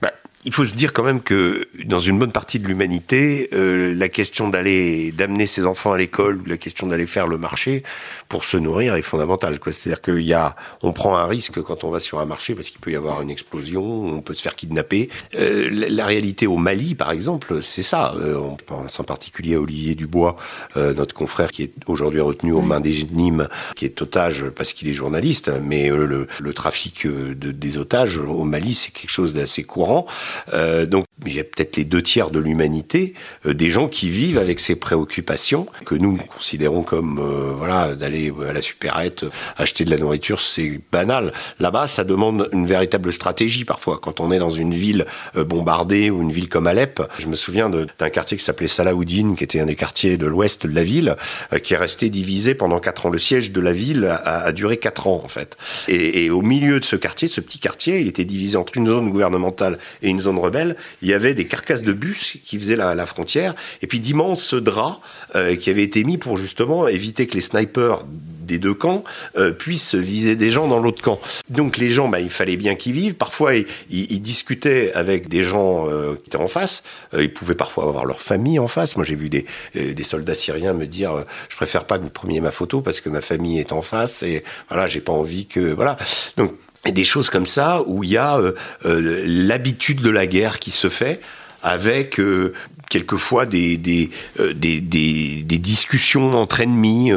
Bah, 0.00 0.12
il 0.44 0.52
faut 0.52 0.66
se 0.66 0.74
dire 0.74 0.92
quand 0.92 1.02
même 1.02 1.22
que 1.22 1.68
dans 1.84 2.00
une 2.00 2.18
bonne 2.18 2.32
partie 2.32 2.58
de 2.58 2.66
l'humanité, 2.66 3.48
euh, 3.54 3.94
la 3.94 4.10
question 4.10 4.48
d'aller 4.48 5.10
d'amener 5.12 5.46
ses 5.46 5.64
enfants 5.64 5.92
à 5.92 5.98
l'école 5.98 6.42
ou 6.42 6.44
la 6.44 6.58
question 6.58 6.86
d'aller 6.86 7.06
faire 7.06 7.26
le 7.26 7.38
marché 7.38 7.82
pour 8.28 8.44
se 8.44 8.58
nourrir 8.58 8.94
est 8.94 9.02
fondamentale. 9.02 9.58
C'est-à-dire 9.64 10.02
qu'il 10.02 10.20
y 10.20 10.34
a, 10.34 10.54
on 10.82 10.92
prend 10.92 11.16
un 11.16 11.24
risque 11.24 11.62
quand 11.62 11.84
on 11.84 11.90
va 11.90 11.98
sur 11.98 12.20
un 12.20 12.26
marché 12.26 12.54
parce 12.54 12.68
qu'il 12.68 12.80
peut 12.80 12.90
y 12.90 12.96
avoir 12.96 13.22
une 13.22 13.30
explosion, 13.30 13.82
on 13.82 14.20
peut 14.20 14.34
se 14.34 14.42
faire 14.42 14.54
kidnapper. 14.54 15.08
Euh, 15.34 15.70
la, 15.70 16.04
réalité 16.04 16.46
au 16.46 16.58
Mali, 16.58 16.94
par 16.94 17.10
exemple, 17.10 17.62
c'est 17.62 17.82
ça. 17.82 18.14
Euh, 18.18 18.36
on 18.36 18.56
pense 18.56 19.00
en 19.00 19.04
particulier 19.04 19.54
à 19.54 19.60
Olivier 19.60 19.94
Dubois, 19.94 20.36
notre 20.76 21.14
confrère 21.14 21.50
qui 21.50 21.62
est 21.62 21.72
aujourd'hui 21.86 22.20
retenu 22.20 22.52
aux 22.52 22.60
mains 22.60 22.80
des 22.80 23.04
Nîmes, 23.10 23.48
qui 23.76 23.86
est 23.86 24.02
otage 24.02 24.44
parce 24.50 24.72
qu'il 24.74 24.88
est 24.88 24.92
journaliste, 24.92 25.50
mais 25.62 25.88
le, 25.88 26.26
le, 26.40 26.52
trafic 26.52 27.06
de, 27.06 27.32
des 27.32 27.78
otages 27.78 28.18
au 28.18 28.44
Mali, 28.44 28.74
c'est 28.74 28.92
quelque 28.92 29.10
chose 29.10 29.32
d'assez 29.32 29.64
courant. 29.64 30.06
Euh, 30.52 30.86
donc 30.86 31.04
il 31.26 31.34
y 31.34 31.40
a 31.40 31.44
peut-être 31.44 31.76
les 31.76 31.84
deux 31.84 32.02
tiers 32.02 32.30
de 32.30 32.38
l'humanité, 32.38 33.14
euh, 33.46 33.54
des 33.54 33.70
gens 33.70 33.88
qui 33.88 34.08
vivent 34.08 34.38
avec 34.38 34.60
ces 34.60 34.76
préoccupations 34.76 35.66
que 35.84 35.94
nous 35.94 36.16
considérons 36.16 36.82
comme 36.82 37.18
euh, 37.18 37.52
voilà 37.56 37.94
d'aller 37.94 38.32
à 38.48 38.52
la 38.52 38.60
supérette 38.60 39.24
acheter 39.56 39.84
de 39.84 39.90
la 39.90 39.98
nourriture, 39.98 40.40
c'est 40.40 40.80
banal. 40.92 41.32
Là-bas, 41.60 41.86
ça 41.86 42.04
demande 42.04 42.48
une 42.52 42.66
véritable 42.66 43.12
stratégie 43.12 43.64
parfois. 43.64 43.98
Quand 44.02 44.20
on 44.20 44.30
est 44.30 44.38
dans 44.38 44.50
une 44.50 44.74
ville 44.74 45.06
bombardée 45.34 46.10
ou 46.10 46.22
une 46.22 46.30
ville 46.30 46.48
comme 46.48 46.66
Alep, 46.66 47.02
je 47.18 47.26
me 47.26 47.36
souviens 47.36 47.70
d'un 47.70 48.10
quartier 48.10 48.36
qui 48.36 48.44
s'appelait 48.44 48.68
Salahoudine, 48.68 49.36
qui 49.36 49.44
était 49.44 49.60
un 49.60 49.66
des 49.66 49.76
quartiers 49.76 50.16
de 50.16 50.26
l'ouest 50.26 50.66
de 50.66 50.74
la 50.74 50.84
ville, 50.84 51.16
qui 51.62 51.74
est 51.74 51.78
resté 51.78 52.10
divisé 52.10 52.54
pendant 52.54 52.80
quatre 52.80 53.06
ans. 53.06 53.10
Le 53.10 53.18
siège 53.18 53.52
de 53.52 53.60
la 53.60 53.72
ville 53.72 54.04
a, 54.06 54.44
a 54.44 54.52
duré 54.52 54.76
quatre 54.78 55.06
ans 55.06 55.20
en 55.24 55.28
fait. 55.28 55.56
Et, 55.88 56.24
et, 56.24 56.30
au 56.30 56.42
milieu 56.42 56.80
de 56.80 56.84
ce 56.84 56.96
quartier, 56.96 57.28
ce 57.28 57.40
petit 57.40 57.58
quartier, 57.58 58.00
il 58.00 58.08
était 58.08 58.24
divisé 58.24 58.56
entre 58.56 58.76
une 58.76 58.86
zone 58.86 59.10
gouvernementale 59.10 59.78
et 60.02 60.08
une 60.08 60.20
zone 60.24 60.38
rebelle. 60.38 60.76
Il 61.02 61.08
y 61.08 61.14
avait 61.14 61.34
des 61.34 61.46
carcasses 61.46 61.82
de 61.82 61.92
bus 61.92 62.38
qui 62.44 62.58
faisaient 62.58 62.76
la, 62.76 63.06
frontière, 63.06 63.54
et 63.82 63.86
puis 63.86 64.00
d'immenses 64.00 64.54
draps 64.54 64.98
euh, 65.34 65.56
qui 65.56 65.70
avaient 65.70 65.82
été 65.82 66.04
mis 66.04 66.18
pour 66.18 66.38
justement 66.38 66.88
éviter 66.88 67.26
que 67.26 67.34
les 67.34 67.40
snipers 67.40 68.04
des 68.06 68.58
deux 68.58 68.74
camps 68.74 69.04
euh, 69.36 69.52
puissent 69.52 69.94
viser 69.94 70.36
des 70.36 70.50
gens 70.50 70.68
dans 70.68 70.78
l'autre 70.78 71.02
camp. 71.02 71.20
Donc 71.48 71.76
les 71.76 71.90
gens, 71.90 72.08
bah, 72.08 72.20
il 72.20 72.30
fallait 72.30 72.56
bien 72.56 72.74
qu'ils 72.74 72.92
vivent. 72.92 73.14
Parfois, 73.14 73.52
ils, 73.54 74.22
discutaient 74.22 74.92
avec 74.94 75.28
des 75.28 75.42
gens 75.42 75.88
euh, 75.88 76.14
qui 76.14 76.28
étaient 76.28 76.36
en 76.36 76.48
face. 76.48 76.82
ils 77.16 77.32
pouvaient 77.32 77.54
parfois 77.54 77.84
avoir 77.84 78.04
leur 78.04 78.20
famille 78.20 78.58
en 78.58 78.68
face. 78.68 78.96
Moi, 78.96 79.04
j'ai 79.04 79.16
vu 79.16 79.28
des, 79.28 79.46
des 79.74 80.02
soldats 80.02 80.34
syriens 80.34 80.72
me 80.72 80.86
dire 80.86 81.24
je 81.48 81.56
préfère 81.56 81.84
pas 81.84 81.98
que 81.98 82.04
vous 82.04 82.10
preniez 82.10 82.40
ma 82.40 82.50
photo 82.50 82.80
parce 82.80 83.00
que 83.00 83.08
ma 83.08 83.20
famille 83.20 83.58
est 83.58 83.72
en 83.72 83.82
face 83.82 84.22
et 84.22 84.44
voilà, 84.68 84.86
j'ai 84.86 85.00
pas 85.00 85.12
envie 85.12 85.46
que 85.46 85.60
voilà. 85.60 85.96
Donc 86.36 86.54
des 86.92 87.04
choses 87.04 87.30
comme 87.30 87.46
ça 87.46 87.82
où 87.86 88.04
il 88.04 88.10
y 88.10 88.16
a 88.16 88.36
euh, 88.38 88.52
euh, 88.84 89.22
l'habitude 89.26 90.02
de 90.02 90.10
la 90.10 90.26
guerre 90.26 90.58
qui 90.58 90.70
se 90.70 90.88
fait 90.88 91.20
avec 91.62 92.20
euh, 92.20 92.52
quelquefois 92.94 93.44
des 93.44 93.76
des, 93.76 94.10
des, 94.54 94.80
des, 94.80 95.42
des, 95.42 95.58
discussions 95.58 96.34
entre 96.34 96.60
ennemis 96.60 97.10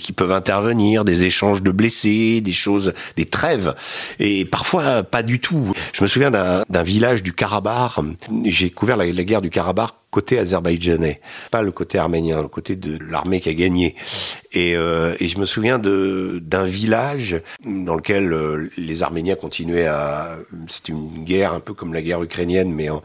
qui 0.00 0.12
peuvent 0.12 0.32
intervenir, 0.32 1.04
des 1.04 1.24
échanges 1.24 1.62
de 1.62 1.70
blessés, 1.70 2.40
des 2.40 2.52
choses, 2.52 2.94
des 3.16 3.26
trêves, 3.26 3.74
et 4.18 4.46
parfois 4.46 5.02
pas 5.02 5.22
du 5.22 5.38
tout. 5.38 5.74
Je 5.92 6.02
me 6.02 6.06
souviens 6.06 6.30
d'un 6.30 6.82
village 6.82 7.22
du 7.22 7.34
Karabakh, 7.34 7.92
j'ai 8.46 8.70
couvert 8.70 8.96
la, 8.96 9.04
la 9.04 9.24
guerre 9.24 9.42
du 9.42 9.50
Karabakh 9.50 9.90
côté 10.10 10.38
azerbaïdjanais, 10.38 11.20
pas 11.50 11.62
le 11.62 11.70
côté 11.70 11.98
arménien, 11.98 12.40
le 12.40 12.48
côté 12.48 12.76
de 12.76 12.98
l'armée 13.10 13.40
qui 13.40 13.50
a 13.50 13.54
gagné. 13.54 13.94
Et, 14.52 14.74
euh, 14.74 15.14
et 15.20 15.28
je 15.28 15.38
me 15.38 15.44
souviens 15.44 15.78
d'un 15.78 16.64
village 16.64 17.40
dans 17.64 17.94
lequel 17.94 18.32
euh, 18.32 18.70
les 18.78 19.02
Arméniens 19.02 19.34
continuaient 19.34 19.86
à... 19.86 20.38
C'était 20.66 20.92
une 20.92 21.24
guerre 21.24 21.52
un 21.52 21.60
peu 21.60 21.74
comme 21.74 21.92
la 21.92 22.02
guerre 22.02 22.22
ukrainienne, 22.22 22.72
mais 22.72 22.88
en 22.88 23.02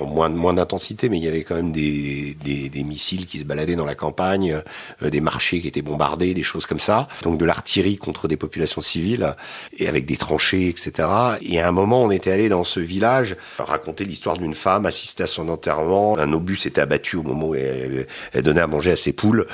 moins, 0.00 0.28
moins 0.28 0.54
d'intensité, 0.54 1.08
mais 1.08 1.18
il 1.18 1.24
y 1.24 1.28
avait 1.28 1.42
quand 1.42 1.54
même 1.54 1.72
des, 1.72 2.36
des, 2.42 2.68
des, 2.68 2.84
missiles 2.84 3.26
qui 3.26 3.38
se 3.38 3.44
baladaient 3.44 3.76
dans 3.76 3.84
la 3.84 3.94
campagne, 3.94 4.62
euh, 5.02 5.10
des 5.10 5.20
marchés 5.20 5.60
qui 5.60 5.68
étaient 5.68 5.82
bombardés, 5.82 6.34
des 6.34 6.42
choses 6.42 6.66
comme 6.66 6.80
ça. 6.80 7.08
Donc 7.22 7.38
de 7.38 7.44
l'artillerie 7.44 7.96
contre 7.96 8.28
des 8.28 8.36
populations 8.36 8.80
civiles, 8.80 9.34
et 9.76 9.88
avec 9.88 10.06
des 10.06 10.16
tranchées, 10.16 10.68
etc. 10.68 11.08
Et 11.42 11.60
à 11.60 11.68
un 11.68 11.72
moment, 11.72 12.02
on 12.02 12.10
était 12.10 12.30
allé 12.30 12.48
dans 12.48 12.64
ce 12.64 12.80
village 12.80 13.36
raconter 13.58 14.04
l'histoire 14.04 14.38
d'une 14.38 14.54
femme, 14.54 14.86
assister 14.86 15.24
à 15.24 15.26
son 15.26 15.48
enterrement. 15.48 16.18
Un 16.18 16.32
obus 16.32 16.56
s'était 16.56 16.80
abattu 16.80 17.16
au 17.16 17.22
moment 17.22 17.48
où 17.48 17.54
elle, 17.54 18.06
elle, 18.32 18.42
donnait 18.42 18.60
à 18.60 18.66
manger 18.66 18.92
à 18.92 18.96
ses 18.96 19.12
poules. 19.12 19.46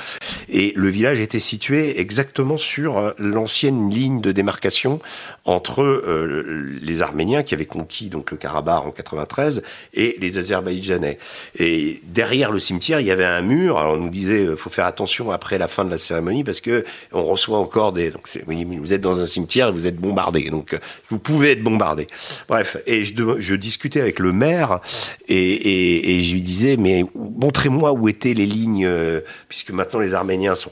Et 0.49 0.73
le 0.75 0.89
village 0.89 1.19
était 1.19 1.39
situé 1.39 1.99
exactement 1.99 2.57
sur 2.57 2.97
euh, 2.97 3.11
l'ancienne 3.17 3.89
ligne 3.89 4.21
de 4.21 4.31
démarcation 4.31 4.99
entre 5.45 5.81
euh, 5.81 6.79
les 6.81 7.01
Arméniens 7.01 7.43
qui 7.43 7.53
avaient 7.53 7.65
conquis 7.65 8.09
donc 8.09 8.31
le 8.31 8.37
Karabakh 8.37 8.85
en 8.85 8.91
93 8.91 9.63
et 9.97 10.15
les 10.21 10.37
Azerbaïdjanais. 10.37 11.17
Et 11.57 11.99
derrière 12.05 12.51
le 12.51 12.59
cimetière, 12.59 13.01
il 13.01 13.07
y 13.07 13.11
avait 13.11 13.25
un 13.25 13.41
mur. 13.41 13.77
Alors 13.77 13.95
on 13.95 13.97
nous 13.97 14.09
disait, 14.09 14.45
euh, 14.45 14.55
faut 14.55 14.69
faire 14.69 14.85
attention 14.85 15.31
après 15.31 15.57
la 15.57 15.67
fin 15.67 15.83
de 15.83 15.89
la 15.89 15.97
cérémonie 15.97 16.43
parce 16.43 16.61
que 16.61 16.85
on 17.11 17.23
reçoit 17.23 17.57
encore 17.57 17.91
des. 17.91 18.11
Donc 18.11 18.29
vous 18.45 18.93
êtes 18.93 19.01
dans 19.01 19.19
un 19.19 19.25
cimetière, 19.25 19.69
et 19.69 19.71
vous 19.71 19.87
êtes 19.87 19.97
bombardé. 19.97 20.49
Donc 20.49 20.73
euh, 20.73 20.79
vous 21.09 21.19
pouvez 21.19 21.51
être 21.51 21.63
bombardé. 21.63 22.07
Bref, 22.47 22.77
et 22.85 23.03
je, 23.03 23.13
je 23.39 23.55
discutais 23.55 23.99
avec 23.99 24.19
le 24.19 24.31
maire 24.31 24.79
et, 25.27 25.35
et, 25.35 26.17
et 26.17 26.21
je 26.21 26.33
lui 26.33 26.41
disais, 26.41 26.77
mais 26.77 27.03
montrez-moi 27.15 27.91
où 27.91 28.07
étaient 28.07 28.35
les 28.35 28.45
lignes, 28.45 28.85
euh, 28.85 29.21
puisque 29.49 29.71
maintenant 29.71 29.99
les 29.99 30.13
Arméniens 30.13 30.55
sont 30.55 30.71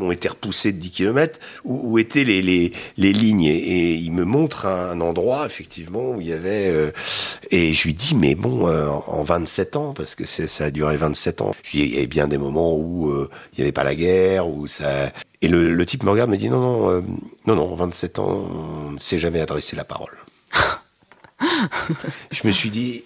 ont 0.00 0.10
été 0.10 0.28
repoussés 0.28 0.72
de 0.72 0.78
10 0.78 0.90
km, 0.90 1.40
où, 1.64 1.98
étaient 1.98 2.24
les, 2.24 2.42
les, 2.42 2.72
les 2.96 3.12
lignes. 3.12 3.44
Et, 3.44 3.94
il 3.94 4.12
me 4.12 4.24
montre 4.24 4.66
un, 4.66 5.00
endroit, 5.00 5.46
effectivement, 5.46 6.12
où 6.12 6.20
il 6.20 6.28
y 6.28 6.32
avait... 6.32 6.68
Euh, 6.68 6.90
et 7.50 7.72
je 7.72 7.84
lui 7.84 7.94
dis, 7.94 8.14
mais 8.14 8.34
bon, 8.34 8.68
euh, 8.68 8.88
en 8.88 9.22
27 9.22 9.76
ans, 9.76 9.92
parce 9.92 10.14
que 10.14 10.26
ça 10.26 10.64
a 10.64 10.70
duré 10.70 10.96
27 10.96 11.40
ans, 11.40 11.54
je 11.62 11.70
lui 11.72 11.78
dis, 11.78 11.88
il 11.90 11.94
y 11.94 11.98
avait 11.98 12.06
bien 12.06 12.28
des 12.28 12.38
moments 12.38 12.74
où 12.74 13.10
euh, 13.10 13.30
il 13.52 13.60
n'y 13.60 13.64
avait 13.64 13.72
pas 13.72 13.84
la 13.84 13.94
guerre, 13.94 14.48
où 14.48 14.66
ça... 14.66 15.12
Et 15.42 15.48
le, 15.48 15.74
le 15.74 15.86
type 15.86 16.04
me 16.04 16.10
regarde, 16.10 16.30
me 16.30 16.36
dit, 16.36 16.48
non, 16.48 16.60
non, 16.60 17.04
non, 17.46 17.54
non, 17.54 17.74
27 17.74 18.18
ans, 18.18 18.28
on 18.28 18.90
ne 18.92 18.98
s'est 18.98 19.18
jamais 19.18 19.40
adressé 19.40 19.76
la 19.76 19.84
parole. 19.84 20.16
je 22.30 22.46
me 22.46 22.52
suis 22.52 22.70
dit, 22.70 23.04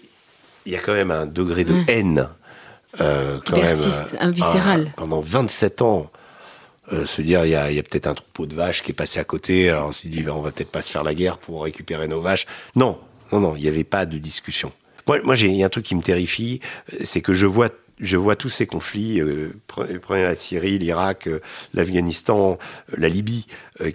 il 0.66 0.72
y 0.72 0.76
a 0.76 0.80
quand 0.80 0.92
même 0.92 1.10
un 1.10 1.26
degré 1.26 1.64
de 1.64 1.72
mmh. 1.72 1.84
haine. 1.88 2.28
Euh, 3.00 3.38
quand 3.46 3.56
même, 3.56 3.78
un 4.18 4.30
viscéral. 4.30 4.90
pendant 4.96 5.20
27 5.20 5.82
ans, 5.82 6.10
euh, 6.92 7.04
se 7.04 7.22
dire 7.22 7.44
il 7.44 7.50
y 7.50 7.54
a, 7.54 7.70
y 7.70 7.78
a 7.78 7.82
peut-être 7.82 8.06
un 8.06 8.14
troupeau 8.14 8.46
de 8.46 8.54
vaches 8.54 8.82
qui 8.82 8.92
est 8.92 8.94
passé 8.94 9.20
à 9.20 9.24
côté, 9.24 9.70
alors 9.70 9.88
on 9.88 9.92
s'est 9.92 10.08
dit 10.08 10.22
ben, 10.22 10.32
on 10.32 10.40
va 10.40 10.50
peut-être 10.50 10.70
pas 10.70 10.82
se 10.82 10.90
faire 10.90 11.04
la 11.04 11.14
guerre 11.14 11.38
pour 11.38 11.62
récupérer 11.64 12.08
nos 12.08 12.20
vaches. 12.20 12.46
Non, 12.76 12.98
non, 13.32 13.40
non, 13.40 13.56
il 13.56 13.62
n'y 13.62 13.68
avait 13.68 13.84
pas 13.84 14.06
de 14.06 14.18
discussion. 14.18 14.72
Moi, 15.06 15.20
moi 15.22 15.34
j'ai 15.34 15.62
un 15.62 15.68
truc 15.68 15.84
qui 15.84 15.94
me 15.94 16.02
terrifie, 16.02 16.60
c'est 17.02 17.20
que 17.20 17.34
je 17.34 17.46
vois 17.46 17.70
je 18.00 18.16
vois 18.16 18.36
tous 18.36 18.48
ces 18.48 18.66
conflits, 18.66 19.20
euh, 19.20 19.52
prenez 19.66 20.22
la 20.22 20.34
Syrie, 20.34 20.78
l'Irak, 20.78 21.26
euh, 21.26 21.40
l'Afghanistan, 21.74 22.58
euh, 22.92 22.96
la 22.96 23.08
Libye, 23.08 23.46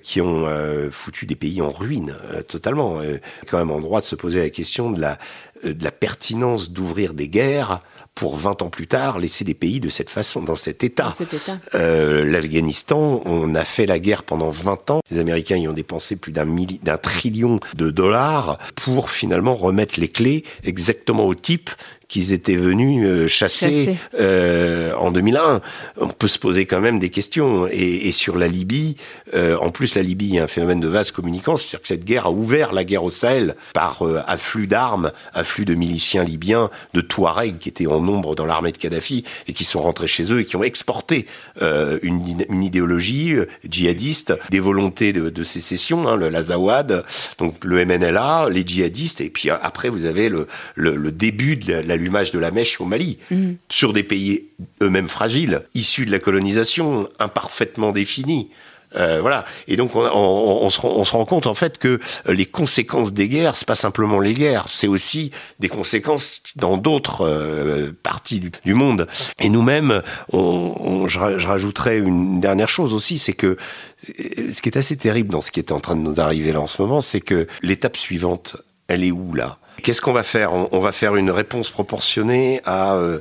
qui 0.01 0.21
ont 0.21 0.47
foutu 0.91 1.25
des 1.25 1.36
pays 1.36 1.62
en 1.62 1.69
ruine 1.69 2.15
totalement. 2.47 3.01
quand 3.47 3.58
même 3.58 3.69
en 3.69 3.82
droit 3.82 3.99
de 3.99 4.06
se 4.06 4.15
poser 4.15 4.39
la 4.39 4.49
question 4.49 4.91
de 4.91 5.01
la, 5.01 5.17
de 5.65 5.84
la 5.84 5.91
pertinence 5.91 6.71
d'ouvrir 6.71 7.13
des 7.13 7.27
guerres 7.27 7.82
pour 8.15 8.36
20 8.36 8.62
ans 8.62 8.69
plus 8.69 8.88
tard 8.88 9.19
laisser 9.19 9.43
des 9.43 9.54
pays 9.54 9.80
de 9.80 9.89
cette 9.89 10.10
façon, 10.10 10.41
dans 10.41 10.56
cet 10.56 10.84
état. 10.84 11.13
état. 11.19 11.58
Euh, 11.76 12.23
L'Afghanistan, 12.26 13.21
on 13.26 13.56
a 13.56 13.65
fait 13.65 13.86
la 13.86 13.99
guerre 13.99 14.23
pendant 14.23 14.49
20 14.49 14.91
ans. 14.91 15.02
Les 15.10 15.19
Américains 15.19 15.58
y 15.58 15.67
ont 15.67 15.73
dépensé 15.73 16.15
plus 16.15 16.32
d'un 16.32 16.43
d'un 16.84 16.97
trillion 16.97 17.60
de 17.76 17.89
dollars 17.89 18.60
pour 18.76 19.10
finalement 19.10 19.56
remettre 19.56 19.99
les 19.99 20.10
clés 20.10 20.43
exactement 20.63 21.26
au 21.26 21.34
type 21.36 21.69
qu'ils 22.13 22.32
étaient 22.32 22.56
venus 22.56 23.04
euh, 23.08 23.28
chasser, 23.28 23.97
euh, 24.19 24.93
en 24.93 25.10
2001. 25.10 25.62
On 25.97 26.10
peut 26.10 26.28
se 26.28 26.38
poser 26.38 26.67
quand 26.67 26.80
même 26.80 26.99
des 26.99 27.10
questions. 27.10 27.67
Et, 27.71 28.08
et 28.08 28.12
sur 28.12 28.38
la 28.38 28.47
Libye, 28.47 28.97
euh, 29.34 29.58
en 29.58 29.71
plus 29.71 29.95
la 29.95 30.04
Libye, 30.04 30.28
il 30.28 30.36
y 30.36 30.39
a 30.39 30.43
un 30.43 30.47
phénomène 30.47 30.80
de 30.80 30.88
vase 30.88 31.10
communicant, 31.10 31.58
c'est-à-dire 31.58 31.82
que 31.82 31.88
cette 31.88 32.06
guerre 32.06 32.28
a 32.28 32.32
ouvert 32.32 32.71
la 32.71 32.84
guerre 32.84 33.04
au 33.04 33.10
Sahel 33.10 33.56
par 33.73 34.06
euh, 34.06 34.21
afflux 34.28 34.67
d'armes, 34.67 35.12
afflux 35.34 35.65
de 35.65 35.73
miliciens 35.73 36.23
libyens, 36.23 36.69
de 36.93 37.02
Touaregs 37.02 37.58
qui 37.58 37.69
étaient 37.69 37.88
en 37.88 37.99
nombre 37.99 38.36
dans 38.36 38.45
l'armée 38.45 38.71
de 38.71 38.78
Kadhafi 38.78 39.23
et 39.47 39.54
qui 39.54 39.63
sont 39.63 39.82
rentrés 39.82 40.06
chez 40.06 40.32
eux 40.32 40.41
et 40.41 40.45
qui 40.45 40.56
ont 40.56 40.63
exporté 40.63 41.26
euh, 41.63 41.97
une, 42.04 42.45
une, 42.47 42.63
idéologie 42.63 43.34
djihadiste, 43.67 44.38
des 44.52 44.60
volontés 44.60 45.13
de, 45.13 45.32
de 45.32 45.43
sécession, 45.43 46.08
hein, 46.08 46.15
le 46.15 46.30
l'Azawad, 46.30 47.04
donc 47.39 47.63
le 47.65 47.84
MNLA, 47.84 48.49
les 48.52 48.62
djihadistes, 48.62 49.19
et 49.19 49.32
puis 49.32 49.49
après 49.49 49.89
vous 49.89 50.06
avez 50.06 50.30
le, 50.30 50.47
le, 50.76 50.95
le 50.95 51.12
début 51.12 51.58
de 51.58 51.73
la 51.73 51.95
l'allumage 52.04 52.32
de 52.32 52.39
la 52.39 52.52
mèche 52.52 52.82
au 52.82 52.86
Mali, 52.86 53.18
mm. 53.32 53.54
sur 53.70 53.94
des 53.94 54.04
pays 54.04 54.48
eux-mêmes 54.82 55.10
fragiles, 55.10 55.63
issus 55.74 56.06
de 56.06 56.12
la 56.12 56.20
colonisation, 56.20 57.10
imparfaitement 57.20 57.92
définis. 57.92 58.50
Euh, 58.96 59.22
voilà. 59.22 59.46
Et 59.68 59.76
donc 59.76 59.96
on, 59.96 60.06
on, 60.06 60.66
on, 60.66 60.70
se 60.70 60.80
rend, 60.80 60.89
on, 60.89 61.04
se 61.04 61.13
rend, 61.13 61.26
compte 61.26 61.48
en 61.48 61.56
fait 61.56 61.80
que 61.80 62.00
les 62.28 62.46
conséquences 62.46 63.12
des 63.12 63.28
guerres, 63.28 63.56
c'est 63.56 63.68
pas 63.68 63.74
simplement 63.74 64.20
les 64.20 64.36
guerres, 64.36 64.66
c'est 64.68 64.88
aussi 64.88 65.32
des 65.60 65.68
conséquences 65.68 66.44
dans 66.58 66.78
d'autres 66.78 67.26
euh, 67.26 67.92
parties 68.04 68.39
du, 68.39 68.52
du, 68.63 68.76
monde. 68.76 69.08
Et 69.39 69.50
nous-mêmes, 69.50 70.04
je, 70.32 71.08
je 71.08 71.48
rajouterais 71.48 71.98
une 71.98 72.39
dernière 72.39 72.70
chose 72.70 72.94
aussi, 72.94 73.18
c'est 73.18 73.34
que 73.34 73.58
ce 74.04 74.62
qui 74.62 74.70
est 74.70 74.78
assez 74.78 74.98
terrible 74.98 75.32
dans 75.32 75.42
ce 75.42 75.50
qui 75.50 75.60
est 75.60 75.72
en 75.72 75.80
train 75.80 75.96
de 75.96 76.02
nous 76.02 76.20
arriver 76.20 76.52
là 76.52 76.62
en 76.62 76.68
ce 76.68 76.80
moment, 76.80 77.02
c'est 77.02 77.22
que 77.22 77.48
l'étape 77.63 77.98
suivante, 77.98 78.58
elle 78.93 79.03
est 79.03 79.12
où 79.12 79.34
là? 79.34 79.58
Qu'est-ce 79.82 80.01
qu'on 80.01 80.13
va 80.13 80.23
faire? 80.23 80.53
On, 80.53 80.79
va 80.79 80.91
faire 80.91 81.15
une 81.15 81.32
réponse 81.32 81.69
proportionnée 81.69 82.62
à... 82.65 82.95
Euh, 82.95 83.19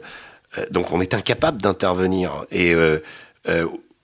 euh, 0.58 0.66
donc 0.70 0.92
on 0.92 1.00
est 1.00 1.14
incapable 1.14 1.60
d'intervenir. 1.60 2.44
Et 2.52 2.72
euh, 2.74 3.00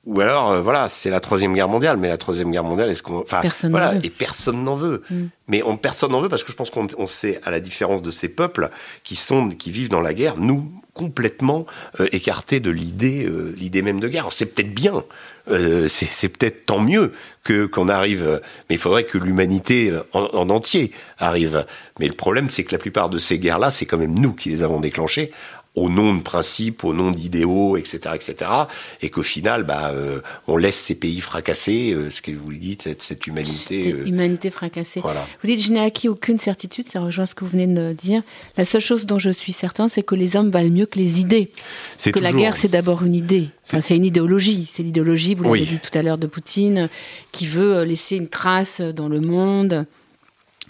ou 0.08 0.22
alors, 0.22 0.52
euh, 0.52 0.60
voilà, 0.62 0.88
c'est 0.88 1.10
la 1.10 1.20
troisième 1.20 1.52
guerre 1.52 1.68
mondiale, 1.68 1.98
mais 1.98 2.08
la 2.08 2.16
troisième 2.16 2.50
guerre 2.50 2.64
mondiale, 2.64 2.88
est-ce 2.88 3.02
qu'on, 3.02 3.18
enfin, 3.18 3.42
Personne 3.42 3.72
voilà, 3.72 3.88
n'en 3.88 3.98
veut. 3.98 4.06
et 4.06 4.10
personne 4.10 4.64
n'en 4.64 4.74
veut. 4.74 5.02
Mm. 5.10 5.24
Mais 5.48 5.62
on, 5.62 5.76
personne 5.76 6.12
n'en 6.12 6.22
veut 6.22 6.30
parce 6.30 6.42
que 6.42 6.50
je 6.50 6.56
pense 6.56 6.70
qu'on 6.70 6.88
on 6.96 7.06
sait, 7.06 7.38
à 7.44 7.50
la 7.50 7.60
différence 7.60 8.00
de 8.00 8.10
ces 8.10 8.30
peuples 8.30 8.70
qui 9.04 9.16
sont, 9.16 9.50
qui 9.50 9.70
vivent 9.70 9.90
dans 9.90 10.00
la 10.00 10.14
guerre, 10.14 10.38
nous 10.38 10.72
complètement 10.94 11.66
euh, 12.00 12.08
écartés 12.10 12.58
de 12.58 12.70
l'idée, 12.70 13.26
euh, 13.26 13.54
l'idée 13.54 13.82
même 13.82 14.00
de 14.00 14.08
guerre. 14.08 14.22
Alors, 14.22 14.32
C'est 14.32 14.46
peut-être 14.46 14.72
bien, 14.74 15.04
c'est 15.86 16.28
peut-être 16.28 16.66
tant 16.66 16.80
mieux 16.80 17.12
que 17.44 17.66
qu'on 17.66 17.88
arrive, 17.88 18.40
mais 18.68 18.76
il 18.76 18.78
faudrait 18.78 19.04
que 19.04 19.16
l'humanité 19.16 19.92
en, 20.12 20.24
en 20.24 20.50
entier 20.50 20.92
arrive. 21.18 21.64
Mais 22.00 22.06
le 22.06 22.14
problème, 22.14 22.50
c'est 22.50 22.64
que 22.64 22.72
la 22.72 22.78
plupart 22.78 23.08
de 23.08 23.18
ces 23.18 23.38
guerres-là, 23.38 23.70
c'est 23.70 23.86
quand 23.86 23.96
même 23.96 24.18
nous 24.18 24.32
qui 24.32 24.50
les 24.50 24.62
avons 24.62 24.80
déclenchées 24.80 25.32
au 25.78 25.88
nom 25.88 26.14
de 26.14 26.22
principes, 26.22 26.84
au 26.84 26.92
nom 26.92 27.10
d'idéaux, 27.10 27.76
etc., 27.76 28.00
etc., 28.14 28.50
et 29.02 29.10
qu'au 29.10 29.22
final, 29.22 29.62
bah, 29.64 29.90
euh, 29.92 30.20
on 30.46 30.56
laisse 30.56 30.76
ces 30.76 30.94
pays 30.94 31.20
fracasser, 31.20 31.92
euh, 31.92 32.10
ce 32.10 32.20
que 32.22 32.30
vous 32.32 32.52
dites, 32.52 32.82
cette, 32.82 33.02
cette 33.02 33.26
humanité. 33.26 33.84
C'est 33.84 33.92
euh, 33.92 34.06
Humanité 34.06 34.50
fracassée. 34.50 35.00
voilà. 35.00 35.26
Vous 35.42 35.48
dites, 35.48 35.62
je 35.62 35.72
n'ai 35.72 35.80
acquis 35.80 36.08
aucune 36.08 36.38
certitude, 36.38 36.88
ça 36.88 37.00
rejoint 37.00 37.26
ce 37.26 37.34
que 37.34 37.44
vous 37.44 37.50
venez 37.50 37.66
de 37.66 37.92
dire. 37.92 38.22
La 38.56 38.64
seule 38.64 38.80
chose 38.80 39.06
dont 39.06 39.18
je 39.18 39.30
suis 39.30 39.52
certain, 39.52 39.88
c'est 39.88 40.02
que 40.02 40.14
les 40.14 40.36
hommes 40.36 40.50
valent 40.50 40.70
mieux 40.70 40.86
que 40.86 40.98
les 40.98 41.20
idées. 41.20 41.50
C'est 41.98 42.12
que 42.12 42.18
la 42.18 42.30
toujours- 42.30 42.40
guerre, 42.42 42.56
c'est 42.56 42.68
d'abord 42.68 43.02
une 43.04 43.14
idée. 43.14 43.48
Enfin, 43.66 43.80
c'est 43.80 43.96
une 43.96 44.04
idéologie. 44.04 44.68
C'est 44.72 44.82
l'idéologie, 44.82 45.34
vous 45.34 45.44
l'avez 45.44 45.60
Oui. 45.60 45.66
dit 45.66 45.78
tout 45.78 45.96
à 45.96 46.02
l'heure, 46.02 46.18
de 46.18 46.26
Poutine, 46.26 46.88
qui 47.32 47.46
veut 47.46 47.82
laisser 47.84 48.16
une 48.16 48.28
trace 48.28 48.80
dans 48.80 49.08
le 49.08 49.20
monde. 49.20 49.86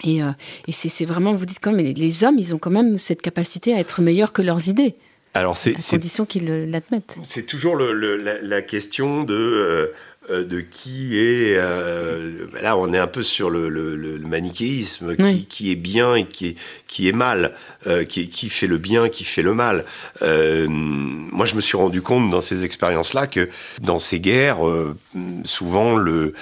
Et, 0.03 0.23
euh, 0.23 0.31
et 0.67 0.71
c'est 0.71 0.87
c'est 0.87 1.03
vraiment, 1.05 1.33
vous 1.33 1.45
dites 1.45 1.59
quand 1.61 1.71
même, 1.73 1.83
les, 1.85 1.93
les 1.93 2.23
hommes, 2.23 2.35
ils 2.37 2.53
ont 2.53 2.57
quand 2.57 2.69
même 2.69 2.97
cette 2.99 3.21
capacité 3.21 3.73
à 3.73 3.79
être 3.79 4.01
meilleurs 4.01 4.31
que 4.31 4.41
leurs 4.41 4.67
idées, 4.69 4.95
Alors, 5.33 5.57
c'est 5.57 5.75
à 5.77 5.81
condition 5.91 6.25
qu'ils 6.25 6.69
l'admettent. 6.69 7.17
C'est 7.23 7.45
toujours 7.45 7.75
le, 7.75 7.93
le- 7.93 8.17
la, 8.17 8.41
la 8.41 8.61
question 8.61 9.23
de, 9.23 9.33
euh, 9.35 9.87
euh, 10.31 10.43
de 10.43 10.59
qui 10.59 11.17
est. 11.19 11.55
euh, 11.55 12.47
là, 12.61 12.75
on 12.77 12.91
est 12.93 12.97
un 12.97 13.07
peu 13.07 13.21
sur 13.23 13.49
le, 13.49 13.69
manichéisme, 14.25 15.15
qui, 15.15 15.21
Oui. 15.23 15.45
qui 15.47 15.71
est 15.71 15.75
bien 15.75 16.15
et 16.15 16.25
qui 16.25 16.47
est, 16.49 16.55
qui 16.87 17.07
est 17.07 17.11
mal, 17.13 17.53
euh, 17.87 18.03
qui, 18.05 18.29
qui 18.29 18.49
fait 18.49 18.67
le 18.67 18.77
bien, 18.79 19.07
qui 19.09 19.23
fait 19.23 19.41
le 19.43 19.53
mal. 19.53 19.85
Moi, 20.21 21.45
je 21.45 21.55
me 21.55 21.61
suis 21.61 21.77
rendu 21.77 22.01
compte 22.01 22.29
dans 22.31 22.41
ces 22.41 22.63
expériences-là 22.63 23.27
que 23.27 23.49
dans 23.81 23.99
ces 23.99 24.19
guerres, 24.19 24.59
souvent, 25.45 25.95
le, 25.95 26.33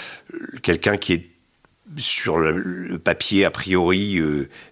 quelqu'un 0.63 0.97
qui 0.97 1.13
est 1.13 1.29
sur 1.97 2.37
le, 2.37 2.97
papier 2.99 3.45
a 3.45 3.51
priori 3.51 4.19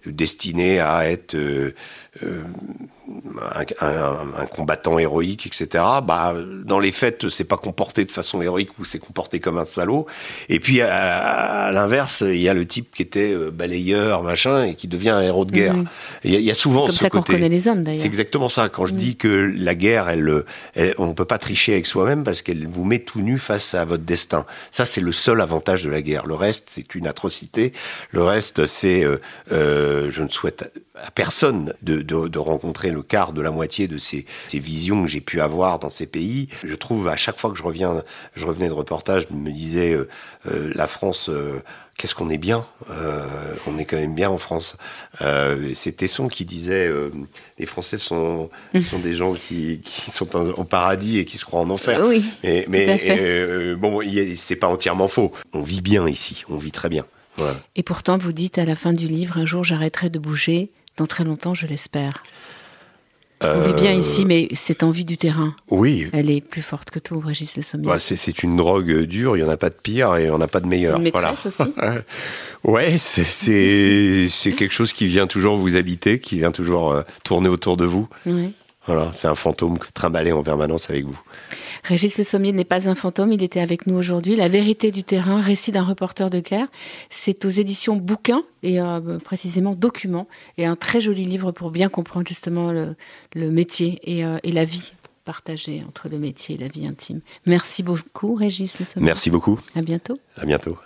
destiné 0.04 0.80
à 0.80 1.08
être 1.10 1.34
euh, 2.22 2.42
un, 3.80 3.86
un- 3.86 4.42
un 4.42 4.46
combattant 4.46 4.98
héroïque, 4.98 5.46
etc. 5.46 5.84
Bah, 6.02 6.34
dans 6.64 6.78
les 6.78 6.90
faits, 6.92 7.28
c'est 7.28 7.44
pas 7.44 7.56
comporté 7.56 8.04
de 8.04 8.10
façon 8.10 8.40
héroïque 8.42 8.78
ou 8.78 8.84
c'est 8.84 8.98
comporté 8.98 9.40
comme 9.40 9.58
un 9.58 9.64
salaud. 9.64 10.06
Et 10.48 10.60
puis 10.60 10.80
à, 10.80 11.66
à 11.66 11.72
l'inverse, 11.72 12.22
il 12.26 12.40
y 12.40 12.48
a 12.48 12.54
le 12.54 12.66
type 12.66 12.94
qui 12.94 13.02
était 13.02 13.32
euh, 13.32 13.50
balayeur, 13.50 14.22
machin, 14.22 14.64
et 14.64 14.74
qui 14.74 14.88
devient 14.88 15.10
un 15.10 15.20
héros 15.22 15.44
de 15.44 15.52
guerre. 15.52 15.74
Mhm. 15.74 15.86
Il 16.24 16.34
y, 16.34 16.42
y 16.42 16.50
a 16.50 16.54
souvent 16.54 16.86
Comme 16.86 16.90
ce 16.96 16.98
ça 17.04 17.10
qu'on 17.10 17.22
les 17.30 17.68
hommes, 17.68 17.78
C'est 17.78 17.84
d'ailleurs. 17.84 18.04
exactement 18.06 18.48
ça. 18.48 18.68
Quand 18.68 18.86
je 18.86 18.94
Mm. 18.94 18.98
dis 18.98 19.16
que 19.16 19.28
la 19.56 19.74
guerre, 19.74 20.08
elle, 20.08 20.44
elle- 20.74 20.94
on 20.98 21.06
ne 21.06 21.12
peut 21.12 21.24
pas 21.24 21.38
tricher 21.38 21.72
avec 21.72 21.86
soi-même 21.86 22.24
parce 22.24 22.42
qu'elle 22.42 22.66
vous 22.66 22.84
met 22.84 23.00
tout 23.00 23.20
nu 23.20 23.38
face 23.38 23.74
à 23.74 23.84
votre 23.84 24.04
destin. 24.04 24.46
Ça, 24.70 24.84
c'est 24.84 25.00
le 25.00 25.12
seul 25.12 25.40
avantage 25.40 25.84
de 25.84 25.90
la 25.90 26.02
guerre. 26.02 26.26
Le 26.26 26.34
reste, 26.34 26.68
c'est 26.70 26.94
une 26.94 27.06
atrocité. 27.06 27.72
Le 28.10 28.22
reste, 28.22 28.66
c'est, 28.66 29.04
euh, 29.04 29.18
euh, 29.52 30.10
je 30.10 30.22
ne 30.22 30.28
souhaite 30.28 30.72
à 31.04 31.10
personne 31.10 31.74
de, 31.82 32.02
de- 32.02 32.28
de 32.28 32.38
rencontrer 32.38 32.90
le 32.90 33.02
quart 33.02 33.32
de 33.32 33.42
la 33.42 33.50
moitié 33.50 33.86
de 33.88 33.98
ces, 33.98 34.24
ces 34.48 34.58
visions 34.58 35.02
que 35.02 35.08
j'ai 35.08 35.20
pu 35.20 35.40
avoir 35.40 35.78
dans 35.78 35.88
ces 35.90 36.06
pays. 36.06 36.48
Je 36.64 36.74
trouve 36.74 37.08
à 37.08 37.16
chaque 37.16 37.38
fois 37.38 37.50
que 37.50 37.56
je 37.58 37.62
reviens, 37.62 38.02
je 38.34 38.46
revenais 38.46 38.68
de 38.68 38.72
reportage, 38.72 39.26
je 39.30 39.34
me 39.34 39.50
disais 39.50 39.92
euh, 39.92 40.08
euh, 40.50 40.72
la 40.74 40.86
France. 40.86 41.28
euh, 41.28 41.60
Qu'est-ce 41.98 42.14
qu'on 42.14 42.28
est 42.28 42.36
bien 42.36 42.66
Euh, 42.90 43.24
On 43.66 43.78
est 43.78 43.86
quand 43.86 43.96
même 43.96 44.14
bien 44.14 44.28
en 44.28 44.36
France. 44.36 44.76
Euh, 45.22 45.70
c'est 45.74 45.92
Tesson 45.92 46.28
qui 46.28 46.44
disait 46.44 46.86
euh, 46.88 47.10
les 47.58 47.64
Français 47.64 47.96
sont, 47.96 48.50
sont 48.90 48.98
des 48.98 49.14
gens 49.14 49.32
qui, 49.32 49.80
qui 49.82 50.10
sont 50.10 50.36
en, 50.36 50.48
en 50.60 50.64
paradis 50.66 51.18
et 51.18 51.24
qui 51.24 51.38
se 51.38 51.46
croient 51.46 51.60
en 51.60 51.70
enfer. 51.70 52.04
Oui, 52.06 52.22
à 52.44 52.48
mais 52.68 53.74
bon, 53.76 54.00
c'est 54.34 54.56
pas 54.56 54.66
entièrement 54.68 55.08
faux. 55.08 55.32
On 55.54 55.62
vit 55.62 55.80
bien 55.80 56.06
ici, 56.06 56.44
on 56.50 56.58
vit 56.58 56.70
très 56.72 56.90
bien. 56.90 57.04
Et 57.76 57.82
pourtant, 57.82 58.16
vous 58.18 58.32
dites 58.32 58.56
à 58.58 58.64
la 58.66 58.74
fin 58.76 58.92
du 58.94 59.06
livre, 59.06 59.36
un 59.38 59.44
jour 59.46 59.62
j'arrêterai 59.64 60.08
de 60.10 60.18
bouger, 60.18 60.70
dans 60.96 61.06
très 61.06 61.24
longtemps, 61.24 61.54
je 61.54 61.66
l'espère. 61.66 62.22
On 63.42 63.60
vit 63.60 63.74
bien 63.74 63.92
Euh, 63.94 63.98
ici, 63.98 64.24
mais 64.24 64.48
cette 64.54 64.82
envie 64.82 65.04
du 65.04 65.18
terrain, 65.18 65.54
Oui, 65.68 66.08
elle 66.14 66.30
est 66.30 66.40
plus 66.40 66.62
forte 66.62 66.88
que 66.90 66.98
tout, 66.98 67.20
Régis 67.20 67.54
Le 67.58 67.62
Sommier. 67.62 67.86
bah, 67.86 67.98
c'est 67.98 68.16
c'est 68.16 68.42
une 68.42 68.56
drogue 68.56 69.02
dure, 69.02 69.36
il 69.36 69.42
n'y 69.42 69.46
en 69.46 69.50
a 69.52 69.58
pas 69.58 69.68
de 69.68 69.74
pire 69.74 70.16
et 70.16 70.22
il 70.22 70.24
n'y 70.28 70.30
en 70.30 70.40
a 70.40 70.48
pas 70.48 70.58
de 70.60 70.64
C'est 70.64 70.70
meilleur. 70.70 70.98
une 70.98 71.10
Voilà. 71.10 71.32
maîtresse 71.32 71.60
aussi 71.60 71.70
Ouais, 72.64 72.96
c'est- 72.96 73.24
c'est 73.24 74.26
c'est 74.30 74.52
quelque 74.52 74.72
chose 74.72 74.94
qui 74.94 75.06
vient 75.06 75.26
toujours 75.26 75.58
vous 75.58 75.76
habiter, 75.76 76.18
qui 76.18 76.38
vient 76.38 76.50
toujours 76.50 76.92
euh, 76.92 77.02
tourner 77.24 77.50
autour 77.50 77.76
de 77.76 77.84
vous. 77.84 78.08
Voilà, 78.86 79.10
c'est 79.12 79.26
un 79.26 79.34
fantôme 79.34 79.78
trimballé 79.94 80.32
en 80.32 80.42
permanence 80.42 80.90
avec 80.90 81.04
vous. 81.04 81.18
Régis 81.84 82.18
Le 82.18 82.24
Sommier 82.24 82.52
n'est 82.52 82.64
pas 82.64 82.88
un 82.88 82.94
fantôme, 82.94 83.32
il 83.32 83.42
était 83.42 83.60
avec 83.60 83.86
nous 83.86 83.96
aujourd'hui. 83.96 84.36
La 84.36 84.48
vérité 84.48 84.90
du 84.92 85.02
terrain, 85.02 85.40
récit 85.40 85.72
d'un 85.72 85.82
reporter 85.82 86.30
de 86.30 86.40
guerre, 86.40 86.68
c'est 87.10 87.44
aux 87.44 87.50
éditions 87.50 87.96
Bouquin 87.96 88.44
et 88.62 88.80
euh, 88.80 89.18
précisément 89.18 89.74
Document, 89.74 90.28
et 90.56 90.66
un 90.66 90.76
très 90.76 91.00
joli 91.00 91.24
livre 91.24 91.50
pour 91.50 91.70
bien 91.70 91.88
comprendre 91.88 92.26
justement 92.28 92.70
le, 92.70 92.94
le 93.34 93.50
métier 93.50 93.98
et, 94.04 94.24
euh, 94.24 94.38
et 94.42 94.52
la 94.52 94.64
vie 94.64 94.92
partagée 95.24 95.82
entre 95.86 96.08
le 96.08 96.18
métier 96.18 96.54
et 96.54 96.58
la 96.58 96.68
vie 96.68 96.86
intime. 96.86 97.20
Merci 97.44 97.82
beaucoup, 97.82 98.34
Régis 98.34 98.78
Le 98.78 98.84
Sommier. 98.84 99.06
Merci 99.06 99.30
beaucoup. 99.30 99.58
À 99.74 99.82
bientôt. 99.82 100.18
À 100.36 100.46
bientôt. 100.46 100.78